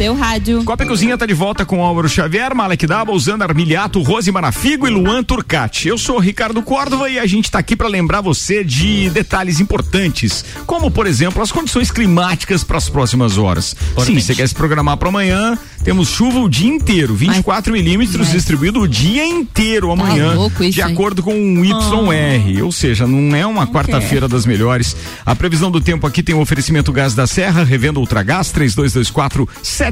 Seu 0.00 0.14
rádio. 0.14 0.64
Copa 0.64 0.82
e 0.82 0.86
Cozinha 0.86 1.18
tá 1.18 1.26
de 1.26 1.34
volta 1.34 1.66
com 1.66 1.84
Álvaro 1.84 2.08
Xavier, 2.08 2.54
Malek 2.54 2.86
Daba, 2.86 3.12
Zana 3.18 3.44
Armiliato, 3.44 4.00
Rose 4.00 4.32
Marafigo 4.32 4.88
e 4.88 4.90
Luan 4.90 5.22
Turcati. 5.22 5.88
Eu 5.88 5.98
sou 5.98 6.16
o 6.16 6.18
Ricardo 6.18 6.62
Córdova 6.62 7.10
e 7.10 7.18
a 7.18 7.26
gente 7.26 7.50
tá 7.50 7.58
aqui 7.58 7.76
para 7.76 7.86
lembrar 7.86 8.22
você 8.22 8.64
de 8.64 9.10
detalhes 9.10 9.60
importantes, 9.60 10.42
como 10.64 10.90
por 10.90 11.06
exemplo 11.06 11.42
as 11.42 11.52
condições 11.52 11.90
climáticas 11.90 12.64
para 12.64 12.78
as 12.78 12.88
próximas 12.88 13.36
horas. 13.36 13.76
Sim, 14.02 14.18
você 14.18 14.34
quer 14.34 14.48
se 14.48 14.54
programar 14.54 14.96
para 14.96 15.10
amanhã, 15.10 15.58
temos 15.84 16.08
chuva 16.08 16.38
o 16.38 16.48
dia 16.48 16.70
inteiro, 16.70 17.14
24 17.14 17.70
milímetros 17.70 18.28
mas- 18.28 18.32
distribuído 18.32 18.80
o 18.80 18.88
dia 18.88 19.26
inteiro 19.26 19.92
amanhã, 19.92 20.32
louco 20.32 20.64
isso, 20.64 20.76
de 20.76 20.82
acordo 20.82 21.22
com 21.22 21.34
o 21.34 21.62
YR, 21.62 22.64
ou 22.64 22.72
seja, 22.72 23.06
não 23.06 23.36
é 23.36 23.44
uma 23.46 23.66
quarta-feira 23.66 24.26
das 24.26 24.46
melhores. 24.46 24.96
A 25.26 25.36
previsão 25.36 25.70
do 25.70 25.78
tempo 25.78 26.06
aqui 26.06 26.22
tem 26.22 26.34
o 26.34 26.40
oferecimento 26.40 26.90
Gás 26.90 27.14
da 27.14 27.26
Serra, 27.26 27.64
revenda 27.64 28.00
Ultragás 28.00 28.50
3224 28.50 29.46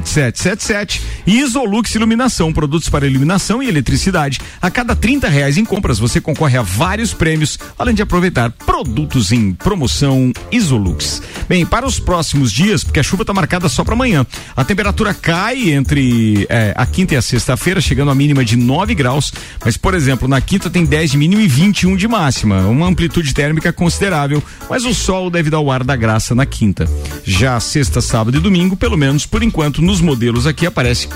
7777 0.07 1.01
e 1.27 1.39
Isolux 1.39 1.93
Iluminação, 1.95 2.53
produtos 2.53 2.89
para 2.89 3.07
iluminação 3.07 3.61
e 3.61 3.67
eletricidade. 3.67 4.39
A 4.61 4.69
cada 4.69 4.95
30 4.95 5.27
reais 5.27 5.57
em 5.57 5.65
compras 5.65 5.99
você 5.99 6.21
concorre 6.21 6.57
a 6.57 6.61
vários 6.61 7.13
prêmios, 7.13 7.59
além 7.77 7.93
de 7.95 8.01
aproveitar 8.01 8.51
produtos 8.51 9.31
em 9.31 9.53
promoção 9.53 10.31
Isolux. 10.51 11.21
Bem, 11.47 11.65
para 11.65 11.85
os 11.85 11.99
próximos 11.99 12.51
dias, 12.51 12.83
porque 12.83 12.99
a 12.99 13.03
chuva 13.03 13.23
está 13.23 13.33
marcada 13.33 13.67
só 13.67 13.83
para 13.83 13.93
amanhã, 13.93 14.25
a 14.55 14.63
temperatura 14.63 15.13
cai 15.13 15.71
entre 15.71 16.45
eh, 16.49 16.73
a 16.75 16.85
quinta 16.85 17.15
e 17.15 17.17
a 17.17 17.21
sexta-feira, 17.21 17.81
chegando 17.81 18.11
a 18.11 18.15
mínima 18.15 18.45
de 18.45 18.55
9 18.55 18.93
graus, 18.95 19.33
mas 19.63 19.77
por 19.77 19.93
exemplo, 19.93 20.27
na 20.27 20.39
quinta 20.41 20.69
tem 20.69 20.85
10 20.85 21.11
de 21.11 21.17
mínimo 21.17 21.41
e 21.41 21.47
21 21.47 21.95
de 21.95 22.07
máxima, 22.07 22.61
uma 22.67 22.87
amplitude 22.87 23.33
térmica 23.33 23.73
considerável, 23.73 24.43
mas 24.69 24.85
o 24.85 24.93
sol 24.93 25.29
deve 25.29 25.49
dar 25.49 25.59
o 25.59 25.71
ar 25.71 25.83
da 25.83 25.95
graça 25.95 26.35
na 26.35 26.45
quinta. 26.45 26.87
Já 27.23 27.59
sexta, 27.59 28.01
sábado 28.01 28.37
e 28.37 28.39
domingo, 28.39 28.75
pelo 28.75 28.97
menos 28.97 29.25
por 29.25 29.43
enquanto, 29.43 29.81
nos 29.81 30.01
modelos 30.01 30.47
aqui 30.47 30.65
aparece 30.65 31.07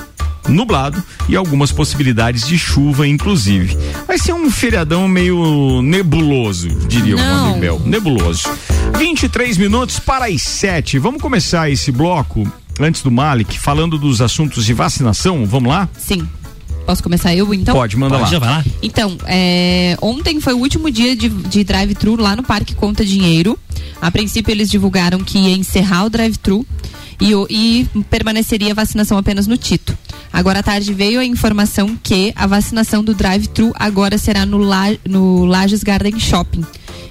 nublado 0.47 1.01
e 1.29 1.35
algumas 1.35 1.71
possibilidades 1.71 2.47
de 2.47 2.57
chuva, 2.57 3.07
inclusive. 3.07 3.77
Vai 4.07 4.17
ser 4.17 4.33
um 4.33 4.49
feriadão 4.51 5.07
meio 5.07 5.81
nebuloso, 5.81 6.69
diria 6.87 7.15
o 7.15 7.19
Não. 7.19 7.49
Mano 7.49 7.59
Bel. 7.59 7.81
Nebuloso. 7.85 8.49
23 8.97 9.57
minutos 9.57 9.99
para 9.99 10.25
as 10.25 10.41
7. 10.41 10.99
Vamos 10.99 11.21
começar 11.21 11.69
esse 11.69 11.91
bloco, 11.91 12.51
antes 12.79 13.01
do 13.01 13.11
Malik, 13.11 13.57
falando 13.59 13.97
dos 13.97 14.21
assuntos 14.21 14.65
de 14.65 14.73
vacinação. 14.73 15.45
Vamos 15.45 15.69
lá? 15.69 15.89
Sim. 15.97 16.27
Posso 16.85 17.01
começar 17.01 17.33
eu, 17.33 17.53
então? 17.53 17.75
Pode, 17.75 17.95
manda 17.95 18.17
Pode, 18.17 18.33
lá. 18.33 18.39
vai 18.39 18.49
lá. 18.49 18.65
Então, 18.81 19.17
é, 19.25 19.97
ontem 20.01 20.39
foi 20.41 20.53
o 20.53 20.57
último 20.57 20.91
dia 20.91 21.15
de, 21.15 21.29
de 21.29 21.63
drive-thru 21.63 22.15
lá 22.15 22.35
no 22.35 22.43
Parque 22.43 22.75
Conta 22.75 23.05
Dinheiro. 23.05 23.57
A 24.01 24.11
princípio, 24.11 24.51
eles 24.51 24.69
divulgaram 24.69 25.19
que 25.19 25.37
ia 25.37 25.55
encerrar 25.55 26.05
o 26.05 26.09
drive-thru 26.09 26.65
e, 27.21 27.31
e 27.49 28.03
permaneceria 28.09 28.71
a 28.71 28.75
vacinação 28.75 29.17
apenas 29.17 29.47
no 29.47 29.57
Tito. 29.57 29.97
Agora 30.31 30.59
à 30.59 30.63
tarde 30.63 30.93
veio 30.93 31.19
a 31.19 31.25
informação 31.25 31.97
que 32.01 32.33
a 32.35 32.47
vacinação 32.47 33.03
do 33.03 33.13
drive-thru 33.13 33.71
agora 33.75 34.17
será 34.17 34.45
no, 34.45 34.57
La, 34.57 34.87
no 35.07 35.45
Lages 35.45 35.83
Garden 35.83 36.19
Shopping. 36.19 36.65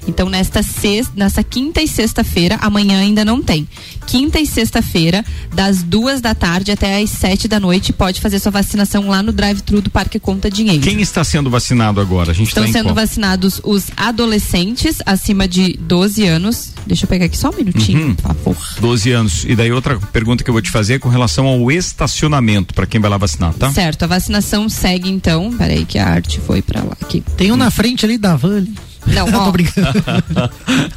Então, 0.06 0.28
nesta, 0.28 0.62
sexta, 0.62 1.12
nessa 1.16 1.42
quinta 1.44 1.80
e 1.80 1.86
sexta-feira, 1.88 2.56
amanhã 2.60 3.00
ainda 3.00 3.24
não 3.24 3.40
tem. 3.42 3.68
Quinta 4.06 4.40
e 4.40 4.46
sexta-feira, 4.46 5.24
das 5.54 5.82
duas 5.82 6.20
da 6.20 6.34
tarde 6.34 6.72
até 6.72 7.00
às 7.00 7.10
sete 7.10 7.46
da 7.46 7.60
noite, 7.60 7.92
pode 7.92 8.20
fazer 8.20 8.38
sua 8.40 8.50
vacinação 8.50 9.08
lá 9.08 9.22
no 9.22 9.32
drive-thru 9.32 9.80
do 9.80 9.90
Parque 9.90 10.18
Conta 10.18 10.50
Dinheiro. 10.50 10.82
Quem 10.82 11.00
está 11.00 11.22
sendo 11.22 11.48
vacinado 11.48 12.00
agora? 12.00 12.32
A 12.32 12.34
gente 12.34 12.48
Estão 12.48 12.64
tá 12.66 12.72
sendo 12.72 12.86
qual? 12.86 12.94
vacinados 12.96 13.60
os 13.62 13.90
adolescentes 13.96 14.98
acima 15.06 15.46
de 15.46 15.78
12 15.80 16.24
anos. 16.26 16.72
Deixa 16.86 17.04
eu 17.04 17.08
pegar 17.08 17.26
aqui 17.26 17.36
só 17.38 17.50
um 17.50 17.56
minutinho, 17.56 18.06
Uhum. 18.08 18.14
por 18.14 18.22
favor. 18.22 18.56
12 18.80 19.10
anos. 19.12 19.44
E 19.46 19.54
daí 19.54 19.70
outra 19.72 19.98
pergunta 19.98 20.42
que 20.42 20.50
eu 20.50 20.54
vou 20.54 20.62
te 20.62 20.70
fazer 20.70 20.94
é 20.94 20.98
com 20.98 21.08
relação 21.08 21.46
ao 21.46 21.70
estacionamento 21.70 22.74
para 22.74 22.86
quem 22.86 23.00
vai 23.00 23.08
lá 23.10 23.16
vacinar, 23.16 23.52
tá? 23.54 23.70
Certo, 23.72 24.02
a 24.02 24.06
vacinação 24.06 24.68
segue 24.68 25.08
então. 25.08 25.52
Peraí 25.56 25.84
que 25.84 25.98
a 25.98 26.08
arte 26.08 26.40
foi 26.40 26.60
pra 26.60 26.82
lá 26.82 26.96
aqui. 27.00 27.22
Tem 27.36 27.52
um 27.52 27.56
na 27.56 27.70
frente 27.70 28.04
ali 28.04 28.18
da 28.18 28.34
van 28.36 28.56
ali. 28.58 28.72
Não, 29.06 29.30
Tô 29.30 29.38
ó, 29.38 29.50
brincando. 29.50 29.88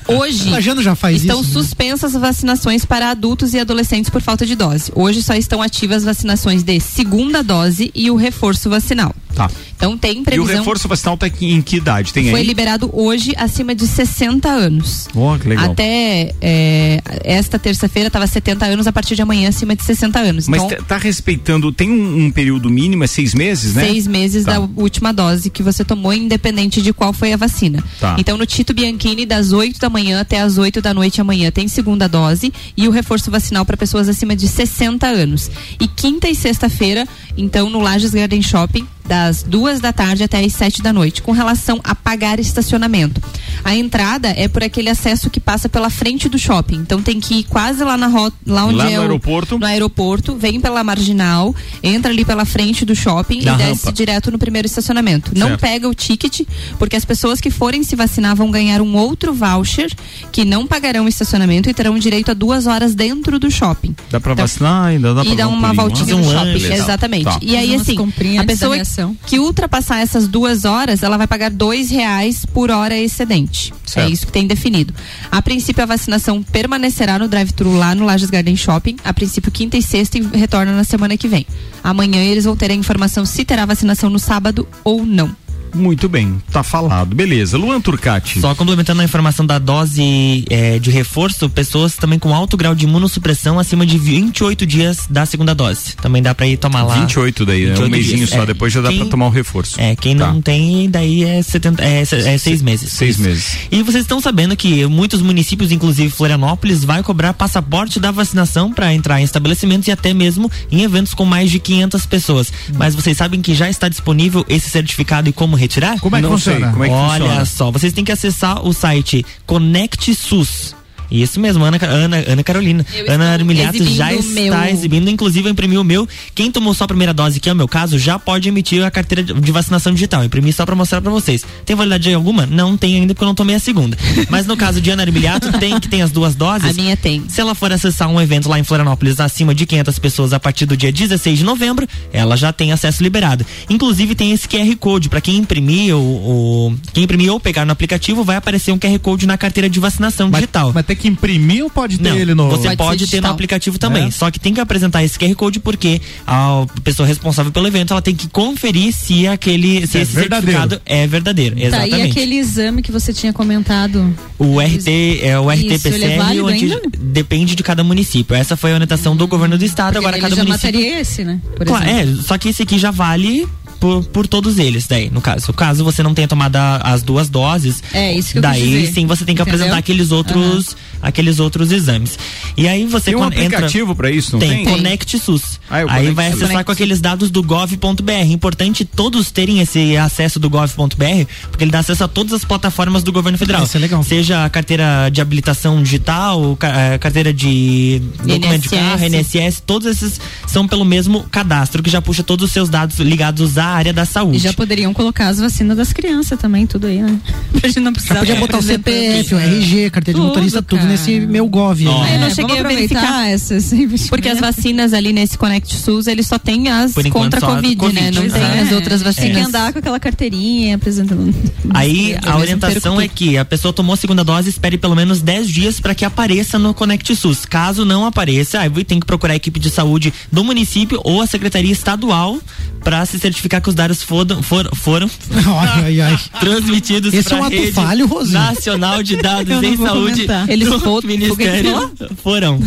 hoje 0.08 0.54
A 0.54 0.60
Jana 0.62 0.82
já 0.82 0.96
faz 0.96 1.22
estão 1.22 1.42
isso, 1.42 1.50
né? 1.50 1.54
suspensas 1.54 2.16
as 2.16 2.22
vacinações 2.22 2.86
para 2.86 3.10
adultos 3.10 3.54
e 3.54 3.60
adolescentes 3.60 4.10
por 4.10 4.22
falta 4.22 4.46
de 4.46 4.56
dose. 4.56 4.92
Hoje 4.96 5.24
só 5.24 5.34
estão 5.34 5.62
ativas 5.62 6.04
vacinações 6.04 6.64
de 6.64 6.80
segunda 6.80 7.44
dose 7.44 7.92
e 7.96 8.12
o 8.12 8.16
reforço 8.16 8.70
vacinal. 8.70 9.14
Tá. 9.34 9.50
Então 9.76 9.98
tem 9.98 10.18
E 10.18 10.22
o 10.22 10.24
previsão. 10.24 10.56
reforço 10.58 10.88
vacinal 10.88 11.18
tá 11.18 11.26
aqui 11.26 11.52
em 11.52 11.62
que 11.62 11.78
idade? 11.78 12.14
Tem 12.14 12.30
Foi 12.32 12.40
aí? 12.40 12.46
liberado 12.48 12.90
hoje 12.94 13.34
acima 13.38 13.76
de 13.76 13.86
60 13.86 14.48
anos. 14.50 15.08
Ó, 15.16 15.38
que 15.38 15.48
legal. 15.50 15.72
Até 15.72 16.34
é, 16.42 17.02
esta 17.24 17.60
terça-feira 17.60 18.08
estava 18.08 18.26
70 18.26 18.66
anos, 18.66 18.88
a 18.88 18.94
partir 18.94 19.16
de 19.16 19.22
amanhã 19.22 19.50
acima 19.50 19.76
de 19.76 19.84
60 19.84 20.20
anos. 20.20 20.48
Mas 20.48 20.64
então, 20.64 20.78
tá 20.86 20.98
respeitando, 20.98 21.72
tem 21.72 21.90
um, 21.92 22.26
um 22.26 22.32
período 22.32 22.70
mínimo, 22.70 23.04
é 23.04 23.08
seis 23.08 23.34
meses, 23.34 23.76
né? 23.76 23.84
seis 23.86 24.08
meses 24.08 24.46
Tá. 24.46 24.54
da 24.54 24.60
última 24.78 25.12
dose 25.12 25.50
que 25.50 25.62
você 25.64 25.84
tomou, 25.84 26.14
independente 26.14 26.82
de 26.82 26.94
qual 26.94 27.12
foi 27.14 27.34
a 27.34 27.38
vacina. 27.38 27.84
Tá. 28.00 28.16
Então, 28.18 28.38
no 28.38 28.46
Tito 28.46 28.74
Bianchini, 28.74 29.26
das 29.26 29.52
8 29.52 29.80
da 29.80 29.90
manhã 29.90 30.22
até 30.22 30.40
as 30.40 30.58
8 30.58 30.82
da 30.82 30.94
noite 30.94 31.20
amanhã, 31.22 31.52
tem 31.52 31.68
segunda 31.68 32.08
dose 32.08 32.52
e 32.78 32.88
o 32.88 32.92
reforço 32.92 33.30
vacinal 33.30 33.66
para 33.66 33.76
pessoas 33.78 34.08
acima 34.08 34.36
de 34.36 34.48
60 34.48 35.06
anos. 35.08 35.50
E 35.80 35.88
quinta 35.88 36.30
e 36.30 36.36
sexta-feira, 36.36 37.08
então, 37.38 37.70
no 37.70 37.80
Lages 37.80 38.12
Garden 38.12 38.42
Shopping, 38.42 38.86
das 39.08 39.44
duas 39.44 39.80
da 39.80 39.94
tarde 39.94 40.24
até 40.24 40.40
as 40.44 40.54
sete 40.54 40.82
da 40.82 40.92
noite, 40.92 41.22
com 41.22 41.32
relação 41.32 41.80
a 41.84 41.94
pagar 41.96 42.40
estacionamento. 42.40 43.22
A 43.64 43.76
entrada 43.76 44.30
é 44.36 44.48
por 44.48 44.64
aquele 44.64 44.90
acesso 44.90 45.30
que 45.30 45.40
passa 45.40 45.68
pela 45.70 45.90
frente 45.90 46.28
do 46.30 46.38
shopping. 46.38 46.76
Então 46.78 47.02
tem 47.02 47.20
que 47.20 47.36
ir 47.40 47.44
quase 47.46 47.84
lá 47.84 47.98
na 47.98 48.08
rota, 48.08 48.36
lá 48.46 48.66
onde 48.66 48.76
Lá 48.78 48.90
é 48.90 48.94
no 48.96 49.00
o, 49.00 49.02
aeroporto? 49.02 49.58
no 49.60 49.66
aeroporto, 49.66 50.36
vem 50.36 50.60
pela 50.60 50.84
marginal, 50.84 51.56
entra 51.82 52.12
ali 52.12 52.26
pela 52.26 52.46
frente 52.46 52.86
do 52.86 52.96
shopping 52.96 53.42
Na 53.44 53.54
e 53.54 53.58
desce 53.58 53.86
rampa. 53.86 53.92
direto 53.94 54.32
no 54.32 54.38
primeiro 54.38 54.66
estacionamento. 54.66 55.32
Não 55.36 55.50
Certo. 55.50 55.62
pega 55.62 55.88
o 55.90 55.94
ticket, 55.94 56.42
porque 56.78 56.96
as 56.96 57.06
pessoas 57.06 57.40
que 57.40 57.50
forem 57.50 57.84
se 57.84 57.96
vacinar 57.96 58.36
vão 58.36 58.52
ganhar 58.52 58.82
um 58.82 58.96
outro 58.96 59.34
voucher 59.34 59.92
que 60.32 60.44
não 60.46 60.66
pagarão 60.68 61.06
o 61.06 61.08
estacionamento 61.08 61.70
e 61.70 61.74
terão 61.74 61.98
direito 61.98 62.32
a 62.32 62.34
duas 62.34 62.68
horas 62.68 62.94
dentro 62.96 63.40
do 63.40 63.50
shopping. 63.50 63.96
Dá 64.12 64.20
pra 64.20 64.34
Então, 64.34 64.44
vacinar 64.44 64.86
ainda? 64.88 65.14
Dá 65.14 65.24
pra 65.24 65.34
e 65.34 65.36
dar 65.36 65.44
dá 65.44 65.50
um 65.50 65.54
uma 65.54 65.74
voltinha 65.74 66.16
no 66.16 66.24
shopping. 66.24 66.74
Exatamente. 66.74 67.26
Tá. 67.26 67.40
E 67.42 67.56
aí, 67.56 67.76
assim, 67.76 67.98
a 68.40 68.44
pessoa 68.44 68.78
que 69.26 69.40
ultrapassar 69.40 70.00
essas 70.00 70.28
duas 70.28 70.66
horas, 70.66 71.04
ela 71.04 71.18
vai 71.18 71.28
pagar 71.28 71.52
dois 71.52 71.90
reais 71.90 72.46
por 72.46 72.72
hora 72.72 72.98
excedente. 72.98 73.74
Certo. 73.86 74.08
É 74.08 74.10
isso 74.10 74.26
que 74.26 74.32
tem 74.32 74.48
definido. 74.48 74.94
A 75.32 75.42
princípio, 75.42 75.84
a 75.84 75.86
vacinação 75.86 76.42
permanecerá 76.42 77.20
no 77.20 77.28
drive-thru 77.28 77.76
lá 77.78 77.94
no 77.94 78.06
Lages 78.06 78.30
Garden 78.30 78.56
Shopping. 78.56 78.98
A 79.04 79.14
princípio, 79.14 79.52
quinta 79.52 79.78
e 79.78 79.82
sexta 79.82 80.18
e 80.18 80.22
retorna 80.22 80.74
na 80.74 80.84
semana 80.84 81.18
que 81.18 81.28
vem. 81.28 81.46
Amanhã 81.84 82.22
eles 82.22 82.46
vão 82.46 82.56
ter 82.56 82.72
a 82.72 82.74
informação 82.74 83.26
se 83.26 83.46
terá 83.46 83.66
vacinação 83.66 84.10
no 84.10 84.20
sábado 84.20 84.68
ou 84.84 85.06
não. 85.06 85.36
Muito 85.76 86.08
bem, 86.10 86.42
tá 86.52 86.64
falado. 86.64 87.16
Beleza. 87.16 87.58
Luan 87.58 87.80
Turcati. 87.82 88.40
Só 88.40 88.56
complementando 88.56 89.02
a 89.02 89.06
informação 89.06 89.46
da 89.46 89.60
dose 89.60 90.46
eh, 90.50 90.80
de 90.80 90.90
reforço, 90.90 91.50
pessoas 91.50 91.96
também 91.96 92.18
com 92.18 92.34
alto 92.34 92.56
grau 92.58 92.74
de 92.74 92.86
imunossupressão 92.86 93.60
acima 93.60 93.86
de 93.86 93.98
28 93.98 94.66
dias 94.66 95.00
da 95.10 95.26
segunda 95.26 95.54
dose. 95.54 95.96
Também 95.98 96.22
dá 96.22 96.34
pra 96.34 96.48
ir 96.48 96.58
tomar 96.58 96.84
lá. 96.84 96.96
28 96.96 97.46
daí, 97.46 97.66
né? 97.66 97.72
Um 97.72 97.76
28 97.76 97.92
mêsinho 97.92 98.18
dias, 98.18 98.30
só, 98.30 98.44
é. 98.44 98.46
depois 98.46 98.72
já 98.74 98.82
dá 98.82 98.90
Quem- 98.90 99.00
pra 99.00 99.08
tomar 99.08 99.28
o 99.28 99.30
reforço. 99.30 99.80
É, 99.80 99.96
quem 99.96 100.16
Tá. 100.16 100.32
não 100.32 100.42
tem, 100.42 100.90
daí 100.90 101.24
é, 101.24 101.42
70, 101.42 101.84
é, 101.84 102.02
é 102.02 102.38
seis 102.38 102.62
meses. 102.62 102.92
Seis 102.94 103.16
Isso. 103.16 103.22
meses. 103.24 103.58
E 103.72 103.84
vocês 103.84 104.04
estão 104.04 104.20
sabendo 104.22 104.56
que 104.56 104.86
muitos 104.88 105.22
municípios, 105.22 105.72
inclusive 105.72 106.10
Florianópolis, 106.10 106.84
vai 106.84 107.04
cobrar 107.04 107.34
passaporte 107.34 108.00
da 108.00 108.12
vacinação 108.12 108.72
para 108.72 108.94
entrar 108.94 109.20
em 109.20 109.24
estabelecimentos 109.24 109.88
e 109.88 109.92
até 109.92 110.14
mesmo 110.14 110.50
em 110.72 110.82
eventos 110.84 111.14
com 111.14 111.26
mais 111.26 111.52
de 111.52 111.60
500 111.60 112.06
pessoas. 112.06 112.52
Mas 112.78 112.96
vocês 112.96 113.18
sabem 113.18 113.42
que 113.42 113.54
já 113.54 113.70
está 113.70 113.90
disponível 113.90 114.46
esse 114.48 114.70
certificado 114.70 115.30
e 115.30 115.34
como 115.34 115.56
retirar? 115.66 116.00
Como 116.00 116.16
é 116.16 116.22
que 116.22 116.28
Não 116.28 116.38
sei, 116.38 116.54
funciona? 116.56 116.72
como 116.72 116.84
é 116.84 116.88
que 116.88 116.94
Olha 116.94 117.20
funciona? 117.26 117.46
só, 117.46 117.72
vocês 117.72 117.94
têm 117.94 118.04
que 118.06 118.12
acessar 118.12 118.66
o 118.66 118.74
site 118.74 119.26
Connect 119.46 120.14
SUS. 120.16 120.76
Isso 121.10 121.40
mesmo, 121.40 121.64
Ana, 121.64 121.78
Ana, 121.82 122.24
Ana 122.28 122.44
Carolina. 122.44 122.86
Eu 122.94 123.12
Ana 123.12 123.34
Armiliato 123.34 123.84
já 123.84 124.14
está 124.14 124.32
meu. 124.62 124.66
exibindo, 124.66 125.10
inclusive 125.10 125.48
eu 125.48 125.52
imprimi 125.52 125.78
o 125.78 125.84
meu. 125.84 126.08
Quem 126.34 126.52
tomou 126.52 126.74
só 126.74 126.84
a 126.86 126.88
primeira 126.88 127.14
dose, 127.14 127.40
que 127.40 127.50
é 127.50 127.54
o 127.54 127.56
meu 127.56 127.68
caso, 127.68 127.98
já 128.00 128.18
pode 128.20 128.50
emitir 128.50 128.84
a 128.84 128.92
carteira 128.92 129.24
de 129.24 129.52
vacinação 129.52 129.94
digital. 129.94 130.22
Eu 130.22 130.26
imprimi 130.28 130.52
só 130.52 130.66
pra 130.66 130.76
mostrar 130.76 131.02
pra 131.02 131.12
vocês. 131.12 131.44
Tem 131.66 131.76
validade 131.76 132.14
alguma? 132.14 132.46
Não 132.46 132.76
tem 132.78 132.96
ainda 132.96 133.14
porque 133.14 133.24
eu 133.24 133.28
não 133.28 133.36
tomei 133.36 133.56
a 133.56 133.60
segunda. 133.60 133.98
Mas 134.30 134.46
no 134.46 134.58
caso 134.58 134.82
de 134.82 134.90
Ana 134.90 135.04
Armiliato, 135.04 135.52
tem 135.60 135.80
que 135.80 135.88
tem 135.88 136.02
as 136.02 136.12
duas 136.12 136.36
doses. 136.36 136.70
A 136.70 136.74
minha 136.74 136.96
tem. 136.98 137.24
Se 137.30 137.40
ela 137.42 137.54
for 137.56 137.72
acessar 137.72 138.08
um 138.10 138.20
evento 138.20 138.50
lá 138.50 138.60
em 138.60 138.64
Florianópolis 138.64 139.20
acima 139.20 139.54
de 139.54 139.66
500 139.66 140.00
pessoas 140.00 140.34
a 140.34 140.40
partir 140.40 140.66
do 140.66 140.76
dia 140.76 140.92
16 140.92 141.40
de 141.40 141.44
novembro, 141.46 141.88
ela 142.12 142.36
já 142.36 142.52
tem 142.52 142.72
acesso 142.72 143.02
liberado. 143.04 143.46
Inclusive 143.70 144.16
tem 144.16 144.32
esse 144.32 144.48
QR 144.48 144.76
Code 144.78 145.10
para 145.10 145.22
quem 145.22 145.38
imprimir 145.38 145.96
ou, 145.96 146.04
ou- 146.04 146.76
quem 146.94 147.04
imprimir 147.04 147.32
ou 147.32 147.40
pegar 147.40 147.66
no 147.66 147.72
aplicativo 147.72 148.24
vai 148.24 148.36
aparecer 148.36 148.72
um 148.72 148.78
QR 148.80 148.98
Code 149.00 149.26
na 149.28 149.38
carteira 149.38 149.70
de 149.70 149.80
vacinação 149.80 150.30
digital. 150.30 150.72
Mas 150.74 150.86
tem 150.86 150.95
que 150.96 151.08
imprimir 151.08 151.64
ou 151.64 151.70
pode 151.70 151.98
ter 151.98 152.10
Não, 152.10 152.18
ele 152.18 152.34
no. 152.34 152.50
você 152.50 152.64
Pode 152.70 152.78
pode, 152.78 153.08
ter 153.08 153.22
no 153.22 153.28
aplicativo 153.30 153.78
também. 153.78 154.08
É? 154.08 154.12
Só 154.12 154.30
que 154.32 154.40
tem 154.40 154.54
que 154.54 154.60
apresentar 154.60 155.04
esse 155.04 155.18
QR 155.20 155.34
Code 155.36 155.60
porque 155.60 156.02
a 156.26 156.66
pessoa 156.84 157.08
responsável 157.08 157.52
pelo 157.52 157.68
evento 157.68 157.92
ela 157.94 158.02
tem 158.02 158.16
que 158.16 158.28
conferir 158.28 158.94
se 158.94 159.28
aquele 159.28 159.86
se 159.88 159.98
É 159.98 160.02
esse 160.02 160.14
verdadeiro. 160.14 160.60
certificado 160.60 160.82
é 160.86 161.08
verdadeiro. 161.08 161.56
Tá, 161.56 161.62
Exatamente. 161.66 161.98
e 162.08 162.12
aquele 162.12 162.36
exame 162.36 162.82
que 162.82 162.92
você 162.92 163.14
tinha 163.14 163.32
comentado? 163.34 164.16
O 164.38 164.60
RT, 164.60 165.20
é 165.22 165.40
o 165.40 165.50
RT-PCR, 165.50 166.04
é 166.04 166.18
válido 166.18 166.46
onde 166.48 166.66
ainda? 166.74 166.82
depende 167.00 167.56
de 167.56 167.64
cada 167.64 167.84
município. 167.84 168.36
Essa 168.36 168.56
foi 168.58 168.72
a 168.72 168.74
orientação 168.76 169.16
do 169.16 169.28
governo 169.28 169.58
do 169.58 169.66
estado, 169.66 169.94
Porque 169.94 170.06
agora 170.06 170.20
cada 170.22 170.36
já 170.36 170.44
município. 170.44 170.74
mataria 170.80 171.00
esse, 171.02 171.24
né? 171.24 171.40
Por 171.56 171.66
Claro, 171.66 171.86
exemplo. 171.90 172.20
é, 172.20 172.24
só 172.24 172.38
que 172.38 172.50
esse 172.50 172.64
aqui 172.64 172.78
já 172.78 172.92
vale 172.92 173.48
por, 173.80 174.04
por 174.06 174.28
todos 174.28 174.58
eles, 174.58 174.88
daí, 174.88 175.10
no 175.10 175.22
caso. 175.22 175.52
Caso 175.54 175.84
você 175.84 176.02
não 176.04 176.14
tenha 176.14 176.28
tomado 176.28 176.56
a- 176.56 176.78
as 176.78 177.02
duas 177.04 177.30
doses, 177.30 177.84
É, 177.94 178.14
isso 178.14 178.34
que 178.34 178.40
daí 178.40 178.92
sim 178.94 179.06
você 179.06 179.24
tem 179.26 179.36
que 179.36 179.42
Entendeu? 179.42 179.56
apresentar 179.56 179.78
aqueles 179.78 180.12
outros, 180.12 180.76
aqueles 181.02 181.40
outros 181.40 181.72
exames. 181.72 182.18
E 182.58 182.68
aí 182.68 182.86
você 182.86 183.12
Tem 183.12 183.16
um 183.16 183.24
aplicativo 183.24 183.96
pra 183.96 184.10
isso, 184.10 184.34
não 184.34 184.40
tem, 184.40 184.64
tem? 184.64 184.66
Conect 184.66 185.18
SUS. 185.20 185.60
Ah, 185.70 185.80
é 185.82 185.86
Aí 185.90 186.12
vai 186.12 186.32
SUS. 186.32 186.44
acessar 186.44 186.64
com 186.64 186.72
aqueles 186.72 187.00
dados 187.02 187.30
do 187.30 187.42
gov.br. 187.44 188.12
Importante 188.30 188.86
todos 188.86 189.32
terem 189.32 189.60
esse 189.60 189.96
acesso 189.98 190.40
do 190.40 190.50
gov.br, 190.50 191.26
porque 191.50 191.64
ele 191.64 191.72
dá 191.72 191.80
acesso 191.80 192.04
a 192.04 192.08
todas 192.08 192.34
as 192.34 192.46
plataformas 192.46 193.04
do 193.04 193.12
governo 193.12 193.38
federal. 193.38 193.62
Ah, 193.62 193.66
isso 193.66 193.78
é 193.78 193.80
legal. 193.80 194.04
Seja 194.04 194.46
a 194.46 194.50
carteira 194.50 195.10
de 195.12 195.22
habilitação 195.22 195.82
digital, 195.84 196.58
eh, 196.62 196.98
carteira 196.98 197.34
de 197.34 198.02
documento 198.24 198.64
de 198.64 198.70
carro, 198.70 199.04
NSS, 199.06 199.62
todos 199.62 199.88
esses 199.88 200.20
são 200.48 200.68
pelo 200.68 200.86
mesmo 200.86 201.24
cadastro, 201.32 201.82
que 201.84 201.90
já 201.90 202.02
puxa 202.02 202.24
todos 202.24 202.46
os 202.46 202.52
seus 202.52 202.70
dados 202.70 202.98
ligados 203.00 203.58
à 203.66 203.76
área 203.76 203.94
da 203.94 204.06
saúde. 204.06 204.38
E 204.38 204.40
já 204.40 204.54
poderiam 204.54 204.94
colocar 204.94 205.28
as 205.28 205.40
vacinas 205.40 205.76
das 205.78 205.92
crianças 205.94 206.38
também, 206.40 206.66
tudo 206.66 206.88
aí, 206.88 207.02
né? 207.02 207.18
Pra 207.60 207.68
gente 207.68 207.80
não 207.80 207.92
precisar. 207.94 208.16
Já 208.16 208.20
podia 208.22 208.36
botar 208.36 208.58
o 208.58 208.62
CPF, 208.62 209.36
o 209.36 209.40
RG, 209.40 209.90
carteira 209.90 210.20
de 210.20 210.22
Tudo, 210.22 210.28
motorista, 210.28 210.62
tudo 210.62 210.80
cara. 210.80 210.90
nesse 210.92 211.20
meu 211.22 211.48
gov. 211.48 211.86
Ó. 211.88 212.04
né? 212.04 212.16
Eu 212.16 212.20
não 212.20 212.28
É, 212.28 212.30
cheguei 212.30 212.58
vamos 212.58 212.66
a 212.66 212.76
verificar. 212.76 213.28
essas 213.30 213.72
Porque 214.10 214.30
as 214.30 214.40
vacinas 214.40 214.94
ali 214.94 215.12
nesse 215.14 215.38
Connect 215.38 215.76
SUS, 215.76 216.08
eles 216.08 216.28
só 216.28 216.38
tem 216.38 216.70
as 216.70 216.92
enquanto, 216.98 217.12
contra 217.12 217.42
Covid, 217.42 217.76
Covid, 217.76 218.02
né? 218.02 218.12
Não 218.12 218.30
tem 218.30 218.42
é. 218.42 218.60
as 218.62 218.72
outras 218.72 219.02
Tem 219.02 219.14
que 219.14 219.22
vacinas. 219.22 219.48
andar 219.48 219.74
com 219.74 219.80
aquela 219.80 220.00
carteirinha 220.00 220.76
apresentando. 220.76 221.34
Aí 221.74 222.16
a 222.26 222.38
orientação 222.38 223.00
é 223.00 223.08
que 223.08 223.38
a 223.38 223.46
pessoa 223.46 223.74
tomou 223.74 223.94
a 223.94 223.98
segunda 223.98 224.24
dose, 224.24 224.50
espere 224.50 224.78
pelo 224.78 224.96
menos 224.96 225.22
10 225.22 225.50
dias 225.50 225.80
para 225.80 225.94
que 225.96 226.06
apareça 226.06 226.58
no 226.60 226.74
Conect 226.74 227.16
SUS. 227.16 227.46
Caso 227.46 227.86
não 227.86 228.06
apareça, 228.06 228.60
aí 228.60 228.70
tem 228.84 229.00
que 229.00 229.06
procurar 229.06 229.34
a 229.34 229.36
equipe 229.36 229.60
de 229.60 229.70
saúde 229.70 230.14
do 230.32 230.44
município 230.44 231.00
ou 231.04 231.22
a 231.22 231.28
secretaria 231.28 231.72
estadual 231.72 232.40
para 232.84 233.04
se 233.06 233.18
certificar 233.18 233.55
que 233.62 233.70
os 233.70 233.76
dados 233.76 234.02
foram, 234.04 234.42
for- 234.42 234.70
foram 234.76 235.10
Ai, 235.60 235.84
ai, 235.86 236.02
ai. 236.02 236.20
transmitidos 236.40 237.14
Esse 237.14 237.34
é 237.34 237.36
um 237.36 237.44
ato 237.44 237.56
rede 237.56 237.72
falho, 237.72 238.08
Rosinha. 238.08 238.40
Nacional 238.40 239.02
de 239.04 239.16
Dados 239.18 239.48
não 239.62 239.64
em 239.64 239.78
Saúde 239.78 240.12
comentar. 240.14 240.50
Eles 240.50 240.70
do 240.70 240.80
foram- 240.80 241.08
Ministério. 241.08 241.92
Foram. 242.24 242.60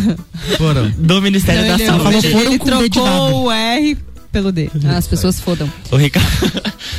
Foram. 0.57 0.91
Do 0.97 1.21
Ministério 1.21 1.61
da 1.67 1.73
ele, 1.75 1.85
Saúde. 1.85 2.03
falou 2.03 2.21
foram 2.21 2.51
ele 2.51 2.59
trocou 2.89 3.43
o 3.45 3.51
R 3.51 3.97
pelo 4.31 4.51
D. 4.51 4.69
As 4.95 5.07
pessoas 5.07 5.39
fodam. 5.39 5.67
O 5.89 5.95
Ricardo, 5.97 6.27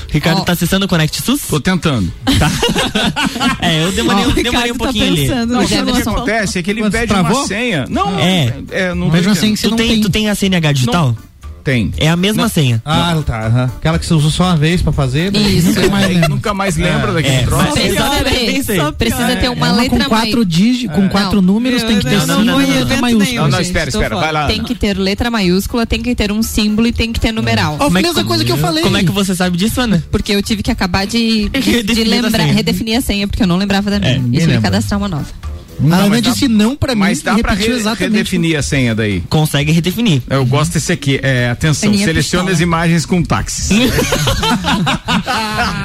o 0.09 0.13
Ricardo 0.13 0.41
Ó. 0.41 0.45
tá 0.45 0.53
acessando 0.53 0.87
o 0.87 0.89
Connect 0.89 1.23
SUS? 1.23 1.43
Tô 1.49 1.61
tentando. 1.61 2.13
É, 3.61 3.85
eu 3.85 3.93
demorei, 3.93 4.25
Ó, 4.25 4.29
o 4.29 4.33
demorei 4.33 4.73
um 4.73 4.77
tá 4.77 4.85
pouquinho 4.85 5.07
ali. 5.07 5.29
pensando. 5.29 5.53
Não, 5.55 5.61
O 5.65 5.69
sabe 5.69 5.91
o 5.91 5.95
que 5.95 6.03
acontece? 6.03 6.59
É 6.59 6.63
que 6.63 6.71
ele 6.71 6.81
Mas 6.83 6.91
pede 6.91 7.07
travou? 7.07 7.39
uma 7.39 7.47
senha. 7.47 7.87
Não, 7.89 8.19
É. 8.19 8.55
é 8.73 8.95
não 8.95 9.09
Mesmo 9.11 9.27
tô 9.27 9.31
assim 9.31 9.47
entendendo. 9.49 9.55
que 9.55 9.61
você 9.61 9.67
Tu 9.67 9.71
não 9.71 9.77
tem, 9.77 9.89
tem. 9.89 10.01
tu 10.01 10.11
tem 10.11 10.29
a 10.29 10.35
CNH 10.35 10.73
digital? 10.73 11.17
Tem. 11.63 11.93
É 11.99 12.09
a 12.09 12.17
mesma 12.17 12.49
senha. 12.49 12.81
Ah, 12.85 13.17
tá. 13.25 13.47
aham. 13.47 13.65
Aquela 13.79 13.99
que 13.99 14.07
você 14.07 14.15
usou 14.15 14.31
só 14.31 14.45
uma 14.45 14.57
vez 14.57 14.81
pra 14.83 14.93
fazer. 14.93 15.35
Isso. 15.37 15.69
nunca 15.69 15.89
mais 15.91 16.09
lembra. 16.09 16.29
nunca 16.29 16.55
mais 16.55 16.77
lembra 16.77 17.13
daquele 17.13 17.35
É, 17.35 17.43
troço. 17.43 17.63
mas- 17.65 17.73
Precisa 17.75 17.95
Exatamente. 17.95 18.65
ter, 18.65 18.93
precisa 18.95 19.37
ter 19.37 19.49
uma 19.51 19.69
É 19.69 19.73
letra 19.73 19.99
com 20.05 20.09
quatro, 20.09 20.45
digi, 20.45 20.89
com 20.89 21.09
quatro 21.09 21.41
Não. 21.43 21.55
números, 21.55 21.83
tem 21.83 21.99
que 21.99 22.05
ter 22.05 22.27
não 22.27 22.39
símbolo 22.39 22.63
e 22.63 22.67
letra 22.67 22.97
maiúscula. 22.97 23.41
Não, 23.43 23.49
não, 23.49 23.61
espera, 23.61 23.89
espera, 23.91 24.17
vai 24.17 24.33
lá. 24.33 24.47
Tem 24.47 24.63
que 24.63 24.75
ter 24.75 24.97
letra 24.97 25.31
maiúscula, 25.31 25.87
tem 25.87 26.01
que 26.03 26.15
ter 26.15 26.33
um 26.33 26.43
símbolo 26.43 26.87
e 26.89 26.93
tem 26.93 27.13
que 27.13 27.21
ter 27.21 27.33
numeral. 27.33 27.77
É 27.81 27.85
que- 27.87 27.91
mesma 27.91 28.25
coisa 28.25 28.45
que 28.45 28.53
eu 28.53 28.59
falei. 28.59 28.83
Como 28.83 28.97
é 28.97 29.05
que 29.05 29.11
você 29.13 29.35
sabe 29.35 29.57
disso, 29.57 29.81
Ana? 29.81 30.03
Porque 30.11 30.33
eu 30.33 30.43
tive 30.43 30.63
que 30.63 30.71
acabar 30.71 31.07
de, 31.07 31.49
de, 31.49 31.61
de 31.61 31.71
Redefinir 31.71 32.07
a 32.19 32.23
lembrar, 32.23 32.43
senha. 32.43 32.53
redefinir 32.55 32.99
a 32.99 33.01
senha, 33.01 33.29
porque 33.29 33.43
eu 33.43 33.47
não 33.47 33.57
lembrava 33.57 33.91
da 33.91 33.99
minha. 33.99 34.15
ninguém 34.19 34.41
e 34.41 34.43
tive 34.45 34.57
que 34.57 34.63
cadastrar 34.63 34.99
uma 34.99 35.09
nova. 35.09 35.27
A 35.83 35.97
Ana 35.97 36.09
mas 36.09 36.23
dá- 36.23 36.31
disse 36.31 36.49
não 36.49 36.77
pra 36.77 36.95
mim 36.95 37.01
Mas 37.01 37.23
dá 37.23 37.37
pra 37.39 37.53
repetiu 37.53 37.77
re- 37.83 37.95
redefinir 37.99 38.59
a 38.59 38.63
senha 38.63 38.95
daí. 38.95 39.23
Consegue 39.29 39.73
redefinir. 39.73 40.23
Eu 40.29 40.45
gosto 40.47 40.73
desse 40.75 40.93
aqui. 40.93 41.19
É, 41.23 41.51
atenção, 41.51 41.89
Aninha 41.91 42.07
pistola. 42.13 42.51
as 42.51 42.61
imagens 42.61 43.07
com 43.07 43.23
táxis. 43.23 43.71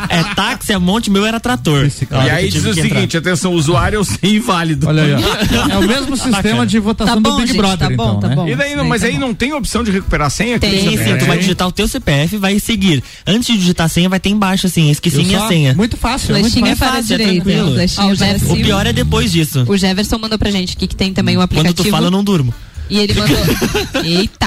É 0.09 0.23
táxi, 0.35 0.71
é 0.73 0.77
monte, 0.77 1.09
meu 1.09 1.25
era 1.25 1.39
trator. 1.39 1.89
Cara. 2.09 2.25
e 2.25 2.29
aí 2.29 2.49
diz 2.49 2.61
o 2.65 2.73
que 2.73 2.79
entrar. 2.79 2.95
seguinte: 2.95 3.17
atenção, 3.17 3.53
usuário 3.53 4.03
sem 4.03 4.35
inválido. 4.35 4.87
Olha 4.87 5.03
aí, 5.03 5.13
ó. 5.15 5.73
É 5.73 5.77
o 5.77 5.87
mesmo 5.87 6.15
sistema 6.17 6.65
de 6.65 6.79
votação 6.79 7.15
Tá 7.15 7.19
bom, 7.19 7.31
do 7.31 7.35
Big 7.37 7.47
gente, 7.47 7.57
Brother, 7.57 7.89
tá 7.89 7.95
bom, 7.95 8.09
então, 8.09 8.19
tá 8.19 8.27
né? 8.29 8.35
bom. 8.35 8.47
E 8.47 8.55
daí, 8.55 8.75
não, 8.75 8.85
mas 8.85 9.01
Tá 9.01 9.07
aí 9.07 9.13
bom. 9.13 9.19
não 9.19 9.33
tem 9.33 9.53
opção 9.53 9.83
de 9.83 9.91
recuperar 9.91 10.27
a 10.27 10.29
senha? 10.29 10.59
Tem, 10.59 10.69
Aqui, 10.87 10.97
sim, 10.97 11.17
Tu 11.17 11.25
vai 11.25 11.37
digitar 11.37 11.67
o 11.67 11.71
teu 11.71 11.87
CPF, 11.87 12.37
vai 12.37 12.59
seguir. 12.59 13.03
Antes 13.25 13.47
de 13.47 13.57
digitar 13.59 13.85
a 13.85 13.89
senha, 13.89 14.07
vai 14.09 14.19
ter 14.19 14.29
embaixo 14.29 14.67
assim, 14.67 14.89
esqueci 14.89 15.17
minha 15.23 15.47
senha. 15.47 15.73
Muito 15.73 15.97
fácil. 15.97 16.35
é 16.35 16.39
muito 16.39 16.51
Flechinha 16.53 16.75
fácil. 16.75 16.77
para 16.77 16.87
a 16.87 17.01
fácil, 17.01 17.13
é 17.13 17.17
direita. 17.17 17.43
tranquilo. 17.45 17.73
Flechinha 17.73 18.07
Ó, 18.07 18.11
o 18.13 18.17
para 18.17 18.55
pior 18.63 18.87
é 18.87 18.93
depois 18.93 19.31
disso. 19.31 19.65
O 19.67 19.77
Jefferson 19.87 20.17
mandou 20.17 20.37
pra 20.39 20.49
gente 20.51 20.73
aqui 20.75 20.87
que 20.87 20.95
tem 20.95 21.13
também 21.13 21.35
o 21.35 21.39
Quando 21.39 21.43
aplicativo. 21.45 21.83
tu 21.83 21.91
fala, 21.91 22.07
eu 22.07 22.11
não 22.11 22.23
durmo. 22.23 22.53
E 22.89 22.99
ele 22.99 23.13
mandou. 23.15 23.37
Eita! 24.05 24.45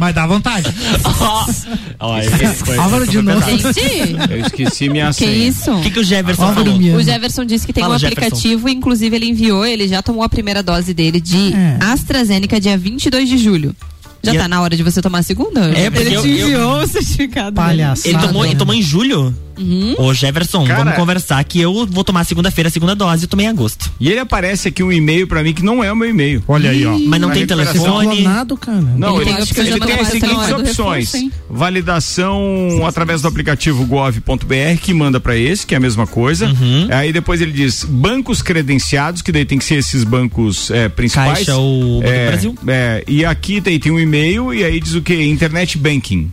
Mas 0.00 0.14
dá 0.14 0.26
vontade. 0.26 0.66
Álvaro 2.78 3.06
de 3.06 3.20
novo. 3.20 3.40
Gente, 3.44 4.16
Eu 4.30 4.40
esqueci 4.46 4.88
minha 4.88 5.08
que 5.08 5.14
senha. 5.14 5.48
isso? 5.48 5.70
O 5.72 5.82
que, 5.82 5.90
que 5.90 6.00
o 6.00 6.04
Jefferson 6.04 6.44
Álvaro 6.44 6.64
falou? 6.64 6.78
Miano. 6.80 6.98
O 6.98 7.02
Jefferson 7.02 7.44
disse 7.44 7.66
que 7.66 7.72
tem 7.72 7.82
Fala, 7.82 7.96
um 7.96 7.98
Jefferson. 7.98 8.26
aplicativo, 8.26 8.68
inclusive 8.68 9.14
ele 9.16 9.26
enviou, 9.26 9.64
ele 9.66 9.86
já 9.88 10.02
tomou 10.02 10.22
a 10.22 10.28
primeira 10.28 10.62
dose 10.62 10.94
dele 10.94 11.20
de 11.20 11.52
É. 11.54 11.78
AstraZeneca 11.80 12.60
dia 12.60 12.76
22 12.78 13.28
de 13.28 13.38
julho. 13.38 13.74
Já 14.22 14.34
E 14.34 14.38
tá 14.38 14.44
a- 14.44 14.48
na 14.48 14.60
hora 14.62 14.76
de 14.76 14.82
você 14.82 15.00
tomar 15.00 15.18
a 15.20 15.22
segunda? 15.22 15.60
É, 15.76 15.88
porque 15.90 16.06
ele 16.06 16.14
eu- 16.16 16.22
te 16.22 16.28
eu- 16.30 16.48
enviou 16.48 16.82
o 16.82 16.86
certificado. 16.86 17.52
Palhaçada. 17.56 18.08
Ele 18.08 18.18
tomou, 18.18 18.44
ele 18.44 18.54
tomou 18.56 18.74
em 18.74 18.82
julho? 18.82 19.34
Uhum. 19.58 19.94
Ô, 19.98 20.14
Jefferson, 20.14 20.64
Cara- 20.64 20.78
vamos 20.84 20.94
conversar 20.94 21.44
que 21.44 21.60
eu 21.60 21.86
vou 21.86 22.02
tomar 22.02 22.24
segunda-feira 22.24 22.68
a 22.68 22.70
segunda 22.70 22.94
dose 22.94 23.24
e 23.24 23.26
tomei 23.26 23.44
em 23.44 23.48
agosto. 23.50 23.92
E 24.00 24.08
ele 24.08 24.18
aparece 24.18 24.68
aqui 24.68 24.82
um 24.82 24.90
e-mail 24.90 25.26
pra 25.26 25.42
mim 25.42 25.52
que 25.52 25.62
não 25.62 25.84
é 25.84 25.92
o 25.92 25.96
meu 25.96 26.08
e-mail. 26.08 26.42
Olha 26.48 26.70
aí, 26.70 26.86
ó. 26.86 26.98
Mas 26.98 27.20
não 27.20 27.28
Na 27.28 27.34
tem 27.34 27.46
telefone. 27.46 28.22
Clonado, 28.22 28.56
cara. 28.56 28.80
Não, 28.96 29.20
Ele 29.20 29.30
ele, 29.30 29.46
tem 29.46 29.66
ele, 29.66 29.74
de 29.80 29.86
tem 29.86 29.94
as 30.00 30.08
seguintes 30.08 30.50
opções: 30.50 31.12
reforço, 31.12 31.30
validação 31.50 32.86
através 32.86 33.22
do 33.22 33.28
aplicativo 33.28 33.84
gov.br, 33.84 34.78
que 34.80 34.94
manda 34.94 35.20
pra 35.20 35.36
esse, 35.36 35.66
que 35.66 35.74
é 35.74 35.76
a 35.76 35.80
mesma 35.80 36.06
coisa. 36.06 36.46
Uhum. 36.46 36.88
Aí 36.90 37.12
depois 37.12 37.40
ele 37.40 37.52
diz 37.52 37.84
bancos 37.84 38.40
credenciados, 38.42 39.20
que 39.22 39.32
daí 39.32 39.44
tem 39.44 39.58
que 39.58 39.64
ser 39.64 39.76
esses 39.76 40.04
bancos 40.04 40.70
é, 40.70 40.88
principais. 40.88 41.38
Caixa 41.38 41.56
ou 41.56 42.00
Banco 42.00 42.02
do 42.02 42.08
é, 42.12 42.26
Brasil. 42.28 42.54
é, 42.66 43.04
e 43.06 43.24
aqui 43.24 43.60
daí 43.60 43.78
tem 43.78 43.92
um 43.92 43.98
e-mail 44.00 44.09
e 44.14 44.64
aí 44.64 44.80
diz 44.80 44.94
o 44.94 45.02
que? 45.02 45.14
Internet 45.22 45.76
banking. 45.78 46.30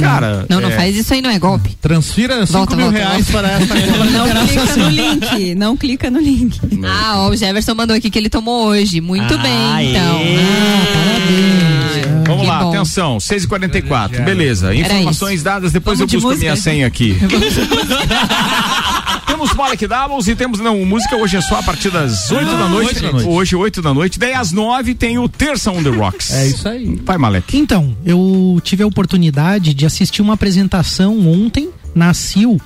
Cara. 0.00 0.46
Não, 0.48 0.62
não 0.62 0.70
é, 0.70 0.76
faz 0.76 0.96
isso 0.96 1.12
aí, 1.12 1.20
não 1.20 1.28
é 1.28 1.38
golpe. 1.38 1.76
Transfira 1.78 2.46
5 2.46 2.52
Volta, 2.58 2.74
mil 2.74 2.86
volta, 2.86 2.98
reais 2.98 3.28
volta. 3.30 3.48
para 3.48 3.58
conta. 3.66 4.04
Não 4.10 4.46
clica 4.46 4.76
no 4.76 4.88
link. 4.88 5.54
Não 5.56 5.76
clica 5.76 6.10
no 6.10 6.20
link. 6.20 6.58
Ah, 6.84 7.18
ó, 7.18 7.28
o 7.28 7.36
Jefferson 7.36 7.74
mandou 7.74 7.94
aqui 7.94 8.08
que 8.08 8.18
ele 8.18 8.30
tomou 8.30 8.68
hoje. 8.68 9.02
Muito 9.02 9.36
bem, 9.38 9.52
Aê. 9.74 9.90
então. 9.90 10.20
Vamos 12.26 12.40
Que 12.42 12.48
lá, 12.48 12.60
bom. 12.60 12.70
atenção, 12.70 13.18
6h44. 13.18 14.24
Beleza. 14.24 14.74
Informações 14.74 15.42
dadas, 15.42 15.70
depois 15.70 15.98
Vamos 15.98 16.14
eu 16.14 16.18
de 16.18 16.24
busco 16.24 16.38
minha 16.40 16.52
música? 16.52 16.70
senha 16.70 16.86
aqui. 16.86 17.14
temos 19.34 19.52
Molek 19.52 19.86
Doubles 19.88 20.28
e 20.28 20.36
temos. 20.36 20.60
Não, 20.60 20.84
música 20.86 21.16
hoje 21.16 21.36
é 21.36 21.40
só 21.40 21.58
a 21.58 21.62
partir 21.62 21.90
das 21.90 22.30
8 22.30 22.44
da 22.44 22.68
noite. 22.68 22.86
oito 22.86 23.02
da 23.02 23.12
noite. 23.12 23.28
Hoje, 23.28 23.56
8 23.56 23.82
da 23.82 23.92
noite. 23.92 24.18
Daí 24.18 24.32
às 24.32 24.52
9 24.52 24.94
tem 24.94 25.18
o 25.18 25.28
Terça 25.28 25.72
on 25.72 25.82
the 25.82 25.90
Rocks. 25.90 26.30
É 26.32 26.46
isso 26.46 26.68
aí. 26.68 27.00
Vai, 27.04 27.18
Malek. 27.18 27.56
Então, 27.56 27.96
eu 28.06 28.60
tive 28.62 28.84
a 28.84 28.86
oportunidade 28.86 29.74
de 29.74 29.84
assistir 29.84 30.22
uma 30.22 30.34
apresentação 30.34 31.26
ontem 31.26 31.68
na 31.96 32.14
CIL 32.14 32.60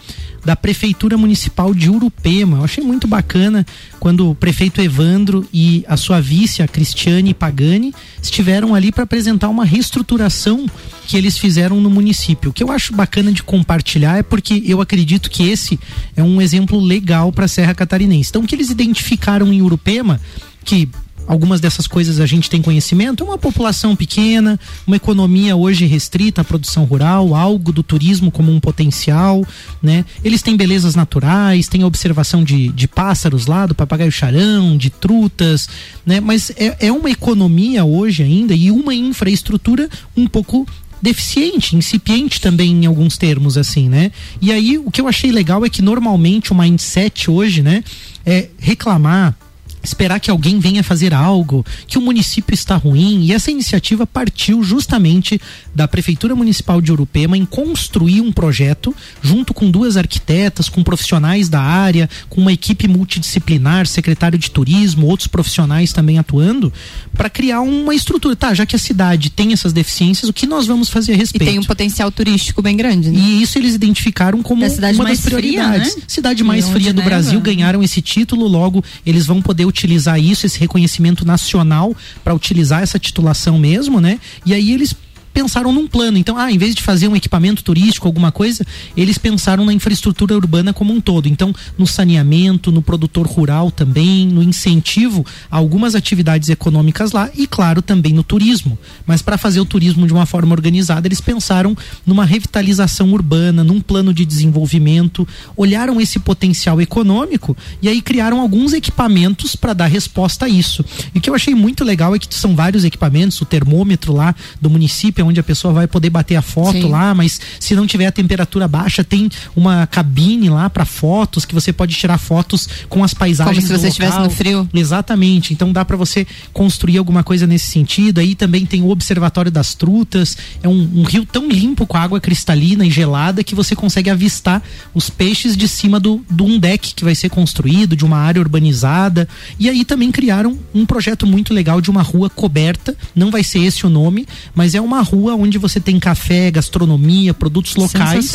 da 0.49 0.57
Prefeitura 0.57 1.19
Municipal 1.19 1.75
de 1.75 1.91
Urupema. 1.91 2.57
Eu 2.57 2.65
achei 2.65 2.83
muito 2.83 3.07
bacana 3.07 3.67
quando 4.01 4.31
o 4.31 4.35
prefeito 4.35 4.81
Evandro 4.81 5.47
e 5.53 5.85
a 5.87 5.95
sua 5.95 6.23
vice, 6.23 6.63
a 6.63 6.67
Cristiane 6.67 7.35
Pagani, 7.35 7.95
estiveram 8.23 8.75
ali 8.75 8.91
para 8.91 9.05
apresentar 9.05 9.51
uma 9.51 9.63
reestruturação 9.63 10.65
que 11.07 11.19
eles 11.19 11.37
fizeram 11.37 11.83
no 11.83 11.91
município. 11.91 12.49
O 12.49 12.53
que 12.55 12.63
eu 12.63 12.73
acho 12.73 12.95
bacana 12.95 13.31
de 13.31 13.43
compartilhar 13.43 14.17
é 14.17 14.23
porque 14.23 14.63
eu 14.65 14.81
acredito 14.81 15.29
que 15.29 15.51
esse 15.51 15.79
é 16.17 16.23
um 16.23 16.41
exemplo 16.41 16.81
legal 16.81 17.31
para 17.31 17.45
a 17.45 17.49
Serra 17.49 17.75
Catarinense. 17.75 18.31
Então, 18.31 18.41
o 18.41 18.47
que 18.47 18.55
eles 18.55 18.71
identificaram 18.71 19.53
em 19.53 19.61
Urupema, 19.61 20.19
que 20.65 20.89
algumas 21.29 21.61
dessas 21.61 21.87
coisas 21.87 22.19
a 22.19 22.27
gente 22.27 22.49
tem 22.49 22.63
conhecimento, 22.63 23.23
é 23.23 23.27
uma 23.27 23.37
população 23.37 23.95
pequena, 23.95 24.59
uma 24.87 24.97
economia 24.97 25.55
hoje 25.55 25.85
restrita 25.85 26.41
à 26.41 26.45
produção 26.45 26.85
rural, 26.85 27.35
algo 27.35 27.71
do 27.71 27.83
turismo 27.83 28.31
como 28.31 28.51
um 28.51 28.59
potencial, 28.59 29.47
né? 29.83 30.07
Eles 30.25 30.41
têm 30.41 30.57
belezas 30.57 30.95
naturais, 30.95 31.69
tem 31.69 31.83
a 31.83 31.87
observação 31.87 32.43
de, 32.43 32.69
de 32.69 32.89
pássaros 32.89 33.47
lá, 33.47 33.67
do 33.67 33.75
papagaio 33.75 34.11
charão, 34.11 34.77
de 34.77 34.89
trutas, 34.89 35.69
né? 36.05 36.19
Mas 36.19 36.51
é, 36.57 36.87
é 36.87 36.93
uma 36.93 37.11
economia 37.11 37.85
hoje 37.85 38.23
ainda 38.23 38.55
e 38.55 38.71
uma 38.71 38.95
infraestrutura 38.95 39.89
um 40.17 40.27
pouco 40.27 40.67
deficiente, 41.01 41.77
incipiente 41.77 42.41
também 42.41 42.73
em 42.73 42.87
alguns 42.87 43.17
termos 43.17 43.57
assim, 43.57 43.89
né? 43.89 44.11
E 44.41 44.51
aí 44.51 44.79
o 44.79 44.91
que 44.91 45.01
eu 45.01 45.07
achei 45.07 45.31
legal 45.31 45.65
é 45.65 45.69
que 45.69 45.83
normalmente 45.83 46.53
o 46.53 46.57
mindset 46.57 47.31
hoje, 47.31 47.63
né, 47.63 47.85
é 48.25 48.49
reclamar 48.59 49.37
esperar 49.83 50.21
que 50.21 50.31
alguém 50.31 50.59
venha 50.59 50.83
fazer 50.83 51.15
algo, 51.15 51.65
que 51.87 51.99
o 51.99 52.01
município 52.01 52.55
está 52.55 52.77
ruim, 52.77 53.25
e 53.25 53.33
essa 53.33 53.51
iniciativa 53.51 54.07
partiu 54.07 54.63
justamente 54.63 55.41
da 55.75 55.87
Prefeitura 55.89 56.35
Municipal 56.35 56.81
de 56.81 56.93
Urupema 56.93 57.37
em 57.37 57.45
construir 57.45 58.21
um 58.21 58.33
projeto 58.33 58.95
junto 59.23 59.55
com 59.55 59.71
duas 59.71 59.97
arquitetas, 59.97 60.69
com 60.69 60.83
profissionais 60.83 61.49
da 61.49 61.61
área, 61.61 62.09
com 62.29 62.41
uma 62.41 62.53
equipe 62.53 62.87
multidisciplinar, 62.89 63.87
secretário 63.87 64.39
de 64.39 64.51
turismo, 64.51 65.07
outros 65.07 65.29
profissionais 65.29 65.93
também 65.93 66.19
atuando, 66.19 66.73
para 67.17 67.29
criar 67.31 67.61
uma 67.61 67.95
estrutura. 67.95 68.37
Tá, 68.37 68.55
já 68.55 68.65
que 68.67 68.77
a 68.77 68.79
cidade 68.79 69.31
tem 69.31 69.53
essas 69.53 69.73
deficiências, 69.73 70.29
o 70.29 70.33
que 70.33 70.47
nós 70.47 70.67
vamos 70.67 70.89
fazer 70.89 71.13
a 71.13 71.15
E 71.15 71.19
respeito? 71.19 71.45
tem 71.51 71.59
um 71.59 71.65
potencial 71.65 72.11
turístico 72.11 72.61
bem 72.63 72.77
grande, 72.77 73.11
né? 73.11 73.19
E 73.19 73.43
isso 73.43 73.59
eles 73.59 73.75
identificaram 73.75 74.43
como 74.43 74.65
uma 74.65 74.69
mais 74.69 74.97
das 74.99 75.21
fria, 75.21 75.39
prioridades. 75.39 75.97
né? 75.97 76.03
Cidade 76.07 76.43
E 76.43 76.47
mais 76.47 76.69
fria 76.69 76.93
do 76.93 76.99
neva. 76.99 77.09
Brasil 77.11 77.41
ganharam 77.41 77.83
esse 77.83 78.01
título, 78.03 78.47
logo 78.47 78.83
eles 79.05 79.27
vão 79.27 79.41
poder 79.43 79.65
utilizar 79.69 80.19
isso, 80.19 80.47
esse 80.47 80.59
reconhecimento 80.59 81.25
nacional 81.25 81.95
para 82.25 82.35
utilizar 82.35 82.83
essa 82.83 82.99
titulação 82.99 83.59
mesmo, 83.59 84.01
né? 84.01 84.19
E 84.45 84.55
aí 84.55 84.73
eles 84.73 84.95
pensaram 85.39 85.73
num 85.73 85.87
plano. 85.87 86.19
Então, 86.19 86.37
ah, 86.37 86.51
em 86.51 86.59
vez 86.59 86.75
de 86.75 86.83
fazer 86.83 87.07
um 87.07 87.15
equipamento 87.15 87.63
turístico, 87.63 88.09
alguma 88.09 88.33
coisa, 88.33 88.67
eles 88.97 89.19
pensaram 89.19 89.65
na 89.65 89.73
infraestrutura 89.73 90.35
urbana 90.35 90.73
como 90.73 90.93
um 90.93 91.01
todo. 91.01 91.29
Então, 91.29 91.55
no 91.79 91.87
saneamento, 91.87 92.73
no 92.73 92.83
produtor 92.83 93.25
rural 93.25 93.71
também, 93.71 94.27
no 94.27 94.43
incentivo 94.43 95.25
a 95.49 95.57
algumas 95.57 95.95
atividades 95.95 96.49
econômicas 96.49 97.13
lá 97.13 97.31
e, 97.37 97.47
claro, 97.47 97.81
também 97.81 98.13
no 98.13 98.25
turismo. 98.25 98.77
Mas 99.07 99.23
para 99.23 99.39
fazer 99.39 99.61
o 99.61 99.65
turismo 99.65 100.09
de 100.09 100.13
uma 100.13 100.27
forma 100.27 100.53
organizada, 100.53 101.07
eles 101.07 101.21
pensaram 101.21 101.77
numa 102.05 102.25
revitalização 102.25 103.13
urbana, 103.13 103.63
num 103.63 103.81
plano 103.81 104.13
de 104.13 104.25
desenvolvimento, 104.25 105.27
olharam 105.57 106.01
esse 106.01 106.19
potencial 106.19 106.81
econômico 106.81 107.57
e 107.81 107.89
aí 107.89 108.03
criaram 108.03 108.41
alguns 108.41 108.73
equipamentos 108.73 109.55
para 109.55 109.73
dar 109.73 109.87
resposta 109.87 110.47
a 110.47 110.49
isso. 110.49 110.85
E 111.15 111.19
o 111.19 111.21
que 111.21 111.31
eu 111.31 111.35
achei 111.37 111.55
muito 111.55 111.85
legal 111.85 112.13
é 112.17 112.19
que 112.19 112.35
são 112.35 112.57
vários 112.57 112.83
equipamentos, 112.83 113.41
o 113.41 113.45
termômetro 113.45 114.13
lá 114.13 114.35
do 114.61 114.69
município, 114.69 115.28
onde 115.29 115.41
a 115.41 115.43
pessoa 115.43 115.73
vai 115.73 115.87
poder 115.87 116.11
bater 116.11 116.37
a 116.37 116.43
foto 116.43 116.73
Sim. 116.73 116.89
lá, 116.89 117.15
mas 117.15 117.41
se 117.61 117.75
não 117.75 117.87
tiver 117.87 118.07
a 118.07 118.13
temperatura 118.13 118.67
baixa, 118.67 119.05
tem 119.05 119.29
uma 119.55 119.87
cabine 119.87 120.49
lá 120.49 120.69
para 120.69 120.85
fotos 120.85 121.45
que 121.45 121.55
você 121.55 121.73
pode 121.73 121.95
tirar 121.95 122.19
fotos 122.19 122.69
com 122.89 123.05
as 123.05 123.15
paisagens 123.15 123.65
Como 123.65 123.67
se 123.67 123.83
você 123.83 123.89
estivesse 123.89 124.19
no 124.19 124.31
frio. 124.31 124.69
Exatamente. 124.73 125.53
Então 125.53 125.73
dá 125.73 125.85
para 125.85 125.97
você 125.97 126.27
construir 126.53 126.99
alguma 126.99 127.23
coisa 127.23 127.47
nesse 127.47 127.67
sentido. 127.67 128.19
Aí 128.19 128.35
também 128.35 128.67
tem 128.67 128.83
o 128.83 128.89
Observatório 128.89 129.51
das 129.51 129.75
Trutas. 129.75 130.37
É 130.63 130.69
um, 130.69 131.01
um 131.01 131.03
rio 131.03 131.27
tão 131.27 131.49
limpo 131.49 131.87
com 131.87 131.97
água 131.97 132.21
cristalina 132.21 132.87
e 132.87 132.91
gelada 132.91 133.45
que 133.45 133.55
você 133.55 133.75
consegue 133.75 134.11
avistar 134.11 134.63
os 134.95 135.11
peixes 135.11 135.57
de 135.57 135.69
cima 135.69 136.01
do, 136.01 136.25
do 136.31 136.45
um 136.45 136.59
deck 136.59 136.95
que 136.95 137.05
vai 137.05 137.15
ser 137.15 137.29
construído, 137.29 137.97
de 137.97 138.05
uma 138.05 138.19
área 138.19 138.41
urbanizada. 138.41 139.29
E 139.59 139.69
aí 139.69 139.85
também 139.85 140.11
criaram 140.11 140.59
um 140.75 140.87
projeto 140.87 141.27
muito 141.27 141.53
legal 141.53 141.81
de 141.81 141.91
uma 141.91 142.03
rua 142.03 142.31
coberta. 142.31 142.97
Não 143.15 143.31
vai 143.31 143.43
ser 143.43 143.61
esse 143.61 143.87
o 143.87 143.91
nome, 143.91 144.27
mas 144.55 144.75
é 144.75 144.81
uma 144.81 145.03
rua 145.09 145.35
onde 145.35 145.59
você 145.59 145.81
tem 145.81 145.99
café, 145.99 146.51
gastronomia, 146.51 147.33
produtos 147.35 147.75
locais, 147.77 148.31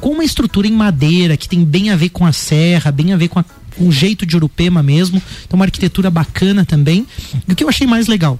com 0.00 0.10
uma 0.10 0.24
estrutura 0.24 0.66
em 0.66 0.72
madeira 0.72 1.36
que 1.36 1.48
tem 1.48 1.64
bem 1.64 1.90
a 1.90 1.96
ver 1.96 2.10
com 2.10 2.24
a 2.26 2.32
serra, 2.32 2.90
bem 2.92 3.12
a 3.12 3.16
ver 3.16 3.28
com, 3.28 3.38
a- 3.38 3.44
com 3.76 3.88
o 3.88 3.92
jeito 3.92 4.26
de 4.26 4.36
Urupema 4.36 4.82
mesmo. 4.82 5.20
Então, 5.46 5.56
uma 5.58 5.64
arquitetura 5.64 6.10
bacana 6.10 6.64
também. 6.64 7.06
E 7.48 7.52
o 7.52 7.56
que 7.56 7.64
eu 7.64 7.68
achei 7.68 7.86
mais 7.86 8.06
legal? 8.06 8.38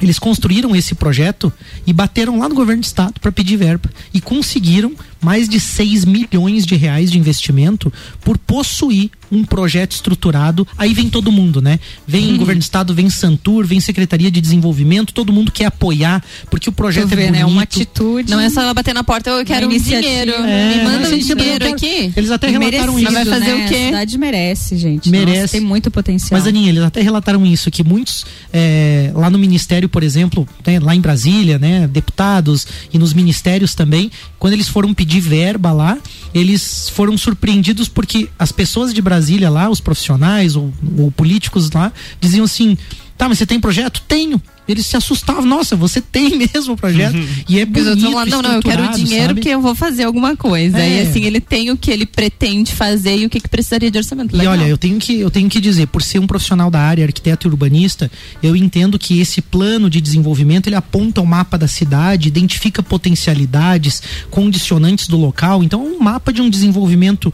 Eles 0.00 0.18
construíram 0.18 0.76
esse 0.76 0.94
projeto 0.94 1.50
e 1.86 1.92
bateram 1.92 2.38
lá 2.38 2.48
no 2.48 2.54
governo 2.54 2.82
do 2.82 2.84
estado 2.84 3.18
para 3.18 3.32
pedir 3.32 3.56
verba 3.56 3.88
e 4.12 4.20
conseguiram 4.20 4.92
mais 5.26 5.48
de 5.48 5.58
6 5.58 6.04
milhões 6.04 6.64
de 6.64 6.76
reais 6.76 7.10
de 7.10 7.18
investimento 7.18 7.92
por 8.20 8.38
possuir 8.38 9.10
um 9.32 9.42
projeto 9.44 9.90
estruturado. 9.90 10.64
Aí 10.78 10.94
vem 10.94 11.10
todo 11.10 11.32
mundo, 11.32 11.60
né? 11.60 11.80
Vem 12.06 12.30
Uhum. 12.30 12.36
governo 12.38 12.60
do 12.60 12.62
estado, 12.62 12.94
vem 12.94 13.10
Santur, 13.10 13.66
vem 13.66 13.80
Secretaria 13.80 14.30
de 14.30 14.40
Desenvolvimento, 14.40 15.12
todo 15.12 15.32
mundo 15.32 15.50
quer 15.50 15.64
apoiar 15.64 16.22
porque 16.48 16.68
o 16.68 16.72
projeto 16.72 17.08
vê, 17.08 17.24
é 17.24 17.30
né? 17.32 17.38
bonito. 17.40 17.50
Uma 17.50 17.62
atitude. 17.62 18.30
Não 18.30 18.38
é 18.38 18.48
só 18.48 18.60
ela 18.62 18.72
bater 18.72 18.94
na 18.94 19.02
porta, 19.02 19.30
eu 19.30 19.44
quero 19.44 19.66
um 19.66 19.70
iniciativa. 19.72 20.08
dinheiro. 20.08 20.32
É, 20.44 20.76
Me 20.76 20.84
manda 20.84 21.08
um 21.08 21.12
eles 21.12 21.26
dinheiro 21.26 21.68
aqui. 21.72 22.12
Eles 22.16 22.30
até 22.30 22.48
relataram 22.48 22.94
Merecido, 22.94 23.02
isso. 23.02 23.12
Mas 23.12 23.28
vai 23.28 23.40
fazer 23.40 23.56
né? 23.56 23.64
o 23.64 23.68
quê? 23.68 23.74
A 23.74 23.86
cidade 23.86 24.18
merece, 24.18 24.76
gente. 24.76 25.10
Merece. 25.10 25.40
Nossa, 25.40 25.52
tem 25.52 25.60
muito 25.60 25.90
potencial. 25.90 26.38
Mas, 26.38 26.46
Aninha, 26.46 26.68
eles 26.68 26.84
até 26.84 27.02
relataram 27.02 27.44
isso, 27.44 27.68
que 27.68 27.82
muitos 27.82 28.24
é, 28.52 29.10
lá 29.12 29.28
no 29.28 29.38
Ministério, 29.38 29.88
por 29.88 30.04
exemplo, 30.04 30.46
né, 30.64 30.78
lá 30.78 30.94
em 30.94 31.00
Brasília, 31.00 31.58
né, 31.58 31.88
deputados 31.88 32.64
e 32.92 32.98
nos 32.98 33.12
ministérios 33.12 33.74
também, 33.74 34.08
quando 34.38 34.52
eles 34.52 34.68
foram 34.68 34.94
pedir 34.94 35.15
verba 35.20 35.72
lá, 35.72 35.98
eles 36.34 36.88
foram 36.88 37.16
surpreendidos 37.16 37.88
porque 37.88 38.28
as 38.38 38.52
pessoas 38.52 38.92
de 38.92 39.00
Brasília 39.00 39.50
lá, 39.50 39.68
os 39.68 39.80
profissionais 39.80 40.56
ou, 40.56 40.72
ou 40.98 41.10
políticos 41.10 41.70
lá, 41.70 41.92
diziam 42.20 42.44
assim: 42.44 42.76
tá, 43.16 43.28
mas 43.28 43.38
você 43.38 43.46
tem 43.46 43.60
projeto? 43.60 44.02
Tenho. 44.06 44.40
Eles 44.68 44.86
se 44.86 44.96
assustavam, 44.96 45.44
nossa, 45.44 45.76
você 45.76 46.00
tem 46.00 46.36
mesmo 46.54 46.74
o 46.74 46.76
projeto. 46.76 47.16
E 47.48 47.60
é 47.60 47.64
bonito, 47.64 48.10
lá, 48.10 48.26
não, 48.26 48.42
não, 48.42 48.52
eu 48.54 48.62
quero 48.62 48.88
dinheiro 48.92 49.28
sabe? 49.28 49.34
porque 49.34 49.48
eu 49.48 49.60
vou 49.60 49.74
fazer 49.74 50.04
alguma 50.04 50.36
coisa. 50.36 50.78
É. 50.78 50.98
E 51.04 51.08
assim, 51.08 51.24
ele 51.24 51.40
tem 51.40 51.70
o 51.70 51.76
que 51.76 51.90
ele 51.90 52.06
pretende 52.06 52.74
fazer 52.74 53.16
e 53.18 53.26
o 53.26 53.30
que, 53.30 53.40
que 53.40 53.48
precisaria 53.48 53.90
de 53.90 53.98
orçamento. 53.98 54.34
E 54.34 54.38
Legal. 54.38 54.54
olha, 54.54 54.64
eu 54.66 54.78
tenho, 54.78 54.98
que, 54.98 55.20
eu 55.20 55.30
tenho 55.30 55.48
que 55.48 55.60
dizer, 55.60 55.86
por 55.86 56.02
ser 56.02 56.18
um 56.18 56.26
profissional 56.26 56.70
da 56.70 56.80
área, 56.80 57.04
arquiteto 57.04 57.46
e 57.46 57.50
urbanista, 57.50 58.10
eu 58.42 58.56
entendo 58.56 58.98
que 58.98 59.20
esse 59.20 59.40
plano 59.40 59.88
de 59.88 60.00
desenvolvimento 60.00 60.66
ele 60.66 60.76
aponta 60.76 61.20
o 61.20 61.26
mapa 61.26 61.56
da 61.56 61.68
cidade, 61.68 62.28
identifica 62.28 62.82
potencialidades, 62.82 64.02
condicionantes 64.30 65.08
do 65.08 65.16
local. 65.16 65.62
Então, 65.62 65.82
é 65.82 65.88
um 65.88 65.98
mapa 65.98 66.32
de 66.32 66.42
um 66.42 66.50
desenvolvimento 66.50 67.32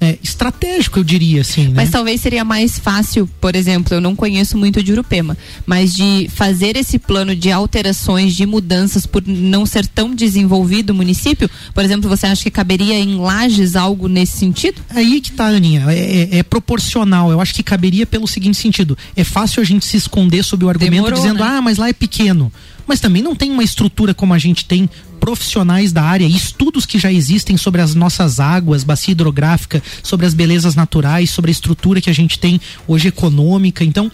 é, 0.00 0.18
estratégico, 0.22 0.98
eu 0.98 1.04
diria 1.04 1.40
assim. 1.40 1.68
Né? 1.68 1.72
Mas 1.76 1.90
talvez 1.90 2.20
seria 2.20 2.44
mais 2.44 2.78
fácil, 2.78 3.28
por 3.40 3.54
exemplo, 3.56 3.94
eu 3.94 4.00
não 4.00 4.14
conheço 4.14 4.58
muito 4.58 4.82
de 4.82 4.92
Urupema, 4.92 5.36
mas 5.64 5.94
de 5.94 6.28
fazer 6.34 6.76
esse 6.76 6.98
plano 6.98 7.34
de 7.34 7.50
alterações, 7.50 8.34
de 8.34 8.44
mudanças 8.44 9.06
por 9.06 9.22
não 9.26 9.64
ser 9.64 9.86
tão 9.86 10.14
desenvolvido 10.14 10.90
o 10.90 10.94
município. 10.94 11.48
Por 11.72 11.84
exemplo, 11.84 12.08
você 12.08 12.26
acha 12.26 12.42
que 12.42 12.50
caberia 12.50 12.94
em 12.98 13.16
lajes 13.16 13.76
algo 13.76 14.08
nesse 14.08 14.36
sentido? 14.38 14.82
Aí 14.90 15.20
que 15.20 15.32
tá, 15.32 15.46
Aninha. 15.46 15.84
É, 15.88 15.98
é- 16.34 16.38
é 16.38 16.42
proporcional. 16.42 17.30
Eu 17.30 17.40
acho 17.40 17.54
que 17.54 17.62
caberia 17.62 18.06
pelo 18.06 18.26
seguinte 18.26 18.56
sentido: 18.58 18.96
é 19.16 19.24
fácil 19.24 19.60
a 19.62 19.64
gente 19.64 19.84
se 19.86 19.96
esconder 19.96 20.42
sob 20.42 20.64
o 20.64 20.68
argumento 20.68 20.94
Demorou, 20.94 21.18
dizendo, 21.18 21.38
né? 21.40 21.46
ah, 21.48 21.62
mas 21.62 21.78
lá 21.78 21.88
é 21.88 21.92
pequeno. 21.92 22.52
Mas 22.86 23.00
também 23.00 23.22
não 23.22 23.34
tem 23.34 23.50
uma 23.50 23.64
estrutura 23.64 24.14
como 24.14 24.34
a 24.34 24.38
gente 24.38 24.64
tem 24.64 24.88
profissionais 25.20 25.90
da 25.90 26.02
área, 26.02 26.26
estudos 26.26 26.84
que 26.84 26.98
já 26.98 27.10
existem 27.10 27.56
sobre 27.56 27.80
as 27.80 27.94
nossas 27.94 28.40
águas, 28.40 28.84
bacia 28.84 29.12
hidrográfica, 29.12 29.82
sobre 30.02 30.26
as 30.26 30.34
belezas 30.34 30.74
naturais, 30.74 31.30
sobre 31.30 31.50
a 31.50 31.52
estrutura 31.52 32.00
que 32.00 32.10
a 32.10 32.14
gente 32.14 32.38
tem 32.38 32.60
hoje 32.86 33.08
econômica. 33.08 33.82
Então, 33.82 34.10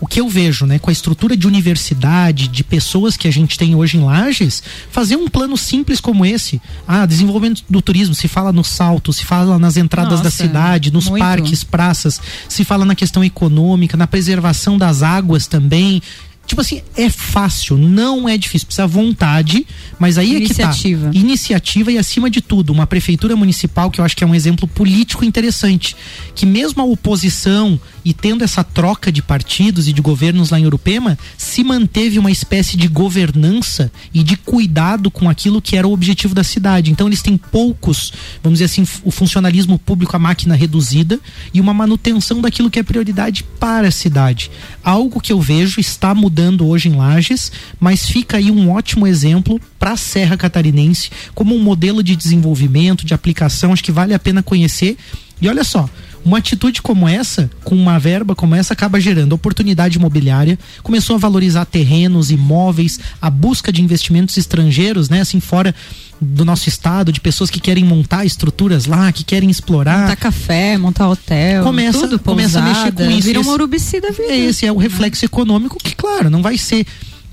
o 0.00 0.06
que 0.06 0.20
eu 0.20 0.28
vejo, 0.28 0.66
né, 0.66 0.78
com 0.78 0.90
a 0.90 0.92
estrutura 0.92 1.36
de 1.36 1.46
universidade, 1.46 2.48
de 2.48 2.64
pessoas 2.64 3.16
que 3.16 3.28
a 3.28 3.30
gente 3.30 3.56
tem 3.56 3.74
hoje 3.74 3.96
em 3.96 4.04
Lages, 4.04 4.62
fazer 4.90 5.16
um 5.16 5.28
plano 5.28 5.56
simples 5.56 6.00
como 6.00 6.26
esse. 6.26 6.60
Ah, 6.86 7.06
desenvolvimento 7.06 7.62
do 7.68 7.80
turismo, 7.80 8.14
se 8.14 8.28
fala 8.28 8.52
no 8.52 8.64
salto, 8.64 9.12
se 9.12 9.24
fala 9.24 9.58
nas 9.58 9.76
entradas 9.76 10.20
da 10.20 10.24
Nossa, 10.24 10.44
cidade, 10.44 10.90
nos 10.90 11.08
muito. 11.08 11.22
parques, 11.22 11.64
praças, 11.64 12.20
se 12.48 12.64
fala 12.64 12.84
na 12.84 12.94
questão 12.94 13.24
econômica, 13.24 13.96
na 13.96 14.06
preservação 14.06 14.76
das 14.76 15.02
águas 15.02 15.46
também. 15.46 16.02
Tipo 16.46 16.60
assim, 16.60 16.82
é 16.96 17.08
fácil, 17.08 17.78
não 17.78 18.28
é 18.28 18.36
difícil, 18.36 18.66
precisa 18.66 18.86
vontade, 18.86 19.66
mas 19.98 20.18
aí 20.18 20.36
Iniciativa. 20.36 21.06
é 21.06 21.10
que 21.10 21.18
tá. 21.18 21.24
Iniciativa 21.24 21.92
e 21.92 21.98
acima 21.98 22.28
de 22.28 22.42
tudo, 22.42 22.70
uma 22.70 22.86
prefeitura 22.86 23.34
municipal 23.34 23.90
que 23.90 24.00
eu 24.00 24.04
acho 24.04 24.16
que 24.16 24.22
é 24.22 24.26
um 24.26 24.34
exemplo 24.34 24.68
político 24.68 25.24
interessante, 25.24 25.96
que 26.34 26.44
mesmo 26.44 26.82
a 26.82 26.84
oposição 26.84 27.80
e 28.04 28.12
tendo 28.12 28.44
essa 28.44 28.62
troca 28.62 29.10
de 29.10 29.22
partidos 29.22 29.88
e 29.88 29.92
de 29.92 30.02
governos 30.02 30.50
lá 30.50 30.60
em 30.60 30.66
Urupema, 30.66 31.18
se 31.38 31.64
manteve 31.64 32.18
uma 32.18 32.30
espécie 32.30 32.76
de 32.76 32.88
governança 32.88 33.90
e 34.12 34.22
de 34.22 34.36
cuidado 34.36 35.10
com 35.10 35.30
aquilo 35.30 35.62
que 35.62 35.76
era 35.76 35.88
o 35.88 35.92
objetivo 35.92 36.34
da 36.34 36.44
cidade. 36.44 36.90
Então 36.90 37.06
eles 37.06 37.22
têm 37.22 37.38
poucos, 37.38 38.12
vamos 38.42 38.58
dizer 38.58 38.66
assim, 38.66 38.86
o 39.02 39.10
funcionalismo 39.10 39.78
público, 39.78 40.14
a 40.14 40.18
máquina 40.18 40.54
reduzida 40.54 41.18
e 41.54 41.60
uma 41.60 41.72
manutenção 41.72 42.42
daquilo 42.42 42.70
que 42.70 42.78
é 42.78 42.82
prioridade 42.82 43.42
para 43.58 43.88
a 43.88 43.90
cidade. 43.90 44.50
Algo 44.82 45.20
que 45.20 45.32
eu 45.32 45.40
vejo 45.40 45.80
está 45.80 46.14
mudando 46.14 46.33
hoje 46.66 46.88
em 46.88 46.96
Lages, 46.96 47.52
mas 47.78 48.06
fica 48.06 48.36
aí 48.36 48.50
um 48.50 48.70
ótimo 48.70 49.06
exemplo 49.06 49.60
para 49.78 49.92
a 49.92 49.96
Serra 49.96 50.36
Catarinense 50.36 51.10
como 51.34 51.54
um 51.54 51.62
modelo 51.62 52.02
de 52.02 52.16
desenvolvimento, 52.16 53.06
de 53.06 53.14
aplicação, 53.14 53.72
acho 53.72 53.84
que 53.84 53.92
vale 53.92 54.14
a 54.14 54.18
pena 54.18 54.42
conhecer. 54.42 54.96
E 55.40 55.48
olha 55.48 55.64
só, 55.64 55.88
uma 56.24 56.38
atitude 56.38 56.80
como 56.80 57.06
essa, 57.08 57.50
com 57.62 57.74
uma 57.74 57.98
verba 57.98 58.34
como 58.34 58.54
essa, 58.54 58.72
acaba 58.72 58.98
gerando 59.00 59.32
oportunidade 59.34 59.98
imobiliária, 59.98 60.58
começou 60.82 61.16
a 61.16 61.18
valorizar 61.18 61.64
terrenos, 61.66 62.30
imóveis, 62.30 62.98
a 63.20 63.28
busca 63.28 63.70
de 63.72 63.82
investimentos 63.82 64.36
estrangeiros, 64.36 65.08
né, 65.08 65.20
assim 65.20 65.40
fora 65.40 65.74
do 66.20 66.44
nosso 66.44 66.68
estado, 66.68 67.12
de 67.12 67.20
pessoas 67.20 67.50
que 67.50 67.60
querem 67.60 67.84
montar 67.84 68.24
estruturas 68.24 68.86
lá, 68.86 69.12
que 69.12 69.24
querem 69.24 69.50
explorar. 69.50 70.02
Montar 70.02 70.16
café, 70.16 70.78
montar 70.78 71.08
hotel. 71.08 71.62
Começa- 71.64 71.98
tudo, 71.98 72.18
começa 72.18 72.60
a 72.60 72.62
mexer 72.62 72.92
com 72.92 73.10
isso. 73.10 73.26
Vira 73.26 73.40
uma 73.40 73.52
urubici 73.52 74.00
da 74.00 74.10
vida. 74.10 74.22
É, 74.32 74.38
esse 74.38 74.64
é 74.64 74.72
o 74.72 74.76
reflexo 74.78 75.24
econômico 75.24 75.76
que, 75.82 75.94
claro, 75.94 76.30
não 76.30 76.40
vai 76.40 76.56
ser 76.56 76.86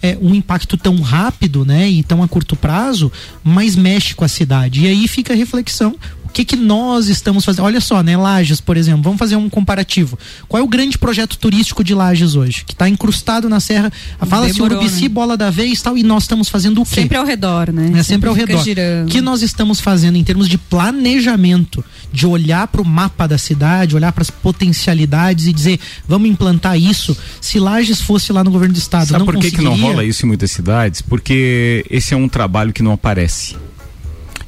é, 0.03 0.17
um 0.19 0.33
impacto 0.33 0.75
tão 0.77 0.99
rápido, 0.99 1.63
né, 1.63 1.87
e 1.87 2.01
tão 2.01 2.23
a 2.23 2.27
curto 2.27 2.55
prazo, 2.55 3.11
mas 3.43 3.75
mexe 3.75 4.15
com 4.15 4.25
a 4.25 4.27
cidade. 4.27 4.81
E 4.81 4.87
aí 4.87 5.07
fica 5.07 5.31
a 5.31 5.35
reflexão. 5.35 5.95
O 6.31 6.33
que 6.33 6.45
que 6.45 6.55
nós 6.55 7.09
estamos 7.09 7.43
fazendo? 7.43 7.65
Olha 7.65 7.81
só, 7.81 8.01
né, 8.01 8.15
Lages, 8.15 8.61
por 8.61 8.77
exemplo, 8.77 9.01
vamos 9.03 9.19
fazer 9.19 9.35
um 9.35 9.49
comparativo. 9.49 10.17
Qual 10.47 10.61
é 10.61 10.63
o 10.63 10.67
grande 10.67 10.97
projeto 10.97 11.37
turístico 11.37 11.83
de 11.83 11.93
Lages 11.93 12.35
hoje? 12.35 12.63
Que 12.63 12.71
está 12.71 12.87
incrustado 12.87 13.49
na 13.49 13.59
serra, 13.59 13.91
fala-se 14.25 14.61
Urubici, 14.61 15.03
né? 15.03 15.09
bola 15.09 15.35
da 15.35 15.49
vez 15.49 15.79
e 15.79 15.83
tal, 15.83 15.97
e 15.97 16.03
nós 16.03 16.23
estamos 16.23 16.47
fazendo 16.47 16.81
o 16.81 16.85
quê? 16.85 17.01
Sempre 17.01 17.17
ao 17.17 17.25
redor, 17.25 17.73
né? 17.73 17.91
É 17.97 18.01
sempre 18.01 18.29
ao 18.29 18.35
fica 18.35 18.47
redor. 18.47 18.63
girando. 18.63 19.09
O 19.09 19.11
que 19.11 19.19
nós 19.19 19.41
estamos 19.41 19.81
fazendo 19.81 20.15
em 20.15 20.23
termos 20.23 20.47
de 20.47 20.57
planejamento, 20.57 21.83
de 22.13 22.25
olhar 22.25 22.65
para 22.67 22.81
o 22.81 22.85
mapa 22.85 23.27
da 23.27 23.37
cidade, 23.37 23.93
olhar 23.93 24.13
para 24.13 24.21
as 24.21 24.29
potencialidades 24.29 25.47
e 25.47 25.51
dizer, 25.51 25.81
vamos 26.07 26.29
implantar 26.29 26.77
isso. 26.77 27.15
Se 27.41 27.59
Lages 27.59 27.99
fosse 27.99 28.31
lá 28.31 28.41
no 28.41 28.51
governo 28.51 28.73
do 28.73 28.79
estado, 28.79 29.09
Sabe 29.09 29.19
não 29.19 29.25
por 29.25 29.37
que, 29.37 29.51
que 29.51 29.61
não 29.61 29.75
rola 29.75 30.05
isso 30.05 30.25
em 30.25 30.29
muitas 30.29 30.49
cidades? 30.51 31.01
Porque 31.01 31.85
esse 31.89 32.13
é 32.13 32.17
um 32.17 32.29
trabalho 32.29 32.71
que 32.71 32.81
não 32.81 32.93
aparece. 32.93 33.57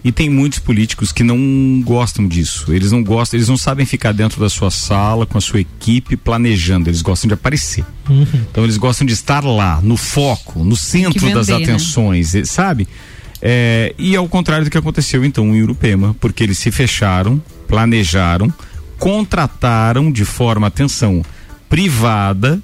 E 0.04 0.12
tem 0.12 0.30
muitos 0.30 0.60
políticos 0.60 1.14
que 1.14 1.24
não 1.24 1.82
gostam 1.82 2.28
disso. 2.28 2.74
Eles 2.74 2.91
não 2.91 3.01
gostam, 3.01 3.38
eles 3.38 3.47
não 3.47 3.56
sabem 3.56 3.86
ficar 3.86 4.12
dentro 4.12 4.41
da 4.41 4.49
sua 4.49 4.70
sala 4.70 5.26
com 5.26 5.38
a 5.38 5.41
sua 5.41 5.62
equipe 5.62 6.18
planejando. 6.18 6.89
Eles 6.89 7.01
gostam 7.01 7.30
de 7.30 7.34
aparecer. 7.34 7.86
Uhum. 8.10 8.26
Então 8.51 8.66
eles 8.66 8.76
gostam 8.76 9.08
de 9.08 9.14
estar 9.14 9.43
lá, 9.45 9.80
no 9.82 9.95
foco, 9.95 10.64
no 10.64 10.76
centro 10.76 11.22
vender, 11.22 11.36
das 11.36 11.47
né? 11.47 11.56
atenções, 11.56 12.36
eh, 12.36 12.43
sabe? 12.43 12.86
É, 13.41 13.95
e 13.97 14.16
ao 14.16 14.28
contrário 14.28 14.66
do 14.66 14.72
que 14.72 14.78
aconteceu 14.78 15.24
então 15.24 15.56
em 15.56 15.62
Urupema, 15.62 16.16
porque 16.20 16.43
eles 16.43 16.58
se 16.58 16.70
fecharam, 16.70 17.41
planejaram, 17.68 18.54
contrataram 18.97 20.12
de 20.12 20.26
forma, 20.26 20.68
atenção, 20.68 21.24
privada 21.70 22.62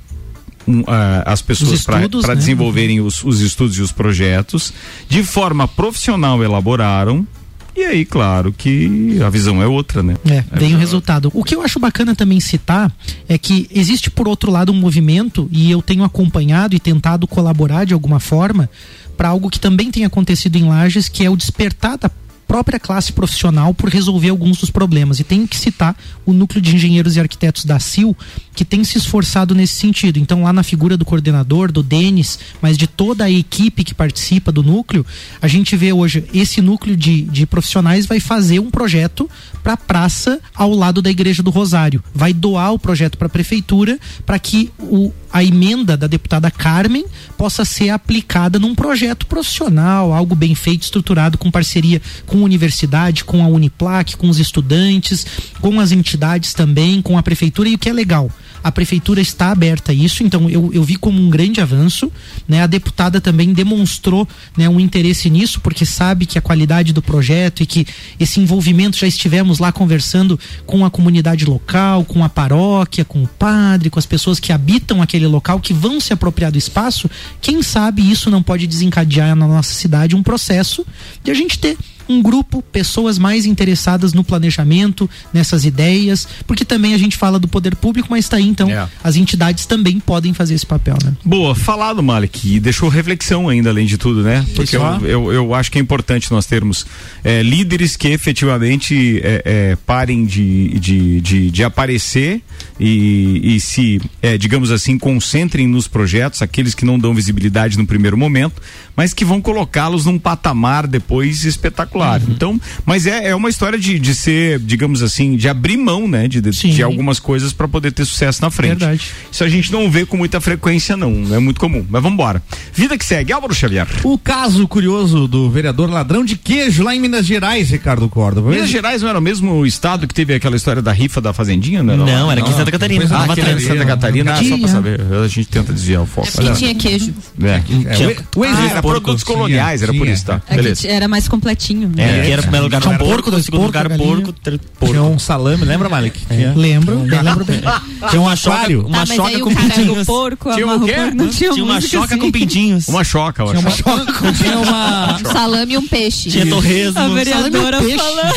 um, 0.70 0.84
ah, 0.86 1.24
as 1.26 1.41
pessoas 1.41 1.84
para 1.84 1.99
né? 1.99 2.36
desenvolverem 2.36 3.01
os, 3.01 3.24
os 3.24 3.41
estudos 3.41 3.78
e 3.78 3.82
os 3.82 3.91
projetos, 3.91 4.72
de 5.09 5.24
forma 5.24 5.67
profissional 5.67 6.43
elaboraram. 6.43 7.28
E 7.76 7.84
aí, 7.84 8.03
claro 8.03 8.51
que 8.51 9.20
a 9.26 9.30
visão 9.30 9.61
é 9.61 9.67
outra, 9.67 10.03
né? 10.03 10.15
É, 10.26 10.43
vem 10.57 10.74
o 10.74 10.78
É, 10.78 10.80
resultado. 10.80 11.32
O 11.34 11.43
que 11.43 11.55
eu 11.55 11.61
acho 11.61 11.80
bacana 11.80 12.13
também 12.13 12.39
citar 12.39 12.91
é 13.28 13.38
que 13.38 13.67
existe, 13.74 14.11
por 14.11 14.28
outro 14.28 14.51
lado, 14.51 14.72
um 14.72 14.76
movimento, 14.76 15.47
e 15.51 15.72
eu 15.72 15.82
tenho 15.82 16.03
acompanhado 16.03 16.76
e 16.76 16.80
tentado 16.80 17.26
colaborar 17.26 17.86
de 17.86 17.93
alguma 17.93 18.20
forma 18.20 18.70
para 19.15 19.30
algo 19.30 19.49
que 19.49 19.59
também 19.59 19.91
tem 19.91 20.03
acontecido 20.03 20.55
em 20.57 20.67
Lages, 20.67 21.07
que 21.07 21.26
é 21.26 21.30
o 21.30 21.38
despertar 21.38 21.97
da 21.97 22.11
própria 22.49 22.79
classe 22.79 23.13
profissional 23.13 23.75
por 23.75 23.89
resolver 23.89 24.29
alguns 24.29 24.57
dos 24.57 24.71
problemas. 24.71 25.19
E 25.19 25.23
tem 25.23 25.45
que 25.45 25.55
citar 25.55 25.95
o 26.25 26.33
núcleo 26.33 26.59
de 26.59 26.75
engenheiros 26.75 27.15
e 27.15 27.19
arquitetos 27.19 27.63
da 27.63 27.79
CIL, 27.79 28.17
que 28.55 28.65
tem 28.65 28.83
se 28.83 28.97
esforçado 28.97 29.53
nesse 29.53 29.75
sentido. 29.75 30.17
Então, 30.17 30.41
lá 30.41 30.51
na 30.51 30.63
figura 30.63 30.97
do 30.97 31.05
coordenador, 31.05 31.71
do 31.71 31.83
Denis, 31.83 32.39
mas 32.59 32.75
de 32.75 32.87
toda 32.87 33.25
a 33.25 33.29
equipe 33.29 33.83
que 33.83 33.93
participa 33.93 34.51
do 34.51 34.63
núcleo, 34.63 35.05
a 35.39 35.47
gente 35.47 35.77
vê 35.77 35.93
hoje 35.93 36.25
esse 36.33 36.59
núcleo 36.59 36.97
de, 36.97 37.21
de 37.21 37.45
profissionais 37.45 38.07
vai 38.07 38.19
fazer 38.19 38.59
um 38.59 38.71
projeto 38.71 39.29
para 39.61 39.73
a 39.73 39.77
praça 39.77 40.39
ao 40.55 40.73
lado 40.73 41.03
da 41.03 41.11
Igreja 41.11 41.43
do 41.43 41.51
Rosário. 41.51 42.03
Vai 42.15 42.33
doar 42.33 42.73
o 42.73 42.79
projeto 42.79 43.15
para 43.15 43.27
a 43.27 43.29
prefeitura 43.29 43.99
para 44.25 44.39
que 44.39 44.71
o, 44.79 45.13
a 45.31 45.43
emenda 45.43 45.95
da 45.95 46.07
deputada 46.07 46.49
Carmen 46.49 47.05
possa 47.37 47.63
ser 47.63 47.89
aplicada 47.89 48.57
num 48.57 48.73
projeto 48.73 49.27
profissional, 49.27 50.11
algo 50.11 50.33
bem 50.33 50.55
feito, 50.55 50.81
estruturado, 50.81 51.37
com 51.37 51.51
parceria 51.51 52.01
com 52.25 52.38
a 52.41 52.45
universidade, 52.45 53.23
com 53.23 53.43
a 53.43 53.47
Uniplac, 53.47 54.17
com 54.17 54.29
os 54.29 54.39
estudantes, 54.39 55.25
com 55.61 55.79
as 55.79 55.91
entidades 55.91 56.53
também, 56.53 57.01
com 57.01 57.17
a 57.17 57.23
prefeitura. 57.23 57.69
E 57.69 57.75
o 57.75 57.77
que 57.77 57.89
é 57.89 57.93
legal, 57.93 58.31
a 58.63 58.71
prefeitura 58.71 59.21
está 59.21 59.51
aberta 59.51 59.91
a 59.91 59.95
isso, 59.95 60.23
então 60.23 60.49
eu, 60.49 60.71
eu 60.73 60.83
vi 60.83 60.95
como 60.95 61.21
um 61.21 61.29
grande 61.29 61.61
avanço. 61.61 62.11
Né? 62.47 62.61
A 62.61 62.67
deputada 62.67 63.21
também 63.21 63.53
demonstrou 63.53 64.27
né, 64.57 64.67
um 64.67 64.79
interesse 64.79 65.29
nisso, 65.29 65.59
porque 65.61 65.85
sabe 65.85 66.25
que 66.25 66.37
a 66.37 66.41
qualidade 66.41 66.93
do 66.93 67.01
projeto 67.01 67.63
e 67.63 67.65
que 67.65 67.87
esse 68.19 68.39
envolvimento 68.39 68.97
já 68.97 69.07
estivemos 69.07 69.59
lá 69.59 69.71
conversando 69.71 70.39
com 70.65 70.85
a 70.85 70.89
comunidade 70.89 71.45
local, 71.45 72.03
com 72.03 72.23
a 72.23 72.29
paróquia, 72.29 73.05
com 73.05 73.23
o 73.23 73.27
padre, 73.27 73.89
com 73.89 73.99
as 73.99 74.05
pessoas 74.05 74.39
que 74.39 74.51
habitam 74.51 75.01
aquele 75.01 75.27
local, 75.27 75.59
que 75.59 75.73
vão 75.73 75.99
se 75.99 76.11
apropriar 76.11 76.51
do 76.51 76.57
espaço. 76.57 77.09
Quem 77.41 77.61
sabe 77.63 78.09
isso 78.09 78.29
não 78.29 78.43
pode 78.43 78.67
desencadear 78.67 79.35
na 79.35 79.47
nossa 79.47 79.73
cidade 79.73 80.15
um 80.15 80.23
processo 80.23 80.85
de 81.23 81.31
a 81.31 81.33
gente 81.33 81.57
ter 81.57 81.77
um 82.10 82.22
grupo, 82.24 82.62
pessoas 82.62 83.20
mais 83.20 83.45
interessadas 83.45 84.14
no 84.14 84.24
planejamento, 84.24 85.07
nessas 85.32 85.64
ideias, 85.64 86.28
porque 86.47 86.66
também 86.66 86.95
a 86.95 86.97
gente 86.97 87.16
fala 87.16 87.38
do 87.38 87.47
poder 87.47 87.76
público, 87.76 88.07
mas 88.10 88.26
está 88.26 88.38
aí 88.38 88.47
então 88.47 88.70
É. 88.70 88.89
as 89.03 89.16
entidades 89.16 89.66
também 89.68 89.99
podem 89.99 90.34
fazer 90.34 90.55
esse 90.55 90.66
papel, 90.66 90.97
né? 91.03 91.14
Boa, 91.24 91.53
falado, 91.53 92.01
Malik, 92.01 92.55
e 92.55 92.60
deixou 92.60 92.89
reflexão 92.89 93.47
ainda, 93.47 93.70
além 93.70 93.86
de 93.86 93.97
tudo, 93.97 94.24
né? 94.24 94.45
Porque 94.55 94.76
eu, 94.76 94.82
eu, 95.05 95.32
eu 95.32 95.53
acho 95.53 95.72
que 95.72 95.78
é 95.78 95.82
importante 95.82 96.32
nós 96.32 96.45
termos 96.47 96.86
é, 97.24 97.43
líderes 97.43 97.95
que 97.95 98.07
efetivamente 98.07 99.22
é, 99.24 99.41
é, 99.45 99.78
parem 99.86 100.26
de, 100.26 100.80
de, 100.80 101.22
de, 101.22 101.51
de 101.51 101.64
aparecer 101.64 102.41
e, 102.80 103.55
e 103.55 103.60
se, 103.60 104.01
é, 104.22 104.38
digamos 104.38 104.72
assim, 104.72 104.97
concentrem 104.97 105.68
nos 105.68 105.88
projetos, 105.88 106.41
aqueles 106.41 106.74
que 106.74 106.86
não 106.86 106.97
dão 106.97 107.14
visibilidade 107.14 107.78
no 107.78 107.86
primeiro 107.86 108.18
momento, 108.18 108.62
mas 108.99 109.13
que 109.13 109.23
vão 109.23 109.39
colocá-los 109.39 110.05
num 110.05 110.19
patamar 110.19 110.85
depois 110.85 111.45
espetacular. 111.45 112.21
Então, 112.27 112.59
mas 112.85 113.07
é, 113.07 113.29
é 113.29 113.33
uma 113.35 113.47
história 113.49 113.79
de, 113.79 113.97
de 113.97 114.13
ser, 114.13 114.59
digamos 114.59 115.01
assim, 115.01 115.37
de 115.37 115.47
abrir 115.47 115.77
mão, 115.77 116.05
né? 116.05 116.27
De, 116.27 116.41
de, 116.41 116.49
de 116.51 116.83
algumas 116.83 117.17
coisas 117.17 117.53
para 117.53 117.65
poder 117.65 117.93
ter 117.93 118.03
sucesso 118.03 118.41
na 118.41 118.49
frente. 118.51 118.79
Verdade. 118.79 119.01
Isso 119.31 119.41
a 119.41 119.47
gente 119.47 119.71
não 119.71 119.89
vê 119.89 120.05
com 120.05 120.17
muita 120.17 120.41
frequência, 120.41 120.97
não. 120.97 121.11
Não 121.11 121.37
é 121.37 121.39
muito 121.39 121.61
comum. 121.61 121.85
Mas 121.89 122.01
vamos 122.03 122.15
embora. 122.15 122.43
Vida 122.73 122.97
que 122.97 123.05
segue. 123.05 123.31
Álvaro 123.31 123.53
Xavier. 123.55 123.87
O 124.03 124.17
caso 124.17 124.67
curioso 124.67 125.29
do 125.29 125.49
vereador 125.49 125.89
ladrão 125.89 126.25
de 126.25 126.35
queijo 126.35 126.83
lá 126.83 126.93
em 126.93 126.99
Minas 126.99 127.25
Gerais, 127.25 127.69
Ricardo 127.69 128.09
Córdova. 128.09 128.49
Minas 128.49 128.69
Gerais 128.69 129.01
não 129.01 129.07
era 129.07 129.17
o 129.19 129.21
mesmo 129.21 129.65
estado 129.65 130.07
que 130.09 130.13
teve 130.13 130.33
aquela 130.33 130.57
história 130.57 130.81
da 130.81 130.91
rifa 130.91 131.21
da 131.21 131.31
Fazendinha? 131.31 131.81
Não, 131.81 131.95
Não, 132.05 132.29
era 132.29 132.41
aqui 132.41 132.49
em 132.49 132.53
Santa 132.53 132.69
Catarina, 132.71 133.05
Ah, 133.09 133.23
aqui 133.31 133.39
era 133.39 133.53
em. 133.53 133.59
Santa 133.61 133.85
Catarina, 133.85 134.33
ah, 134.33 134.43
só 134.43 134.57
pra 134.57 134.67
saber. 134.67 134.99
A 135.23 135.27
gente 135.29 135.47
tenta 135.47 135.71
desviar 135.71 136.01
o 136.01 136.05
foco. 136.05 136.27
É 136.27 136.31
porque 136.31 136.51
tinha 136.53 136.75
queijo. 136.75 137.13
É. 137.41 137.49
É, 137.49 138.07
o- 138.35 138.39
o 138.41 138.45
produtos 138.89 139.23
coloniais, 139.23 139.81
era 139.83 139.93
por 139.93 140.07
isso, 140.07 140.25
tá? 140.25 140.41
É 140.47 140.55
que 140.55 140.61
Beleza. 140.61 140.87
era 140.87 141.07
mais 141.07 141.27
completinho. 141.27 141.91
É, 141.97 142.05
né? 142.05 142.21
aqui 142.21 142.31
era 142.31 142.41
primeiro 142.41 142.65
lugar 142.65 142.81
Tinha 142.81 142.93
um 142.93 142.97
porco, 142.97 143.31
no 143.31 143.41
segundo 143.41 143.63
lugar 143.65 143.87
porco, 143.89 144.33
porco. 144.33 144.93
Tinha 144.93 145.03
um 145.03 145.19
salame, 145.19 145.63
lembra, 145.65 145.89
Malik? 145.89 146.19
Lembro, 146.55 146.97
bem 146.99 147.21
lembro 147.21 147.45
bem. 147.45 147.61
Tinha 148.09 148.21
uma 148.21 148.35
choca, 148.35 148.55
aquário. 148.57 148.85
uma 148.85 149.05
Tá, 149.05 149.15
choca 149.15 149.39
com 149.39 149.55
pintinhos. 149.55 150.05
Porco, 150.05 150.53
Tinha 150.53 150.67
o 150.67 150.79
quê? 150.85 150.93
tinha, 151.31 151.63
uma 151.63 151.81
choca 151.81 152.17
com 152.17 152.31
pintinhos. 152.31 152.87
Uma 152.87 153.03
choca, 153.03 153.43
eu 153.43 153.47
Tinha 153.49 153.59
uma 153.59 153.69
acho. 153.69 153.77
choca, 153.83 154.33
tinha 154.33 154.57
uma 154.57 155.17
Um 155.19 155.25
salame 155.31 155.73
e 155.73 155.77
um 155.77 155.87
peixe. 155.87 156.29
Tinha 156.29 156.45
torresmo. 156.47 156.99
A 156.99 157.07
vereadora 157.09 157.81
falando. 157.81 158.33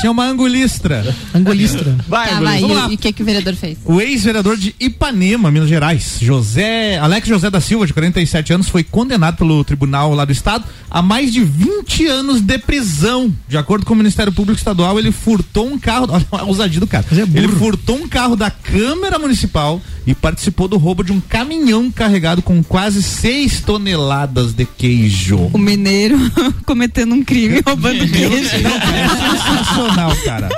Tinha 0.00 0.10
uma 0.10 0.24
angulistra. 0.26 1.14
angolistra. 1.34 1.96
Vai, 2.08 2.28
Tá, 2.30 2.40
vai. 2.40 2.60
E, 2.62 2.92
e 2.92 2.94
o 2.94 2.98
que, 2.98 3.12
que 3.12 3.22
o 3.22 3.24
vereador 3.24 3.54
fez? 3.54 3.78
O 3.84 4.00
ex-vereador 4.00 4.56
de 4.56 4.74
Ipanema, 4.80 5.50
Minas 5.50 5.68
Gerais, 5.68 6.18
José 6.20 6.98
Alex 6.98 7.28
José 7.28 7.50
da 7.50 7.60
Silva, 7.60 7.86
de 7.86 7.92
47 7.92 8.52
anos, 8.52 8.68
foi 8.68 8.82
condenado 8.82 9.36
pelo 9.36 9.51
tribunal 9.64 10.14
lá 10.14 10.24
do 10.24 10.32
estado 10.32 10.64
a 10.90 11.00
mais 11.00 11.32
de 11.32 11.42
20 11.42 12.06
anos 12.06 12.40
de 12.40 12.58
prisão. 12.58 13.32
De 13.48 13.56
acordo 13.56 13.86
com 13.86 13.94
o 13.94 13.96
Ministério 13.96 14.32
Público 14.32 14.58
Estadual, 14.58 14.98
ele 14.98 15.10
furtou 15.10 15.66
um 15.66 15.78
carro, 15.78 16.06
olha 16.12 16.26
a 16.30 16.44
ousadia 16.44 16.80
do 16.80 16.86
cara. 16.86 17.04
É 17.12 17.38
ele 17.38 17.48
furtou 17.48 17.96
um 17.96 18.08
carro 18.08 18.36
da 18.36 18.50
Câmara 18.50 19.18
Municipal 19.18 19.80
e 20.06 20.14
participou 20.14 20.68
do 20.68 20.76
roubo 20.76 21.02
de 21.02 21.12
um 21.12 21.20
caminhão 21.20 21.90
carregado 21.90 22.42
com 22.42 22.62
quase 22.62 23.02
6 23.02 23.60
toneladas 23.62 24.52
de 24.52 24.66
queijo. 24.66 25.50
O 25.52 25.58
mineiro 25.58 26.18
cometendo 26.66 27.14
um 27.14 27.22
crime, 27.24 27.62
roubando 27.64 28.06
queijo. 28.08 28.34
É 28.34 29.08
sensacional, 29.38 30.14
cara. 30.24 30.48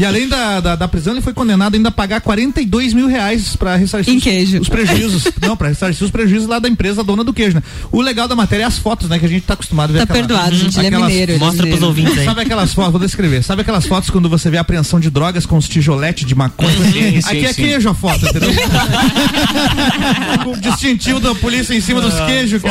E 0.00 0.04
além 0.04 0.28
da, 0.28 0.60
da, 0.60 0.76
da 0.76 0.88
prisão, 0.88 1.12
ele 1.14 1.20
foi 1.22 1.32
condenado 1.32 1.74
ainda 1.74 1.88
a 1.88 1.92
pagar 1.92 2.20
42 2.20 2.92
mil 2.92 3.06
reais 3.08 3.56
pra 3.56 3.76
ressarcir 3.76 4.12
Em 4.14 4.18
os- 4.18 4.22
queijo. 4.22 4.60
os 4.60 4.68
prejuízos. 4.68 5.24
Não, 5.42 5.56
pra 5.56 5.68
ressarcir 5.68 6.04
os 6.04 6.10
prejuízos 6.10 6.48
lá 6.48 6.58
da 6.58 6.68
empresa 6.68 7.02
dona 7.02 7.24
do 7.24 7.32
queijo, 7.32 7.56
né? 7.56 7.62
O 7.90 8.00
legal 8.00 8.28
da 8.28 8.34
matéria 8.36 8.62
é 8.64 8.66
as 8.66 8.78
fotos, 8.78 9.08
né? 9.08 9.18
Que 9.18 9.26
a 9.26 9.28
gente 9.28 9.42
tá 9.42 9.54
acostumado 9.54 9.90
a 9.90 9.92
ver 9.92 9.98
Tá 9.98 10.04
aquela- 10.04 10.18
perdoado, 10.18 10.54
gente. 10.56 10.76
Ele 10.78 10.86
é 10.86 10.88
aquelas- 10.88 11.08
mineiro. 11.08 11.32
é 11.32 11.38
Mostra 11.38 11.56
pros 11.66 11.80
mineiro. 11.80 11.86
ouvintes 11.86 12.18
aí. 12.18 12.24
Sabe 12.24 12.40
aquelas 12.42 12.72
fotos, 12.74 12.92
vou 12.92 13.00
descrever. 13.00 13.42
Sabe 13.42 13.62
aquelas 13.62 13.86
fotos 13.86 14.10
quando 14.10 14.28
você 14.28 14.50
vê 14.50 14.58
a 14.58 14.60
apreensão 14.60 15.00
de 15.00 15.10
drogas 15.10 15.44
com 15.46 15.56
os 15.56 15.68
tijoletes 15.68 16.26
de 16.26 16.34
maconha? 16.34 16.68
Sim, 16.92 17.20
sim, 17.20 17.28
Aqui 17.28 17.46
é 17.46 17.52
sim. 17.52 17.62
queijo 17.62 17.88
a 17.88 17.94
foto, 17.94 18.24
entendeu? 18.26 18.50
com 20.44 20.50
o 20.52 20.60
distintivo 20.60 21.20
da 21.20 21.34
polícia 21.34 21.74
em 21.74 21.80
cima 21.80 22.00
dos 22.00 22.14
queijos. 22.20 22.60
Foi 22.60 22.70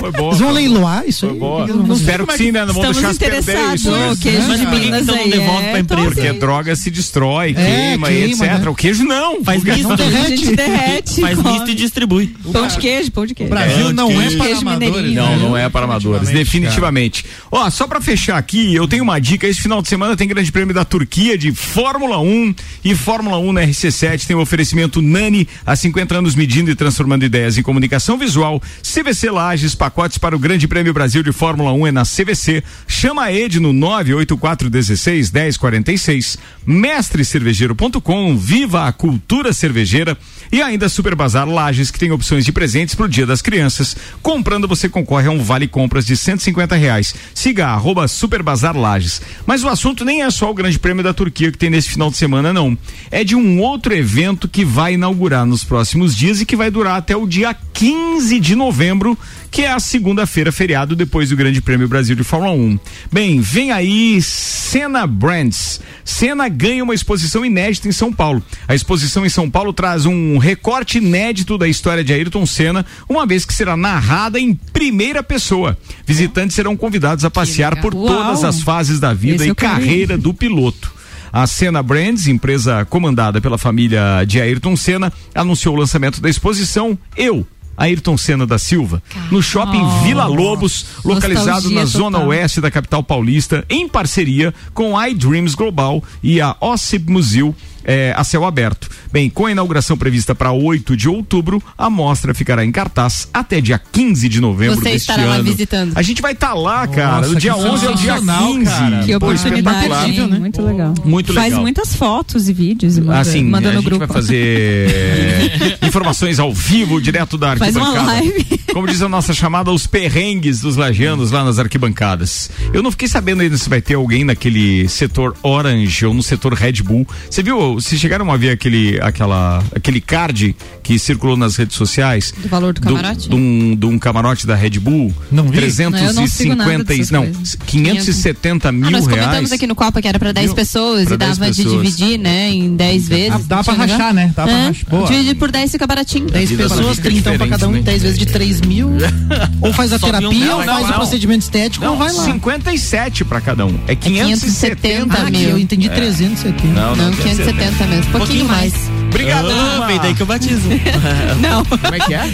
boa. 0.00 0.28
Eles 0.28 0.38
vão 0.38 0.50
leiloar 0.52 1.04
isso 1.06 1.20
Foi 1.26 1.30
aí? 1.30 1.38
boa. 1.38 1.62
O 1.62 1.64
que 1.64 1.70
eles 1.70 1.76
vão 1.76 1.86
fazer? 1.88 2.00
Espero 2.00 2.26
que 2.26 2.36
sim, 2.36 2.52
né? 2.52 2.64
Não 2.64 2.74
deixar 2.80 3.12
se 3.12 3.18
perder 3.18 3.38
interessados. 3.42 3.80
isso. 3.80 3.90
né? 3.90 4.10
O 4.12 4.16
queijo 4.16 4.48
Mas 4.48 4.60
de 4.60 4.66
por 4.66 4.74
que 4.74 4.80
Minas 4.80 5.02
então 5.02 5.14
não 5.16 5.22
aí 5.24 5.30
devolve 5.30 5.64
é 5.64 5.70
pra 5.70 5.80
empresa? 5.80 6.02
top. 6.04 6.14
Porque 6.14 6.32
droga 6.38 6.76
se 6.76 6.90
destrói, 6.90 7.50
É, 7.50 7.54
queima, 7.90 8.10
e 8.10 8.14
queima, 8.28 8.46
etc. 8.46 8.62
né? 8.64 8.68
O 8.70 8.74
queijo 8.74 9.04
não. 9.04 9.44
Faz 9.44 9.62
O 9.62 9.66
misto, 9.66 9.92
A 9.92 9.96
gente 10.28 10.56
derrete. 10.56 11.20
faz 11.20 11.38
come. 11.38 11.52
misto 11.52 11.70
e 11.70 11.74
distribui. 11.74 12.34
Pão 12.52 12.66
de 12.66 12.78
queijo, 12.78 13.10
pão 13.10 13.26
de 13.26 13.32
O 13.32 13.36
queijo. 13.36 13.50
Brasil 13.50 13.88
É, 13.88 13.92
não 13.92 14.10
é 14.10 14.14
queijo. 14.16 14.36
para 14.38 14.46
Queijo 14.46 14.60
amadores. 14.62 14.90
mineirinho. 14.94 15.22
Não, 15.22 15.30
né? 15.30 15.42
não 15.42 15.56
é 15.56 15.68
para 15.68 15.84
amadores, 15.84 16.28
definitivamente. 16.30 17.24
Ó, 17.50 17.68
só 17.70 17.86
pra 17.86 18.00
fechar 18.00 18.36
aqui, 18.38 18.74
eu 18.74 18.86
tenho 18.86 19.02
uma 19.02 19.18
dica. 19.20 19.46
Esse 19.46 19.60
final 19.60 19.80
de 19.82 19.88
semana 19.88 20.16
tem 20.16 20.28
Grande 20.28 20.50
Prêmio 20.52 20.74
da 20.74 20.84
Turquia 20.84 21.36
de 21.38 21.52
Fórmula 21.52 22.18
1 22.20 22.54
e 22.84 22.94
Fórmula 22.94 23.38
1 23.38 23.52
na 23.52 23.62
RC7 23.62 24.26
tem 24.26 24.36
o 24.36 24.40
oferecimento 24.40 25.00
Nani, 25.02 25.46
há 25.64 25.74
50 25.76 26.16
anos 26.18 26.34
medindo 26.34 26.70
e 26.70 26.74
transformando 26.74 27.24
ideias 27.24 27.56
em 27.58 27.62
comunicação 27.62 28.16
visual. 28.18 28.60
CVC 28.82 29.30
Lages, 29.30 29.74
pacotes 29.88 30.18
para 30.18 30.36
o 30.36 30.38
Grande 30.38 30.68
Prêmio 30.68 30.92
Brasil 30.92 31.22
de 31.22 31.32
Fórmula 31.32 31.72
1 31.72 31.86
é 31.86 31.92
na 31.92 32.02
CVC. 32.02 32.62
Chama 32.86 33.22
a 33.22 33.32
Ed 33.32 33.58
no 33.58 33.72
98416 33.72 35.30
1046. 35.30 36.38
Mestrecervejeiro.com, 36.66 38.36
viva 38.36 38.86
a 38.86 38.92
cultura 38.92 39.50
cervejeira 39.50 40.14
e 40.52 40.60
ainda 40.60 40.90
Super 40.90 41.14
Bazar 41.14 41.48
Lages, 41.48 41.90
que 41.90 41.98
tem 41.98 42.10
opções 42.10 42.44
de 42.44 42.52
presentes 42.52 42.94
pro 42.94 43.08
Dia 43.08 43.24
das 43.24 43.40
Crianças. 43.40 43.96
Comprando, 44.20 44.68
você 44.68 44.90
concorre 44.90 45.28
a 45.28 45.30
um 45.30 45.42
vale 45.42 45.66
compras 45.66 46.04
de 46.04 46.18
150 46.18 46.76
reais. 46.76 47.14
Siga 47.34 47.68
arroba 47.68 48.06
Super 48.08 48.42
Bazar 48.42 48.76
Lages. 48.76 49.22
Mas 49.46 49.64
o 49.64 49.68
assunto 49.68 50.04
nem 50.04 50.22
é 50.22 50.30
só 50.30 50.50
o 50.50 50.54
Grande 50.54 50.78
Prêmio 50.78 51.02
da 51.02 51.14
Turquia 51.14 51.50
que 51.50 51.56
tem 51.56 51.70
nesse 51.70 51.88
final 51.88 52.10
de 52.10 52.18
semana, 52.18 52.52
não. 52.52 52.76
É 53.10 53.24
de 53.24 53.34
um 53.34 53.58
outro 53.60 53.94
evento 53.94 54.48
que 54.48 54.66
vai 54.66 54.94
inaugurar 54.94 55.46
nos 55.46 55.64
próximos 55.64 56.14
dias 56.14 56.42
e 56.42 56.46
que 56.46 56.56
vai 56.56 56.70
durar 56.70 56.96
até 56.96 57.16
o 57.16 57.26
dia 57.26 57.56
15 57.72 58.40
de 58.40 58.54
novembro, 58.54 59.16
que 59.50 59.62
é 59.62 59.70
a 59.70 59.77
segunda-feira, 59.80 60.52
feriado, 60.52 60.96
depois 60.96 61.30
do 61.30 61.36
Grande 61.36 61.60
Prêmio 61.60 61.88
Brasil 61.88 62.16
de 62.16 62.24
Fórmula 62.24 62.52
1. 62.52 62.78
Bem, 63.12 63.40
vem 63.40 63.70
aí 63.72 64.20
Senna 64.22 65.06
Brands. 65.06 65.80
Senna 66.04 66.48
ganha 66.48 66.82
uma 66.82 66.94
exposição 66.94 67.44
inédita 67.44 67.88
em 67.88 67.92
São 67.92 68.12
Paulo. 68.12 68.42
A 68.66 68.74
exposição 68.74 69.24
em 69.24 69.28
São 69.28 69.50
Paulo 69.50 69.72
traz 69.72 70.06
um 70.06 70.38
recorte 70.38 70.98
inédito 70.98 71.58
da 71.58 71.68
história 71.68 72.02
de 72.02 72.12
Ayrton 72.12 72.46
Senna, 72.46 72.84
uma 73.08 73.26
vez 73.26 73.44
que 73.44 73.54
será 73.54 73.76
narrada 73.76 74.38
em 74.38 74.54
primeira 74.54 75.22
pessoa. 75.22 75.76
Visitantes 76.06 76.54
serão 76.54 76.76
convidados 76.76 77.24
a 77.24 77.30
passear 77.30 77.80
por 77.80 77.92
todas 77.92 78.44
as 78.44 78.62
fases 78.62 78.98
da 78.98 79.12
vida 79.12 79.42
Esse 79.42 79.50
e 79.50 79.54
carreira 79.54 80.16
do 80.16 80.32
piloto. 80.32 80.98
A 81.32 81.46
Senna 81.46 81.82
Brands, 81.82 82.26
empresa 82.26 82.84
comandada 82.86 83.40
pela 83.40 83.58
família 83.58 84.24
de 84.26 84.40
Ayrton 84.40 84.76
Senna, 84.76 85.12
anunciou 85.34 85.74
o 85.74 85.78
lançamento 85.78 86.20
da 86.20 86.28
exposição 86.28 86.98
Eu, 87.16 87.46
Ayrton 87.78 88.16
Senna 88.16 88.46
da 88.46 88.58
Silva, 88.58 89.02
no 89.30 89.40
shopping 89.40 89.82
Vila 90.02 90.26
Lobos, 90.26 90.84
localizado 91.04 91.70
na 91.70 91.82
Nostalgia 91.82 91.86
zona 91.86 92.18
total. 92.18 92.28
oeste 92.28 92.60
da 92.60 92.70
capital 92.70 93.02
paulista, 93.02 93.64
em 93.70 93.88
parceria 93.88 94.52
com 94.74 94.98
a 94.98 95.08
iDreams 95.08 95.54
Global 95.54 96.02
e 96.22 96.40
a 96.40 96.56
OSIP 96.60 97.10
Museu, 97.10 97.54
é, 97.90 98.12
a 98.14 98.22
céu 98.22 98.44
aberto. 98.44 98.86
Bem, 99.10 99.30
com 99.30 99.46
a 99.46 99.50
inauguração 99.50 99.96
prevista 99.96 100.34
para 100.34 100.52
8 100.52 100.94
de 100.94 101.08
outubro, 101.08 101.62
a 101.76 101.88
mostra 101.88 102.34
ficará 102.34 102.62
em 102.62 102.70
cartaz 102.70 103.26
até 103.32 103.62
dia 103.62 103.80
15 103.90 104.28
de 104.28 104.40
novembro 104.42 104.76
Você 104.76 104.90
deste 104.90 105.10
estará 105.10 105.24
lá 105.24 105.34
ano. 105.36 105.44
visitando. 105.44 105.92
A 105.96 106.02
gente 106.02 106.20
vai 106.20 106.32
estar 106.32 106.52
lá, 106.52 106.86
cara. 106.86 107.16
Nossa, 107.22 107.28
do 107.30 107.36
dia 107.40 107.54
que 107.54 107.60
11 107.60 107.86
ao 107.86 107.94
dia 107.94 108.12
sensacional, 108.18 108.52
15. 108.52 108.64
cara. 108.70 108.98
Que 109.04 109.10
Pô, 109.12 109.16
oportunidade, 109.16 109.76
espetacular. 109.78 110.08
hein? 110.10 110.38
Muito 110.40 110.62
legal. 110.62 110.94
Muito 111.04 111.32
Faz 111.32 111.44
legal. 111.46 111.60
muitas 111.62 111.96
fotos 111.96 112.48
e 112.48 112.52
vídeos 112.52 112.98
e 112.98 113.00
manda, 113.00 113.20
Assim, 113.20 113.42
manda 113.44 113.68
a 113.70 113.72
no 113.72 113.78
gente 113.80 113.84
grupo. 113.88 114.06
vai 114.06 114.22
fazer 114.22 115.78
informações 115.82 116.38
ao 116.38 116.52
vivo, 116.52 117.00
direto 117.00 117.38
da 117.38 117.56
Faz 117.56 117.74
arquibancada. 117.76 118.00
uma 118.02 118.12
live. 118.12 118.58
Como 118.72 118.86
diz 118.86 119.00
a 119.02 119.08
nossa 119.08 119.32
chamada, 119.32 119.70
os 119.72 119.86
perrengues 119.86 120.60
dos 120.60 120.76
lajeanos 120.76 121.30
lá 121.30 121.42
nas 121.44 121.58
arquibancadas. 121.58 122.50
Eu 122.72 122.82
não 122.82 122.90
fiquei 122.90 123.08
sabendo 123.08 123.40
ainda 123.42 123.56
se 123.56 123.68
vai 123.68 123.80
ter 123.80 123.94
alguém 123.94 124.24
naquele 124.24 124.88
setor 124.88 125.34
Orange 125.42 126.04
ou 126.04 126.12
no 126.12 126.22
setor 126.22 126.52
Red 126.52 126.82
Bull. 126.82 127.06
Você 127.30 127.42
viu, 127.42 127.77
vocês 127.80 128.00
chegaram 128.00 128.30
a 128.32 128.36
ver 128.36 128.50
aquele, 128.50 129.00
aquela, 129.00 129.62
aquele 129.74 130.00
card 130.00 130.54
que 130.88 130.98
circulou 130.98 131.36
nas 131.36 131.54
redes 131.54 131.76
sociais? 131.76 132.32
Do 132.34 132.48
valor 132.48 132.72
do 132.72 132.80
camarote? 132.80 133.28
De 133.28 133.34
um, 133.34 133.76
de 133.76 133.84
um 133.84 133.98
camarote 133.98 134.46
da 134.46 134.54
Red 134.54 134.70
Bull? 134.80 135.14
Não 135.30 135.44
vi. 135.44 135.58
350, 135.58 136.54
Não, 136.56 136.64
não 136.64 137.26
não, 137.26 137.32
coisas. 137.34 137.58
570 137.66 138.72
mil 138.72 138.86
Ah, 138.88 138.90
nós 138.92 139.04
comentamos 139.04 139.34
reais. 139.34 139.52
aqui 139.52 139.66
no 139.66 139.74
Copa 139.74 140.00
que 140.00 140.08
era 140.08 140.18
pra 140.18 140.32
10 140.32 140.46
Viu? 140.46 140.54
pessoas 140.54 141.04
Pra 141.04 141.14
e 141.16 141.18
10 141.18 141.36
dava 141.36 141.50
de 141.50 141.62
dividir, 141.62 142.18
né, 142.18 142.48
em 142.50 142.74
10 142.74 143.06
vezes. 143.06 143.32
Ah, 143.34 143.40
dá 143.46 143.62
pra 143.62 143.74
Tinha 143.74 143.86
rachar, 143.86 144.14
né? 144.14 144.32
Dá 144.34 144.44
pra 144.44 144.52
É, 144.52 144.66
rachar. 144.68 144.84
Boa. 144.88 145.06
Dividir 145.08 145.34
por 145.36 145.50
10 145.52 145.70
fica 145.70 145.86
baratinho. 145.86 146.26
10 146.26 146.48
vida 146.48 146.62
pessoas, 146.62 146.96
fica 146.96 147.10
30 147.10 147.32
pra 147.36 147.48
cada 147.48 147.68
um, 147.68 147.72
diferente, 147.72 147.84
né? 147.84 147.90
10 147.92 148.02
vezes 148.02 148.18
de 148.18 148.24
3 148.26 148.60
mil. 148.62 148.90
ou 149.60 149.72
faz 149.74 149.92
a 149.92 149.98
terapia, 149.98 150.56
ou 150.56 150.62
faz 150.64 150.88
o 150.88 150.92
procedimento 150.94 151.42
estético, 151.42 151.84
ou 151.84 151.98
vai 151.98 152.10
lá. 152.10 152.24
57 152.24 153.26
pra 153.26 153.42
cada 153.42 153.66
um. 153.66 153.78
É 153.86 153.94
570 153.94 154.78
570 154.78 155.18
Ah, 155.18 155.30
mil. 155.30 155.50
eu 155.50 155.58
entendi 155.58 155.90
370. 155.90 156.66
Não, 156.68 156.96
Não, 156.96 157.10
não, 157.10 157.12
570 157.12 157.86
mesmo. 157.88 158.08
Um 158.08 158.18
pouquinho 158.18 158.44
mais. 158.46 158.72
Obrigado. 159.10 159.48
Vem 159.86 159.98
daí 159.98 160.14
que 160.14 160.22
eu 160.22 160.26
batizo. 160.26 160.68
Não. 161.40 161.64
Como 161.64 161.94
é 161.94 161.98
que 162.00 162.14
é? 162.14 162.30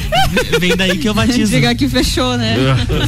vem 0.59 0.77
daí 0.77 0.99
que 0.99 1.09
eu 1.09 1.15
batizo. 1.15 1.51
Chegar 1.53 1.75
que 1.75 1.89
fechou, 1.89 2.37
né? 2.37 2.57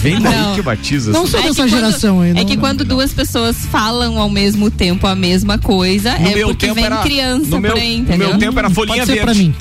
Vem 0.01 0.21
daí 0.21 0.35
Não. 0.37 0.55
que 0.55 0.63
batiza. 0.63 1.13
Não 1.13 1.27
sou 1.27 1.41
É 1.41 1.45
dessa 1.45 1.63
quando- 1.63 1.71
geração 1.71 2.21
aí. 2.21 2.31
É 2.31 2.35
não- 2.35 2.45
que 2.45 2.57
quando 2.57 2.85
duas 2.85 3.13
pessoas 3.13 3.57
falam 3.71 4.19
ao 4.19 4.29
mesmo 4.29 4.71
tempo 4.71 5.07
a 5.07 5.15
mesma 5.15 5.59
coisa, 5.59 6.19
No 6.19 6.29
é 6.29 6.35
meu 6.35 6.49
porque 6.49 6.67
tempo 6.67 6.75
vem 6.77 6.85
era 6.85 6.97
criança 6.99 7.47
no 7.51 7.61
meu, 7.61 7.73
por 7.73 7.81
aí, 7.81 7.97
no 7.97 8.03
entendeu? 8.03 8.29
meu 8.31 8.39
tempo 8.39 8.59
era 8.59 8.71
folhinha 8.71 8.99
Pode 8.99 9.07
ser 9.07 9.13
verde. 9.25 9.25
pra 9.25 9.35
mim. 9.35 9.55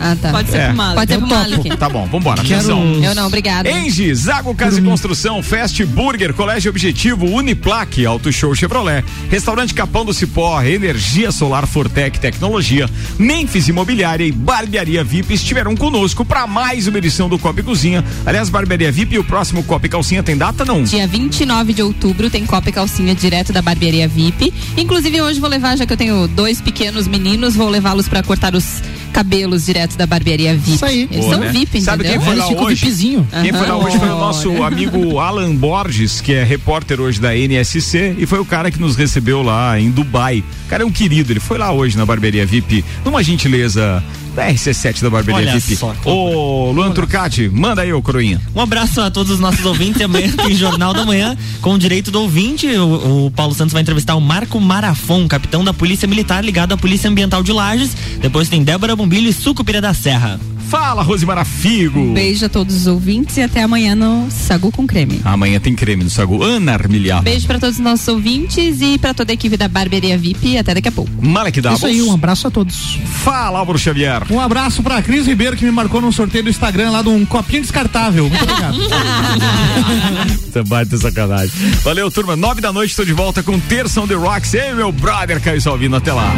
Ah, 0.00 0.16
tá. 0.20 0.30
Pode 0.30 0.50
ser 0.50 0.58
É. 0.58 0.66
pro 0.68 0.76
Malik. 0.76 0.94
Pode 0.96 1.12
ser 1.12 1.18
pro. 1.18 1.26
Malik. 1.28 1.76
Tá 1.76 1.88
bom, 1.88 2.06
vambora. 2.06 2.42
Quero- 2.42 2.54
Atenção. 2.60 2.82
Eu 3.02 3.14
não, 3.14 3.26
obrigada. 3.26 3.70
Engie, 3.70 4.14
Zago 4.14 4.54
Casa 4.54 4.78
e 4.80 4.82
Construção, 4.82 5.42
Fast 5.42 5.84
Burger, 5.86 6.32
Colégio 6.34 6.70
Objetivo, 6.70 7.26
Uniplaque, 7.26 8.04
Auto 8.06 8.32
Show 8.32 8.54
Chevrolet, 8.54 9.04
Restaurante 9.30 9.74
Capão 9.74 10.04
do 10.04 10.12
Cipó, 10.14 10.62
Energia 10.62 11.30
Solar 11.32 11.66
Fortec 11.66 12.18
Tecnologia, 12.18 12.88
Memphis 13.18 13.68
Imobiliária 13.68 14.24
e 14.24 14.32
Barbearia 14.32 15.02
VIP 15.04 15.34
estiveram 15.34 15.74
conosco 15.76 16.24
para 16.24 16.46
mais 16.46 16.86
uma 16.86 16.98
edição 16.98 17.28
do 17.28 17.38
Copa 17.38 17.62
Cozinha. 17.62 18.04
Aliás, 18.24 18.48
Barbearia 18.48 18.90
VIP 18.92 19.14
e 19.16 19.18
o 19.18 19.24
próximo 19.24 19.62
Copa 19.64 19.86
e 19.86 19.88
Calcinha 19.88 20.22
tem 20.22 20.36
data 20.36 20.64
não? 20.64 20.82
Dia 20.84 21.06
29 21.06 21.72
de 21.72 21.82
outubro 21.82 22.30
tem 22.30 22.46
Copa 22.46 22.68
e 22.68 22.72
Calcinha 22.72 23.14
direto 23.14 23.52
da 23.52 23.60
barbearia 23.62 24.06
VIP. 24.08 24.52
Inclusive 24.76 25.20
hoje 25.20 25.40
vou 25.40 25.48
levar, 25.50 25.76
já 25.76 25.84
que 25.86 25.92
eu 25.92 25.96
tenho 25.96 26.28
dois 26.28 26.60
pequenos 26.60 27.06
meninos, 27.08 27.54
vou 27.56 27.68
levá-los 27.68 28.08
pra 28.08 28.22
cortar 28.22 28.54
os 28.54 28.80
cabelos 29.12 29.66
direto 29.66 29.96
da 29.96 30.06
barbearia 30.06 30.54
VIP. 30.54 30.74
Isso 30.74 30.84
aí. 30.84 31.08
Eles 31.10 31.24
Boa, 31.24 31.34
são 31.34 31.44
né? 31.44 31.52
VIP, 31.52 31.80
Sabe 31.80 32.04
entendeu? 32.04 32.20
quem 32.20 32.26
foi 32.26 32.34
Eles 32.34 32.44
lá 32.44 32.48
ficam 32.50 32.64
hoje? 32.64 32.84
VIPzinho. 32.84 33.28
Quem 33.42 33.52
foi 33.52 33.66
lá 33.66 33.76
hoje 33.76 33.98
foi 33.98 34.08
o 34.08 34.18
nosso 34.18 34.62
amigo 34.62 35.18
Alan 35.18 35.54
Borges, 35.54 36.20
que 36.20 36.32
é 36.32 36.44
repórter 36.44 37.00
hoje 37.00 37.20
da 37.20 37.34
NSC, 37.36 38.14
e 38.18 38.26
foi 38.26 38.38
o 38.38 38.44
cara 38.44 38.70
que 38.70 38.80
nos 38.80 38.96
recebeu 38.96 39.42
lá 39.42 39.78
em 39.78 39.90
Dubai. 39.90 40.44
O 40.66 40.68
cara 40.68 40.82
é 40.82 40.86
um 40.86 40.90
querido, 40.90 41.32
ele 41.32 41.40
foi 41.40 41.58
lá 41.58 41.72
hoje 41.72 41.96
na 41.96 42.04
barbearia 42.04 42.44
VIP, 42.44 42.84
numa 43.04 43.22
gentileza 43.22 44.02
da 44.38 44.48
RC7 44.52 45.02
da 45.02 45.10
barbearia 45.10 45.50
Olha 45.50 45.58
VIP. 45.58 45.74
só, 45.74 45.92
Ô, 46.04 46.70
Luan 46.70 46.92
Turcati, 46.92 47.48
manda 47.48 47.82
aí, 47.82 47.92
ô 47.92 48.00
Coroinha. 48.00 48.40
Um 48.54 48.60
abraço 48.60 49.00
a 49.00 49.10
todos 49.10 49.32
os 49.32 49.40
nossos 49.40 49.64
ouvintes. 49.64 50.00
Amanhã 50.00 50.30
tem 50.38 50.54
Jornal 50.54 50.94
da 50.94 51.04
Manhã 51.04 51.36
com 51.60 51.74
o 51.74 51.78
direito 51.78 52.12
do 52.12 52.22
ouvinte. 52.22 52.68
O, 52.68 53.26
o 53.26 53.30
Paulo 53.32 53.52
Santos 53.52 53.72
vai 53.72 53.82
entrevistar 53.82 54.14
o 54.14 54.20
Marco 54.20 54.60
Marafon, 54.60 55.26
capitão 55.26 55.64
da 55.64 55.74
Polícia 55.74 56.06
Militar 56.06 56.44
ligado 56.44 56.72
à 56.72 56.76
Polícia 56.76 57.10
Ambiental 57.10 57.42
de 57.42 57.52
Lages. 57.52 57.96
Depois 58.20 58.48
tem 58.48 58.62
Débora 58.62 58.94
Bombilho 58.94 59.28
e 59.28 59.32
Sucupira 59.32 59.80
da 59.80 59.92
Serra. 59.92 60.38
Fala, 60.68 61.02
Rosimara 61.02 61.46
Figo. 61.46 61.98
Um 61.98 62.12
beijo 62.12 62.44
a 62.44 62.48
todos 62.48 62.76
os 62.76 62.86
ouvintes 62.86 63.38
e 63.38 63.42
até 63.42 63.62
amanhã 63.62 63.94
no 63.94 64.30
Sagu 64.30 64.70
com 64.70 64.86
Creme. 64.86 65.20
Amanhã 65.24 65.58
tem 65.58 65.74
creme 65.74 66.04
no 66.04 66.10
sagu. 66.10 66.42
Ana 66.42 66.74
Armiliar. 66.74 67.22
Beijo 67.22 67.46
pra 67.46 67.58
todos 67.58 67.76
os 67.76 67.82
nossos 67.82 68.06
ouvintes 68.06 68.80
e 68.82 68.98
pra 68.98 69.14
toda 69.14 69.32
a 69.32 69.34
equipe 69.34 69.56
da 69.56 69.66
barbearia 69.66 70.18
VIP. 70.18 70.58
Até 70.58 70.74
daqui 70.74 70.88
a 70.88 70.92
pouco. 70.92 71.10
Malek 71.22 71.60
Davos. 71.62 71.78
Isso 71.78 71.86
aí, 71.86 72.02
um 72.02 72.12
abraço 72.12 72.46
a 72.48 72.50
todos. 72.50 72.98
Fala, 73.24 73.58
Álvaro 73.58 73.78
Xavier. 73.78 74.22
Um 74.30 74.38
abraço 74.38 74.82
pra 74.82 75.00
Cris 75.00 75.26
Ribeiro 75.26 75.56
que 75.56 75.64
me 75.64 75.70
marcou 75.70 76.02
num 76.02 76.12
sorteio 76.12 76.44
do 76.44 76.50
Instagram 76.50 76.90
lá 76.90 77.00
de 77.00 77.08
um 77.08 77.24
copinho 77.24 77.62
descartável. 77.62 78.28
Muito 78.28 78.42
obrigado. 78.42 78.76
Você 80.52 80.62
bate 80.64 80.98
sacanagem. 80.98 81.50
Valeu, 81.82 82.10
turma. 82.10 82.36
Nove 82.36 82.60
da 82.60 82.72
noite, 82.72 82.90
estou 82.90 83.06
de 83.06 83.12
volta 83.14 83.42
com 83.42 83.58
Terção 83.58 84.06
The 84.06 84.14
Rocks. 84.14 84.52
Ei, 84.52 84.74
meu 84.74 84.92
brother 84.92 85.40
Caio 85.40 85.60
Salvino. 85.60 85.96
Até 85.96 86.12
lá. 86.12 86.30